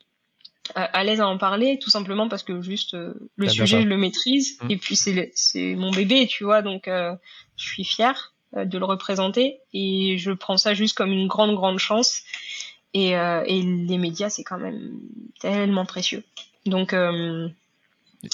à 0.75 1.03
l'aise 1.03 1.21
à 1.21 1.27
en 1.27 1.37
parler 1.37 1.79
tout 1.79 1.89
simplement 1.89 2.27
parce 2.29 2.43
que 2.43 2.61
juste 2.61 2.93
euh, 2.93 3.13
le 3.35 3.49
sujet 3.49 3.81
je 3.81 3.87
le 3.87 3.97
maîtrise 3.97 4.57
mmh. 4.61 4.71
et 4.71 4.77
puis 4.77 4.95
c'est 4.95 5.31
c'est 5.35 5.75
mon 5.75 5.91
bébé 5.91 6.27
tu 6.27 6.43
vois 6.43 6.61
donc 6.61 6.87
euh, 6.87 7.13
je 7.55 7.65
suis 7.65 7.83
fière 7.83 8.33
euh, 8.55 8.65
de 8.65 8.77
le 8.77 8.85
représenter 8.85 9.59
et 9.73 10.17
je 10.17 10.31
prends 10.31 10.57
ça 10.57 10.73
juste 10.73 10.97
comme 10.97 11.11
une 11.11 11.27
grande 11.27 11.55
grande 11.55 11.79
chance. 11.79 12.21
Et, 12.93 13.11
et 13.11 13.61
les 13.61 13.97
médias 13.99 14.29
c'est 14.29 14.43
quand 14.43 14.57
même 14.57 14.99
tellement 15.39 15.85
précieux. 15.85 16.23
Donc 16.65 16.95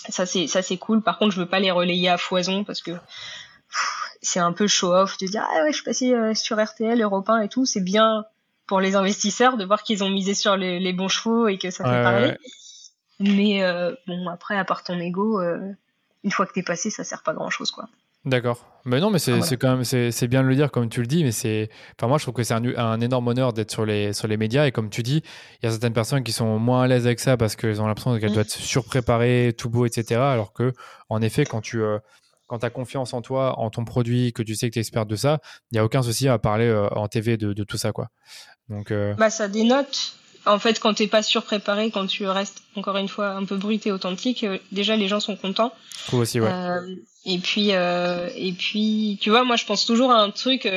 ça 0.08 0.26
c'est 0.26 0.48
ça 0.48 0.62
c'est 0.62 0.78
cool. 0.78 1.02
Par 1.02 1.18
contre 1.18 1.34
je 1.34 1.40
veux 1.40 1.50
pas 1.50 1.60
les 1.60 1.72
relayer 1.72 2.08
à 2.08 2.18
foison 2.18 2.64
parce 2.64 2.82
que 2.82 2.92
c'est 4.22 4.40
un 4.40 4.54
peu 4.54 4.68
show 4.68 4.94
off 4.94 5.18
de 5.18 5.28
dire 5.28 5.46
ah 5.46 5.64
ouais 5.64 5.72
je 5.72 5.76
suis 5.76 5.84
passé 5.84 6.14
sur 6.36 6.64
RTL 6.64 7.02
Europe 7.02 7.30
1 7.30 7.42
et 7.42 7.50
tout. 7.50 7.66
C'est 7.66 7.84
bien 7.84 8.24
pour 8.68 8.80
les 8.80 8.96
investisseurs 8.96 9.58
de 9.58 9.66
voir 9.66 9.84
qu'ils 9.84 10.04
ont 10.04 10.10
misé 10.10 10.34
sur 10.34 10.56
les, 10.58 10.94
bons 10.94 11.08
chevaux 11.08 11.48
et 11.48 11.58
que 11.58 11.70
ça 11.70 11.84
fait 11.84 12.04
parler. 12.04 12.38
Mais 13.20 13.64
euh, 13.64 13.94
bon, 14.08 14.28
après, 14.28 14.58
à 14.58 14.66
part 14.66 14.84
ton 14.84 15.00
ego, 15.00 15.40
euh, 15.40 15.72
une 16.24 16.32
fois 16.32 16.46
que 16.46 16.54
t'es 16.54 16.64
passé, 16.64 16.90
ça 16.90 17.04
sert 17.04 17.24
pas 17.24 17.34
grand 17.34 17.50
chose, 17.50 17.72
quoi. 17.72 17.88
D'accord. 18.26 18.66
Mais 18.86 19.02
non, 19.02 19.10
mais 19.10 19.20
c'est 19.20 19.34
ah, 19.34 19.56
quand 19.58 19.76
même 19.76 19.84
c'est 19.84 20.28
bien 20.28 20.44
de 20.44 20.48
le 20.48 20.56
dire 20.56 20.72
comme 20.72 20.88
tu 20.88 21.02
le 21.02 21.08
dis, 21.08 21.26
mais 21.26 21.34
c'est 21.34 21.70
enfin 21.98 22.08
moi 22.08 22.18
je 22.18 22.24
trouve 22.24 22.34
que 22.34 22.44
c'est 22.44 22.54
un, 22.54 22.64
un, 22.78 23.02
énorme 23.02 23.28
honneur 23.28 23.52
d'être 23.52 23.72
sur 23.72 23.86
les 23.86 24.14
sur 24.14 24.30
les 24.30 24.38
médias 24.38 24.66
et 24.66 24.72
comme 24.72 24.90
tu 24.90 25.04
dis, 25.04 25.22
il 25.62 25.66
y 25.66 25.68
a 25.68 25.72
certaines 25.72 25.94
personnes 25.94 26.24
qui 26.24 26.32
sont 26.32 26.58
moins 26.58 26.84
à 26.84 26.88
l'aise 26.88 27.06
avec 27.06 27.20
ça 27.20 27.36
parce 27.36 27.58
qu'elles 27.58 27.82
ont 27.82 27.88
l'impression 27.88 28.18
qu'elles 28.18 28.30
mm. 28.30 28.34
doivent 28.34 28.46
être 28.46 28.52
surpréparées, 28.52 29.54
tout 29.58 29.70
beau, 29.70 29.86
etc. 29.86 30.22
Alors 30.22 30.54
que 30.54 30.72
en 31.10 31.22
effet, 31.22 31.44
quand 31.44 31.60
tu 31.60 31.82
euh, 31.82 32.00
quand 32.54 32.60
tu 32.60 32.66
as 32.68 32.70
confiance 32.70 33.14
en 33.14 33.24
toi, 33.24 33.58
en 33.58 33.72
ton 33.72 33.84
produit, 33.84 34.32
que 34.32 34.44
tu 34.44 34.54
sais 34.54 34.70
que 34.70 34.74
tu 34.74 34.80
es 34.80 34.82
expert 34.82 35.08
de 35.08 35.16
ça, 35.16 35.40
il 35.72 35.76
n'y 35.76 35.80
a 35.80 35.84
aucun 35.84 36.04
souci 36.04 36.28
à 36.28 36.38
parler 36.38 36.72
en 36.92 37.08
TV 37.08 37.36
de, 37.36 37.52
de, 37.52 37.64
tout 37.64 37.78
ça. 37.78 37.92
quoi. 37.92 38.10
Donc, 38.70 38.92
euh, 38.92 39.16
bah, 39.16 39.32
ça 39.32 39.48
dénote. 39.48 40.14
En 40.46 40.60
fait, 40.60 40.80
quand 40.80 40.94
t'es 40.94 41.08
pas 41.08 41.24
surpréparé, 41.24 41.90
quand 41.90 42.06
tu 42.06 42.28
restes 42.28 42.62
encore 42.76 42.98
une 42.98 43.08
fois 43.08 43.30
un 43.30 43.44
peu 43.46 43.58
brut 43.58 43.88
et 43.88 43.92
authentique, 43.92 44.44
euh, 44.44 44.60
déjà 44.72 44.96
les 44.96 45.08
gens 45.08 45.20
sont 45.20 45.36
contents. 45.36 45.74
Je 46.02 46.08
trouve 46.08 46.20
aussi, 46.20 46.40
ouais. 46.40 46.52
Euh, 46.52 46.96
et 47.26 47.40
puis, 47.40 47.70
et 47.70 48.54
puis, 48.56 49.18
tu 49.20 49.32
vois, 49.32 49.44
moi 49.44 49.56
je 49.56 49.66
pense 49.66 49.86
toujours 49.88 50.12
à 50.12 50.20
un 50.20 50.30
truc. 50.30 50.70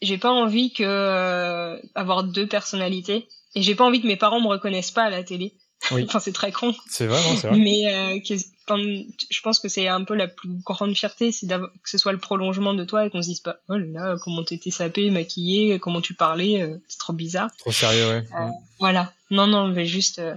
j'ai 0.00 0.18
pas 0.18 0.32
envie 0.32 0.72
que 0.72 1.78
avoir 1.94 2.24
deux 2.24 2.48
personnalités, 2.48 3.28
et 3.54 3.62
j'ai 3.62 3.76
pas 3.76 3.84
envie 3.84 4.02
que 4.02 4.08
mes 4.08 4.16
parents 4.16 4.40
me 4.40 4.48
reconnaissent 4.48 4.90
pas 4.90 5.04
à 5.04 5.10
la 5.10 5.22
télé. 5.22 5.52
Oui. 5.92 6.04
enfin, 6.08 6.18
c'est 6.18 6.32
très 6.32 6.50
con. 6.50 6.74
C'est 6.90 7.06
vrai, 7.06 7.20
c'est 7.40 7.46
vrai. 7.46 7.58
Mais 7.58 8.20
je 8.68 9.40
pense 9.42 9.58
que 9.58 9.68
c'est 9.68 9.88
un 9.88 10.04
peu 10.04 10.14
la 10.14 10.28
plus 10.28 10.48
grande 10.64 10.94
fierté, 10.96 11.32
c'est 11.32 11.46
que 11.46 11.90
ce 11.90 11.98
soit 11.98 12.12
le 12.12 12.18
prolongement 12.18 12.74
de 12.74 12.84
toi 12.84 13.04
et 13.04 13.10
qu'on 13.10 13.22
se 13.22 13.28
dise 13.28 13.40
pas, 13.40 13.56
oh 13.68 13.76
là 13.76 13.86
là, 13.86 14.16
comment 14.22 14.44
t'étais 14.44 14.70
sapé, 14.70 15.10
maquillé, 15.10 15.78
comment 15.78 16.00
tu 16.00 16.14
parlais, 16.14 16.62
euh, 16.62 16.78
c'est 16.88 16.98
trop 16.98 17.12
bizarre. 17.12 17.50
Trop 17.58 17.72
sérieux, 17.72 18.08
ouais. 18.08 18.24
Euh, 18.40 18.48
voilà. 18.78 19.12
Non, 19.30 19.46
non, 19.46 19.68
mais 19.68 19.86
juste, 19.86 20.18
euh, 20.18 20.34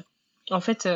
en 0.49 0.61
fait, 0.61 0.87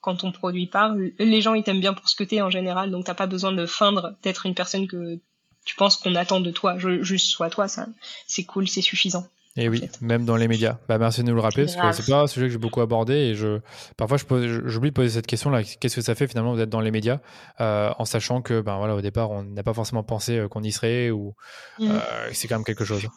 quand 0.00 0.16
ton 0.16 0.32
produit 0.32 0.66
parle, 0.66 1.10
les 1.18 1.40
gens 1.40 1.54
ils 1.54 1.62
t'aiment 1.62 1.80
bien 1.80 1.94
pour 1.94 2.08
ce 2.08 2.16
que 2.16 2.24
t'es 2.24 2.40
en 2.40 2.50
général, 2.50 2.90
donc 2.90 3.04
t'as 3.04 3.14
pas 3.14 3.26
besoin 3.26 3.52
de 3.52 3.66
feindre 3.66 4.14
d'être 4.22 4.46
une 4.46 4.54
personne 4.54 4.86
que 4.86 5.18
tu 5.64 5.76
penses 5.76 5.96
qu'on 5.96 6.14
attend 6.14 6.40
de 6.40 6.50
toi. 6.50 6.78
Je, 6.78 7.02
juste 7.02 7.26
sois 7.26 7.50
toi, 7.50 7.68
ça, 7.68 7.86
c'est 8.26 8.44
cool, 8.44 8.68
c'est 8.68 8.82
suffisant. 8.82 9.26
Et 9.58 9.68
oui, 9.68 9.82
même 10.00 10.24
dans 10.24 10.36
les 10.36 10.46
médias. 10.46 10.78
Bah, 10.88 10.98
merci 10.98 11.22
de 11.22 11.28
nous 11.28 11.34
le 11.34 11.40
rappeler, 11.40 11.64
parce 11.64 11.74
que 11.74 12.02
c'est 12.02 12.10
pas 12.10 12.22
un 12.22 12.26
sujet 12.28 12.46
que 12.46 12.52
j'ai 12.52 12.58
beaucoup 12.58 12.80
abordé. 12.80 13.14
Et 13.14 13.34
je, 13.34 13.58
parfois, 13.96 14.16
j'oublie 14.18 14.90
de 14.90 14.94
poser 14.94 15.08
cette 15.08 15.26
question-là. 15.26 15.64
Qu'est-ce 15.64 15.96
que 15.96 16.00
ça 16.00 16.14
fait 16.14 16.28
finalement 16.28 16.54
d'être 16.54 16.70
dans 16.70 16.80
les 16.80 16.92
médias, 16.92 17.18
euh, 17.60 17.90
en 17.98 18.04
sachant 18.04 18.40
que, 18.40 18.60
ben 18.60 18.78
voilà, 18.78 18.94
au 18.94 19.00
départ, 19.00 19.32
on 19.32 19.42
n'a 19.42 19.64
pas 19.64 19.74
forcément 19.74 20.04
pensé 20.04 20.38
euh, 20.38 20.48
qu'on 20.48 20.62
y 20.62 20.70
serait, 20.70 21.10
ou 21.10 21.34
mm. 21.80 21.90
euh, 21.90 21.98
c'est 22.32 22.46
quand 22.46 22.54
même 22.54 22.64
quelque 22.64 22.84
chose. 22.84 23.08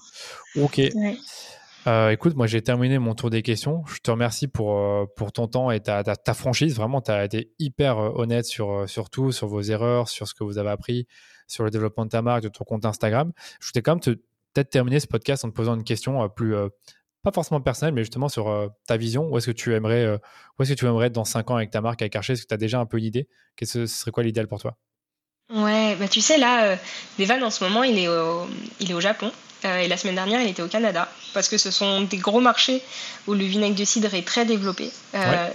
Ok. 0.60 0.80
écoute, 0.80 2.36
moi 2.36 2.48
j'ai 2.48 2.64
terminé 2.64 2.98
mon 2.98 3.14
tour 3.14 3.30
des 3.30 3.44
questions. 3.44 3.84
Je 3.86 4.00
te 4.00 4.10
remercie 4.10 4.48
pour, 4.48 4.84
pour 5.16 5.32
ton 5.32 5.48
temps 5.48 5.70
et 5.70 5.80
ta, 5.80 6.04
ta, 6.04 6.34
franchise. 6.34 6.76
Vraiment, 6.76 7.02
tu 7.02 7.12
as 7.12 7.24
été 7.24 7.52
hyper 7.60 7.98
honnête 7.98 8.46
sur, 8.46 8.90
sur 8.90 9.12
tout, 9.12 9.32
sur 9.32 9.48
vos 9.48 9.62
erreurs, 9.62 10.10
sur 10.10 10.28
ce 10.28 10.34
que 10.34 10.44
vous 10.44 10.58
avez 10.58 10.72
appris, 10.72 11.06
sur 11.46 11.64
le 11.64 11.70
développement 11.70 12.06
de 12.06 12.10
ta 12.10 12.24
marque, 12.24 12.44
de 12.44 12.50
ton 12.50 12.64
compte 12.64 12.84
Instagram. 12.86 13.32
Je 13.60 13.68
voulais 13.68 13.84
quand 13.84 13.94
même 13.94 14.00
te, 14.00 14.20
peut-être 14.54 14.70
terminer 14.70 15.00
ce 15.00 15.08
podcast 15.08 15.46
en 15.46 15.50
te 15.50 15.56
posant 15.56 15.76
une 15.76 15.84
question 15.84 16.24
euh, 16.24 16.28
plus, 16.28 16.56
euh, 16.56 16.70
pas 17.24 17.32
forcément 17.32 17.62
personnelle, 17.62 17.94
mais 17.94 18.02
justement 18.02 18.30
sur 18.30 18.50
euh, 18.50 18.68
ta 18.88 18.98
vision. 18.98 19.28
Où 19.30 19.38
est-ce 19.38 19.48
que 19.48 19.52
tu 19.52 19.74
aimerais, 19.74 20.08
où 20.58 20.64
est-ce 20.64 20.74
que 20.74 20.80
tu 20.80 20.86
aimerais 20.86 21.08
être 21.08 21.14
dans 21.14 21.26
5 21.26 21.52
ans 21.52 21.56
avec 21.56 21.72
ta 21.72 21.82
marque, 21.82 22.02
avec 22.02 22.16
Archer? 22.16 22.34
Est-ce 22.34 22.44
que 22.44 22.48
tu 22.48 22.54
as 22.54 22.58
déjà 22.58 22.80
un 22.80 22.86
peu 22.86 22.98
une 22.98 23.06
idée? 23.06 23.28
Qu'est-ce 23.56 23.74
que 23.74 23.86
ce 23.86 24.00
serait 24.00 24.12
quoi 24.12 24.24
l'idéal 24.24 24.48
pour 24.48 24.60
toi? 24.60 24.76
Ouais, 25.54 25.98
bah 26.00 26.08
tu 26.08 26.22
sais 26.22 26.38
là, 26.38 26.78
Devan 27.20 27.44
en 27.44 27.50
ce 27.50 27.62
moment 27.62 27.84
il 27.84 28.00
est 28.00 28.08
au, 28.08 28.48
il 28.80 28.90
est 28.90 28.94
au 28.94 29.02
Japon. 29.02 29.32
Et 29.64 29.88
la 29.88 29.98
semaine 29.98 30.16
dernière, 30.16 30.42
il 30.42 30.50
était 30.50 30.64
au 30.64 30.68
Canada, 30.68 31.08
parce 31.36 31.48
que 31.48 31.60
ce 31.60 31.70
sont 31.70 32.02
des 32.02 32.18
gros 32.18 32.40
marchés 32.40 32.82
où 33.28 33.34
le 33.34 33.44
vinaigre 33.44 33.76
de 33.76 33.84
cidre 33.86 34.12
est 34.16 34.26
très 34.26 34.44
développé. 34.44 34.90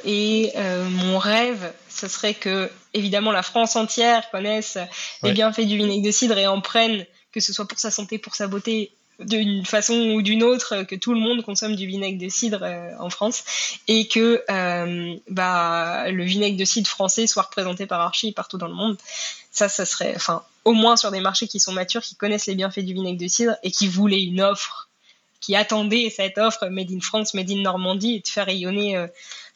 Et 0.04 0.52
mon 0.90 1.18
rêve, 1.18 1.72
ce 1.88 2.06
serait 2.06 2.35
que, 2.35 2.71
évidemment, 2.94 3.33
la 3.33 3.42
France 3.42 3.75
entière 3.75 4.31
connaisse 4.31 4.79
les 5.23 5.33
bienfaits 5.33 5.66
du 5.66 5.77
vinaigre 5.79 6.04
de 6.04 6.10
cidre 6.12 6.38
et 6.38 6.46
en 6.46 6.60
prenne, 6.60 7.06
que 7.37 7.42
ce 7.42 7.52
soit 7.52 7.68
pour 7.68 7.78
sa 7.78 7.90
santé, 7.90 8.16
pour 8.16 8.34
sa 8.34 8.46
beauté, 8.46 8.92
d'une 9.18 9.66
façon 9.66 9.94
ou 10.14 10.22
d'une 10.22 10.42
autre 10.42 10.84
que 10.84 10.94
tout 10.94 11.12
le 11.12 11.20
monde 11.20 11.42
consomme 11.42 11.76
du 11.76 11.87
vinaigre 11.87 12.18
de 12.18 12.30
cidre 12.30 12.62
euh, 12.62 12.90
en 12.98 13.10
France 13.10 13.44
et 13.88 14.08
que 14.08 14.42
euh, 14.50 15.16
bah, 15.28 16.10
le 16.10 16.24
vinaigre 16.24 16.56
de 16.56 16.64
cidre 16.64 16.88
français 16.88 17.26
soit 17.26 17.42
représenté 17.42 17.84
par 17.84 18.00
Archie 18.00 18.32
partout 18.32 18.56
dans 18.56 18.68
le 18.68 18.74
monde. 18.74 18.96
Ça, 19.52 19.68
ça 19.68 19.84
serait, 19.84 20.14
enfin, 20.16 20.44
au 20.64 20.72
moins 20.72 20.96
sur 20.96 21.10
des 21.10 21.20
marchés 21.20 21.46
qui 21.46 21.60
sont 21.60 21.72
matures, 21.72 22.00
qui 22.00 22.14
connaissent 22.14 22.46
les 22.46 22.54
bienfaits 22.54 22.80
du 22.80 22.94
vinaigre 22.94 23.20
de 23.20 23.28
cidre 23.28 23.56
et 23.62 23.70
qui 23.70 23.87
voulaient 23.87 24.22
une 24.22 24.40
offre, 24.40 24.88
qui 25.40 25.56
attendaient 25.56 26.08
cette 26.08 26.38
offre 26.38 26.68
Made 26.68 26.90
in 26.90 27.00
France, 27.00 27.34
Made 27.34 27.50
in 27.50 27.60
Normandie 27.60 28.14
et 28.14 28.20
de 28.20 28.28
faire 28.28 28.46
rayonner 28.46 28.96
euh, 28.96 29.08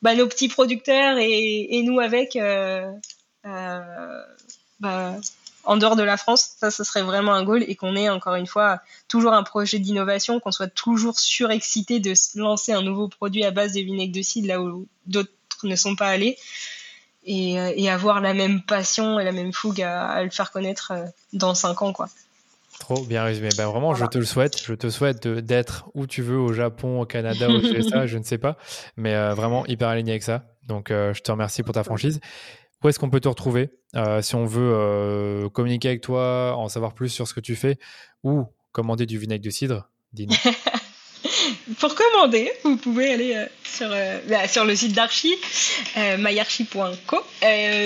bah, 0.02 0.14
nos 0.14 0.26
petits 0.26 0.48
producteurs 0.48 1.16
et, 1.18 1.82
nous 1.82 1.98
avec. 1.98 2.36
Euh, 2.36 2.90
bah, 4.80 5.16
en 5.64 5.76
dehors 5.76 5.96
de 5.96 6.02
la 6.02 6.16
France, 6.16 6.52
ça, 6.58 6.70
ce 6.70 6.84
serait 6.84 7.02
vraiment 7.02 7.34
un 7.34 7.44
goal 7.44 7.64
et 7.66 7.76
qu'on 7.76 7.96
ait 7.96 8.08
encore 8.08 8.34
une 8.34 8.46
fois 8.46 8.80
toujours 9.08 9.32
un 9.32 9.42
projet 9.42 9.78
d'innovation, 9.78 10.40
qu'on 10.40 10.52
soit 10.52 10.68
toujours 10.68 11.18
surexcité 11.18 12.00
de 12.00 12.14
lancer 12.36 12.72
un 12.72 12.82
nouveau 12.82 13.08
produit 13.08 13.44
à 13.44 13.50
base 13.50 13.72
de 13.72 13.80
vinaigre 13.80 14.14
de 14.14 14.22
cidre 14.22 14.48
là 14.48 14.60
où 14.60 14.86
d'autres 15.06 15.30
ne 15.64 15.76
sont 15.76 15.96
pas 15.96 16.08
allés 16.08 16.36
et, 17.24 17.58
euh, 17.58 17.92
avoir 17.92 18.20
la 18.20 18.34
même 18.34 18.62
passion 18.62 19.20
et 19.20 19.24
la 19.24 19.32
même 19.32 19.52
fougue 19.52 19.82
à, 19.82 20.22
le 20.22 20.30
faire 20.30 20.50
connaître 20.50 20.92
euh, 20.94 21.04
dans 21.32 21.54
cinq 21.54 21.82
ans, 21.82 21.92
quoi. 21.92 22.08
Trop 22.78 23.04
bien 23.04 23.24
résumé. 23.24 23.50
Ben 23.58 23.66
vraiment, 23.66 23.94
je 23.94 24.06
te 24.06 24.16
le 24.16 24.24
souhaite. 24.24 24.62
Je 24.64 24.72
te 24.72 24.88
souhaite 24.88 25.28
d'être 25.28 25.90
où 25.92 26.06
tu 26.06 26.22
veux, 26.22 26.38
au 26.38 26.54
Japon, 26.54 27.02
au 27.02 27.04
Canada, 27.04 27.50
aux 27.50 27.60
USA, 27.60 28.06
je 28.06 28.16
ne 28.16 28.22
sais 28.22 28.38
pas, 28.38 28.56
mais 28.96 29.14
euh, 29.14 29.34
vraiment 29.34 29.66
hyper 29.66 29.88
aligné 29.88 30.12
avec 30.12 30.22
ça. 30.22 30.44
Donc, 30.66 30.86
je 30.88 31.20
te 31.20 31.30
remercie 31.32 31.64
pour 31.64 31.74
ta 31.74 31.82
franchise. 31.82 32.20
Où 32.82 32.88
est-ce 32.88 32.98
qu'on 32.98 33.10
peut 33.10 33.20
te 33.20 33.28
retrouver 33.28 33.70
euh, 33.96 34.22
si 34.22 34.34
on 34.36 34.46
veut 34.46 34.72
euh, 34.72 35.48
communiquer 35.48 35.88
avec 35.88 36.00
toi, 36.00 36.54
en 36.56 36.68
savoir 36.68 36.94
plus 36.94 37.08
sur 37.08 37.26
ce 37.26 37.34
que 37.34 37.40
tu 37.40 37.56
fais 37.56 37.78
ou 38.22 38.44
commander 38.72 39.06
du 39.06 39.18
vinaigre 39.18 39.44
de 39.44 39.50
cidre 39.50 39.88
Dis-nous. 40.12 40.34
Pour 41.78 41.94
commander, 41.94 42.50
vous 42.64 42.76
pouvez 42.76 43.12
aller 43.12 43.34
euh, 43.34 43.46
sur, 43.64 43.88
bah, 44.28 44.48
sur 44.48 44.64
le 44.64 44.74
site 44.74 44.94
d'Archie, 44.94 45.34
myarchie.co. 46.18 47.18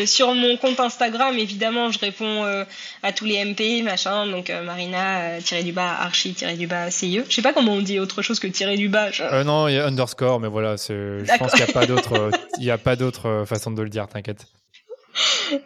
sur 0.06 0.34
mon 0.34 0.56
compte 0.56 0.80
Instagram, 0.80 1.36
évidemment, 1.38 1.90
je 1.90 1.98
réponds 1.98 2.44
à 3.02 3.12
tous 3.12 3.24
les 3.24 3.44
MP, 3.44 3.82
machin, 3.82 4.26
donc 4.26 4.50
Marina, 4.50 5.40
tiré 5.40 5.62
du 5.62 5.72
bas, 5.72 5.96
Archie, 6.00 6.34
tiré 6.34 6.56
du 6.56 6.66
bas, 6.66 6.90
CIE. 6.90 7.22
Je 7.28 7.34
sais 7.34 7.42
pas 7.42 7.52
comment 7.52 7.72
on 7.72 7.82
dit 7.82 7.98
autre 7.98 8.22
chose 8.22 8.38
que 8.38 8.46
tiré 8.46 8.76
du 8.76 8.88
bas. 8.88 9.10
non, 9.44 9.68
il 9.68 9.74
y 9.74 9.78
a 9.78 9.86
underscore, 9.86 10.40
mais 10.40 10.48
voilà, 10.48 10.76
je 10.76 11.38
pense 11.38 11.52
qu'il 11.52 11.64
n'y 11.64 12.70
a 12.70 12.78
pas 12.78 12.96
d'autre 12.96 13.44
façon 13.46 13.70
de 13.70 13.82
le 13.82 13.90
dire, 13.90 14.06
t'inquiète 14.08 14.46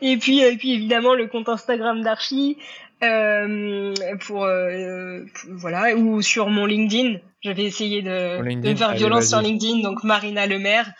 et 0.03 0.17
puis, 0.17 0.41
et 0.41 0.57
puis 0.57 0.73
évidemment 0.73 1.15
le 1.15 1.27
compte 1.27 1.49
Instagram 1.49 2.03
d'Archie 2.03 2.59
euh, 3.03 3.95
pour, 4.27 4.45
euh, 4.45 5.25
voilà 5.49 5.95
ou 5.95 6.23
sur 6.23 6.49
mon 6.49 6.67
LinkedIn. 6.67 7.19
J'avais 7.41 7.65
essayé 7.65 8.03
de, 8.03 8.61
de 8.61 8.75
faire 8.75 8.95
violence 8.95 9.29
sur 9.29 9.41
LinkedIn, 9.41 9.83
donc 9.83 10.03
Marina 10.03 10.47
Lemaire. 10.47 10.93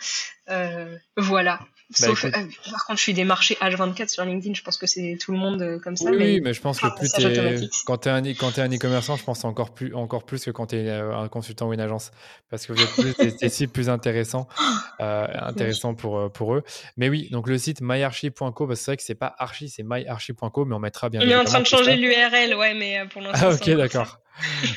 Euh, 0.49 0.95
voilà. 1.17 1.59
Bah, 1.99 2.07
euh, 2.09 2.29
par 2.71 2.85
contre, 2.85 2.97
je 2.97 3.03
suis 3.03 3.15
démarché 3.15 3.57
H24 3.59 4.09
sur 4.09 4.23
LinkedIn. 4.23 4.53
Je 4.53 4.61
pense 4.61 4.77
que 4.77 4.85
c'est 4.85 5.17
tout 5.19 5.31
le 5.31 5.39
monde 5.39 5.61
euh, 5.63 5.79
comme 5.79 5.95
ça. 5.95 6.11
Oui, 6.11 6.39
mais, 6.39 6.53
je 6.53 6.61
pense 6.61 6.79
que 6.79 6.87
plus 6.95 7.07
es, 7.17 7.67
quand 7.85 7.97
tu 7.97 8.09
es 8.09 8.11
un, 8.11 8.21
e-commerçant, 8.21 9.15
je 9.15 9.23
pense 9.23 9.43
encore 9.43 9.73
plus, 9.73 9.95
encore 9.95 10.23
plus 10.23 10.45
que 10.45 10.51
quand 10.51 10.67
tu 10.67 10.75
es 10.75 10.87
euh, 10.87 11.17
un 11.17 11.27
consultant 11.29 11.67
ou 11.67 11.73
une 11.73 11.79
agence. 11.79 12.11
Parce 12.51 12.67
que 12.67 12.73
vous 12.73 12.81
êtes 12.83 12.91
plus, 12.91 13.37
des, 13.37 13.49
sites 13.49 13.73
plus 13.73 13.89
intéressants, 13.89 14.47
intéressants 14.99 15.95
pour, 15.95 16.31
pour 16.31 16.53
eux. 16.53 16.63
Mais 16.95 17.09
oui, 17.09 17.27
donc 17.31 17.47
le 17.47 17.57
site 17.57 17.81
myarchi.co, 17.81 18.37
parce 18.51 18.67
que 18.67 18.75
c'est 18.75 18.91
vrai 18.91 18.97
que 18.97 19.03
c'est 19.03 19.15
pas 19.15 19.33
archi, 19.39 19.69
c'est 19.69 19.83
myarchi.co, 19.83 20.65
mais 20.65 20.75
on 20.75 20.79
mettra 20.79 21.09
bien. 21.09 21.21
On 21.23 21.27
est 21.27 21.35
en 21.35 21.43
train 21.43 21.61
de 21.61 21.65
changer 21.65 21.95
l'URL, 21.95 22.55
ouais, 22.55 22.75
mais 22.75 22.99
pour 23.11 23.23
l'instant. 23.23 23.47
Ah, 23.49 23.53
ok, 23.53 23.69
d'accord. 23.71 24.19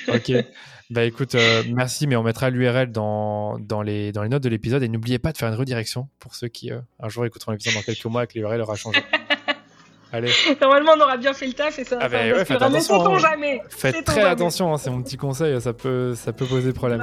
Ok. 0.09 0.33
Bah 0.93 1.05
écoute, 1.05 1.35
euh, 1.35 1.63
merci, 1.73 2.07
mais 2.07 2.17
on 2.17 2.23
mettra 2.23 2.51
l'URL 2.51 2.93
dans, 2.93 3.59
dans, 3.59 3.81
les, 3.81 4.13
dans 4.13 4.23
les 4.23 4.29
notes 4.29 4.43
de 4.43 4.51
l'épisode. 4.51 4.83
Et 4.83 4.89
n'oubliez 4.89 5.19
pas 5.19 5.33
de 5.33 5.39
faire 5.39 5.49
une 5.49 5.55
redirection 5.55 6.09
pour 6.19 6.35
ceux 6.35 6.49
qui, 6.49 6.71
euh, 6.71 6.81
un 7.01 7.09
jour, 7.09 7.25
écouteront 7.25 7.53
l'épisode 7.53 7.75
dans 7.75 7.81
quelques 7.81 8.05
mois 8.05 8.25
et 8.25 8.27
que 8.27 8.39
l'URL 8.39 8.61
aura 8.61 8.77
changé. 8.77 9.01
Allez. 10.13 10.31
Normalement, 10.61 10.93
on 10.99 11.01
aura 11.01 11.17
bien 11.17 11.33
fait 11.33 11.47
le 11.47 11.55
taf 11.55 11.79
et 11.79 11.85
ça 11.85 11.97
ah 11.99 12.11
bah, 12.11 12.19
ouais, 12.19 12.45
faites 12.45 12.61
attention, 12.61 13.07
hein. 13.07 13.19
jamais. 13.19 13.63
Faites 13.71 14.05
très 14.05 14.25
attention, 14.25 14.75
hein, 14.75 14.77
c'est 14.77 14.91
mon 14.91 15.03
petit 15.03 15.17
conseil, 15.17 15.59
ça 15.63 15.73
peut, 15.73 16.15
ça 16.15 16.35
peut 16.35 16.45
poser 16.45 16.75
problème. 16.75 17.03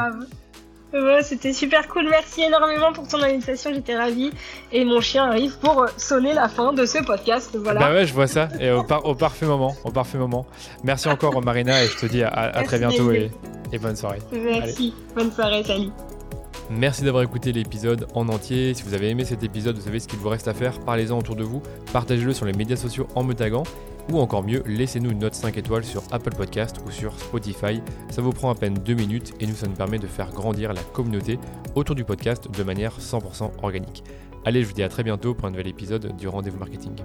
Ouais, 0.93 1.21
c'était 1.21 1.53
super 1.53 1.87
cool. 1.87 2.07
Merci 2.09 2.41
énormément 2.41 2.91
pour 2.93 3.07
ton 3.07 3.21
invitation. 3.21 3.71
J'étais 3.73 3.95
ravie. 3.95 4.31
Et 4.71 4.85
mon 4.85 5.01
chien 5.01 5.25
arrive 5.25 5.57
pour 5.59 5.85
sonner 5.97 6.33
la 6.33 6.49
fin 6.49 6.73
de 6.73 6.85
ce 6.85 7.03
podcast. 7.03 7.55
Voilà. 7.61 7.79
Bah 7.79 7.91
ouais, 7.91 8.05
je 8.05 8.13
vois 8.13 8.27
ça. 8.27 8.49
Et 8.59 8.71
au, 8.71 8.83
au 9.03 9.15
parfait 9.15 9.45
moment. 9.45 9.75
Au 9.83 9.91
parfait 9.91 10.17
moment. 10.17 10.45
Merci 10.83 11.07
encore, 11.07 11.39
Marina. 11.43 11.83
Et 11.83 11.87
je 11.87 11.97
te 11.97 12.05
dis 12.07 12.23
à, 12.23 12.63
très 12.65 12.79
bientôt 12.79 13.11
et, 13.11 13.29
et, 13.71 13.77
bonne 13.77 13.95
soirée. 13.95 14.19
Merci. 14.31 14.93
Bonne 15.15 15.31
soirée. 15.31 15.63
Salut. 15.63 15.89
Merci 16.71 17.03
d'avoir 17.03 17.23
écouté 17.23 17.51
l'épisode 17.51 18.07
en 18.13 18.27
entier. 18.29 18.73
Si 18.73 18.83
vous 18.83 18.93
avez 18.93 19.09
aimé 19.09 19.25
cet 19.25 19.43
épisode, 19.43 19.75
vous 19.75 19.85
savez 19.85 19.99
ce 19.99 20.07
qu'il 20.07 20.19
vous 20.19 20.29
reste 20.29 20.47
à 20.47 20.53
faire. 20.53 20.79
Parlez-en 20.79 21.17
autour 21.17 21.35
de 21.35 21.43
vous. 21.43 21.61
Partagez-le 21.93 22.33
sur 22.33 22.45
les 22.45 22.53
médias 22.53 22.75
sociaux 22.75 23.07
en 23.15 23.23
me 23.23 23.33
taguant 23.33 23.63
ou 24.12 24.20
encore 24.20 24.43
mieux, 24.43 24.64
laissez-nous 24.66 25.12
une 25.12 25.20
note 25.20 25.36
5 25.36 25.57
étoiles 25.57 25.84
sur 25.84 26.03
Apple 26.12 26.36
Podcast 26.36 26.78
ou 26.86 26.91
sur 26.91 27.18
Spotify. 27.20 27.82
Ça 28.10 28.22
vous 28.22 28.32
prend 28.32 28.49
à 28.49 28.55
peine 28.55 28.74
2 28.74 28.93
minutes 28.93 29.34
et 29.39 29.47
nous, 29.47 29.55
ça 29.55 29.68
nous 29.68 29.76
permet 29.76 29.99
de 29.99 30.07
faire 30.07 30.32
grandir 30.32 30.74
la 30.74 30.82
communauté 30.82 31.39
autour 31.76 31.95
du 31.95 32.03
podcast 32.03 32.49
de 32.49 32.64
manière 32.64 32.99
100% 32.99 33.51
organique. 33.62 34.03
Allez, 34.45 34.64
je 34.64 34.68
vous 34.68 34.74
dis 34.74 34.84
à 34.84 34.89
très 34.89 35.03
bientôt 35.03 35.34
pour 35.34 35.45
un 35.45 35.51
nouvel 35.51 35.68
épisode 35.68 36.16
du 36.18 36.28
Rendez-vous 36.28 36.60
Marketing. 36.60 36.95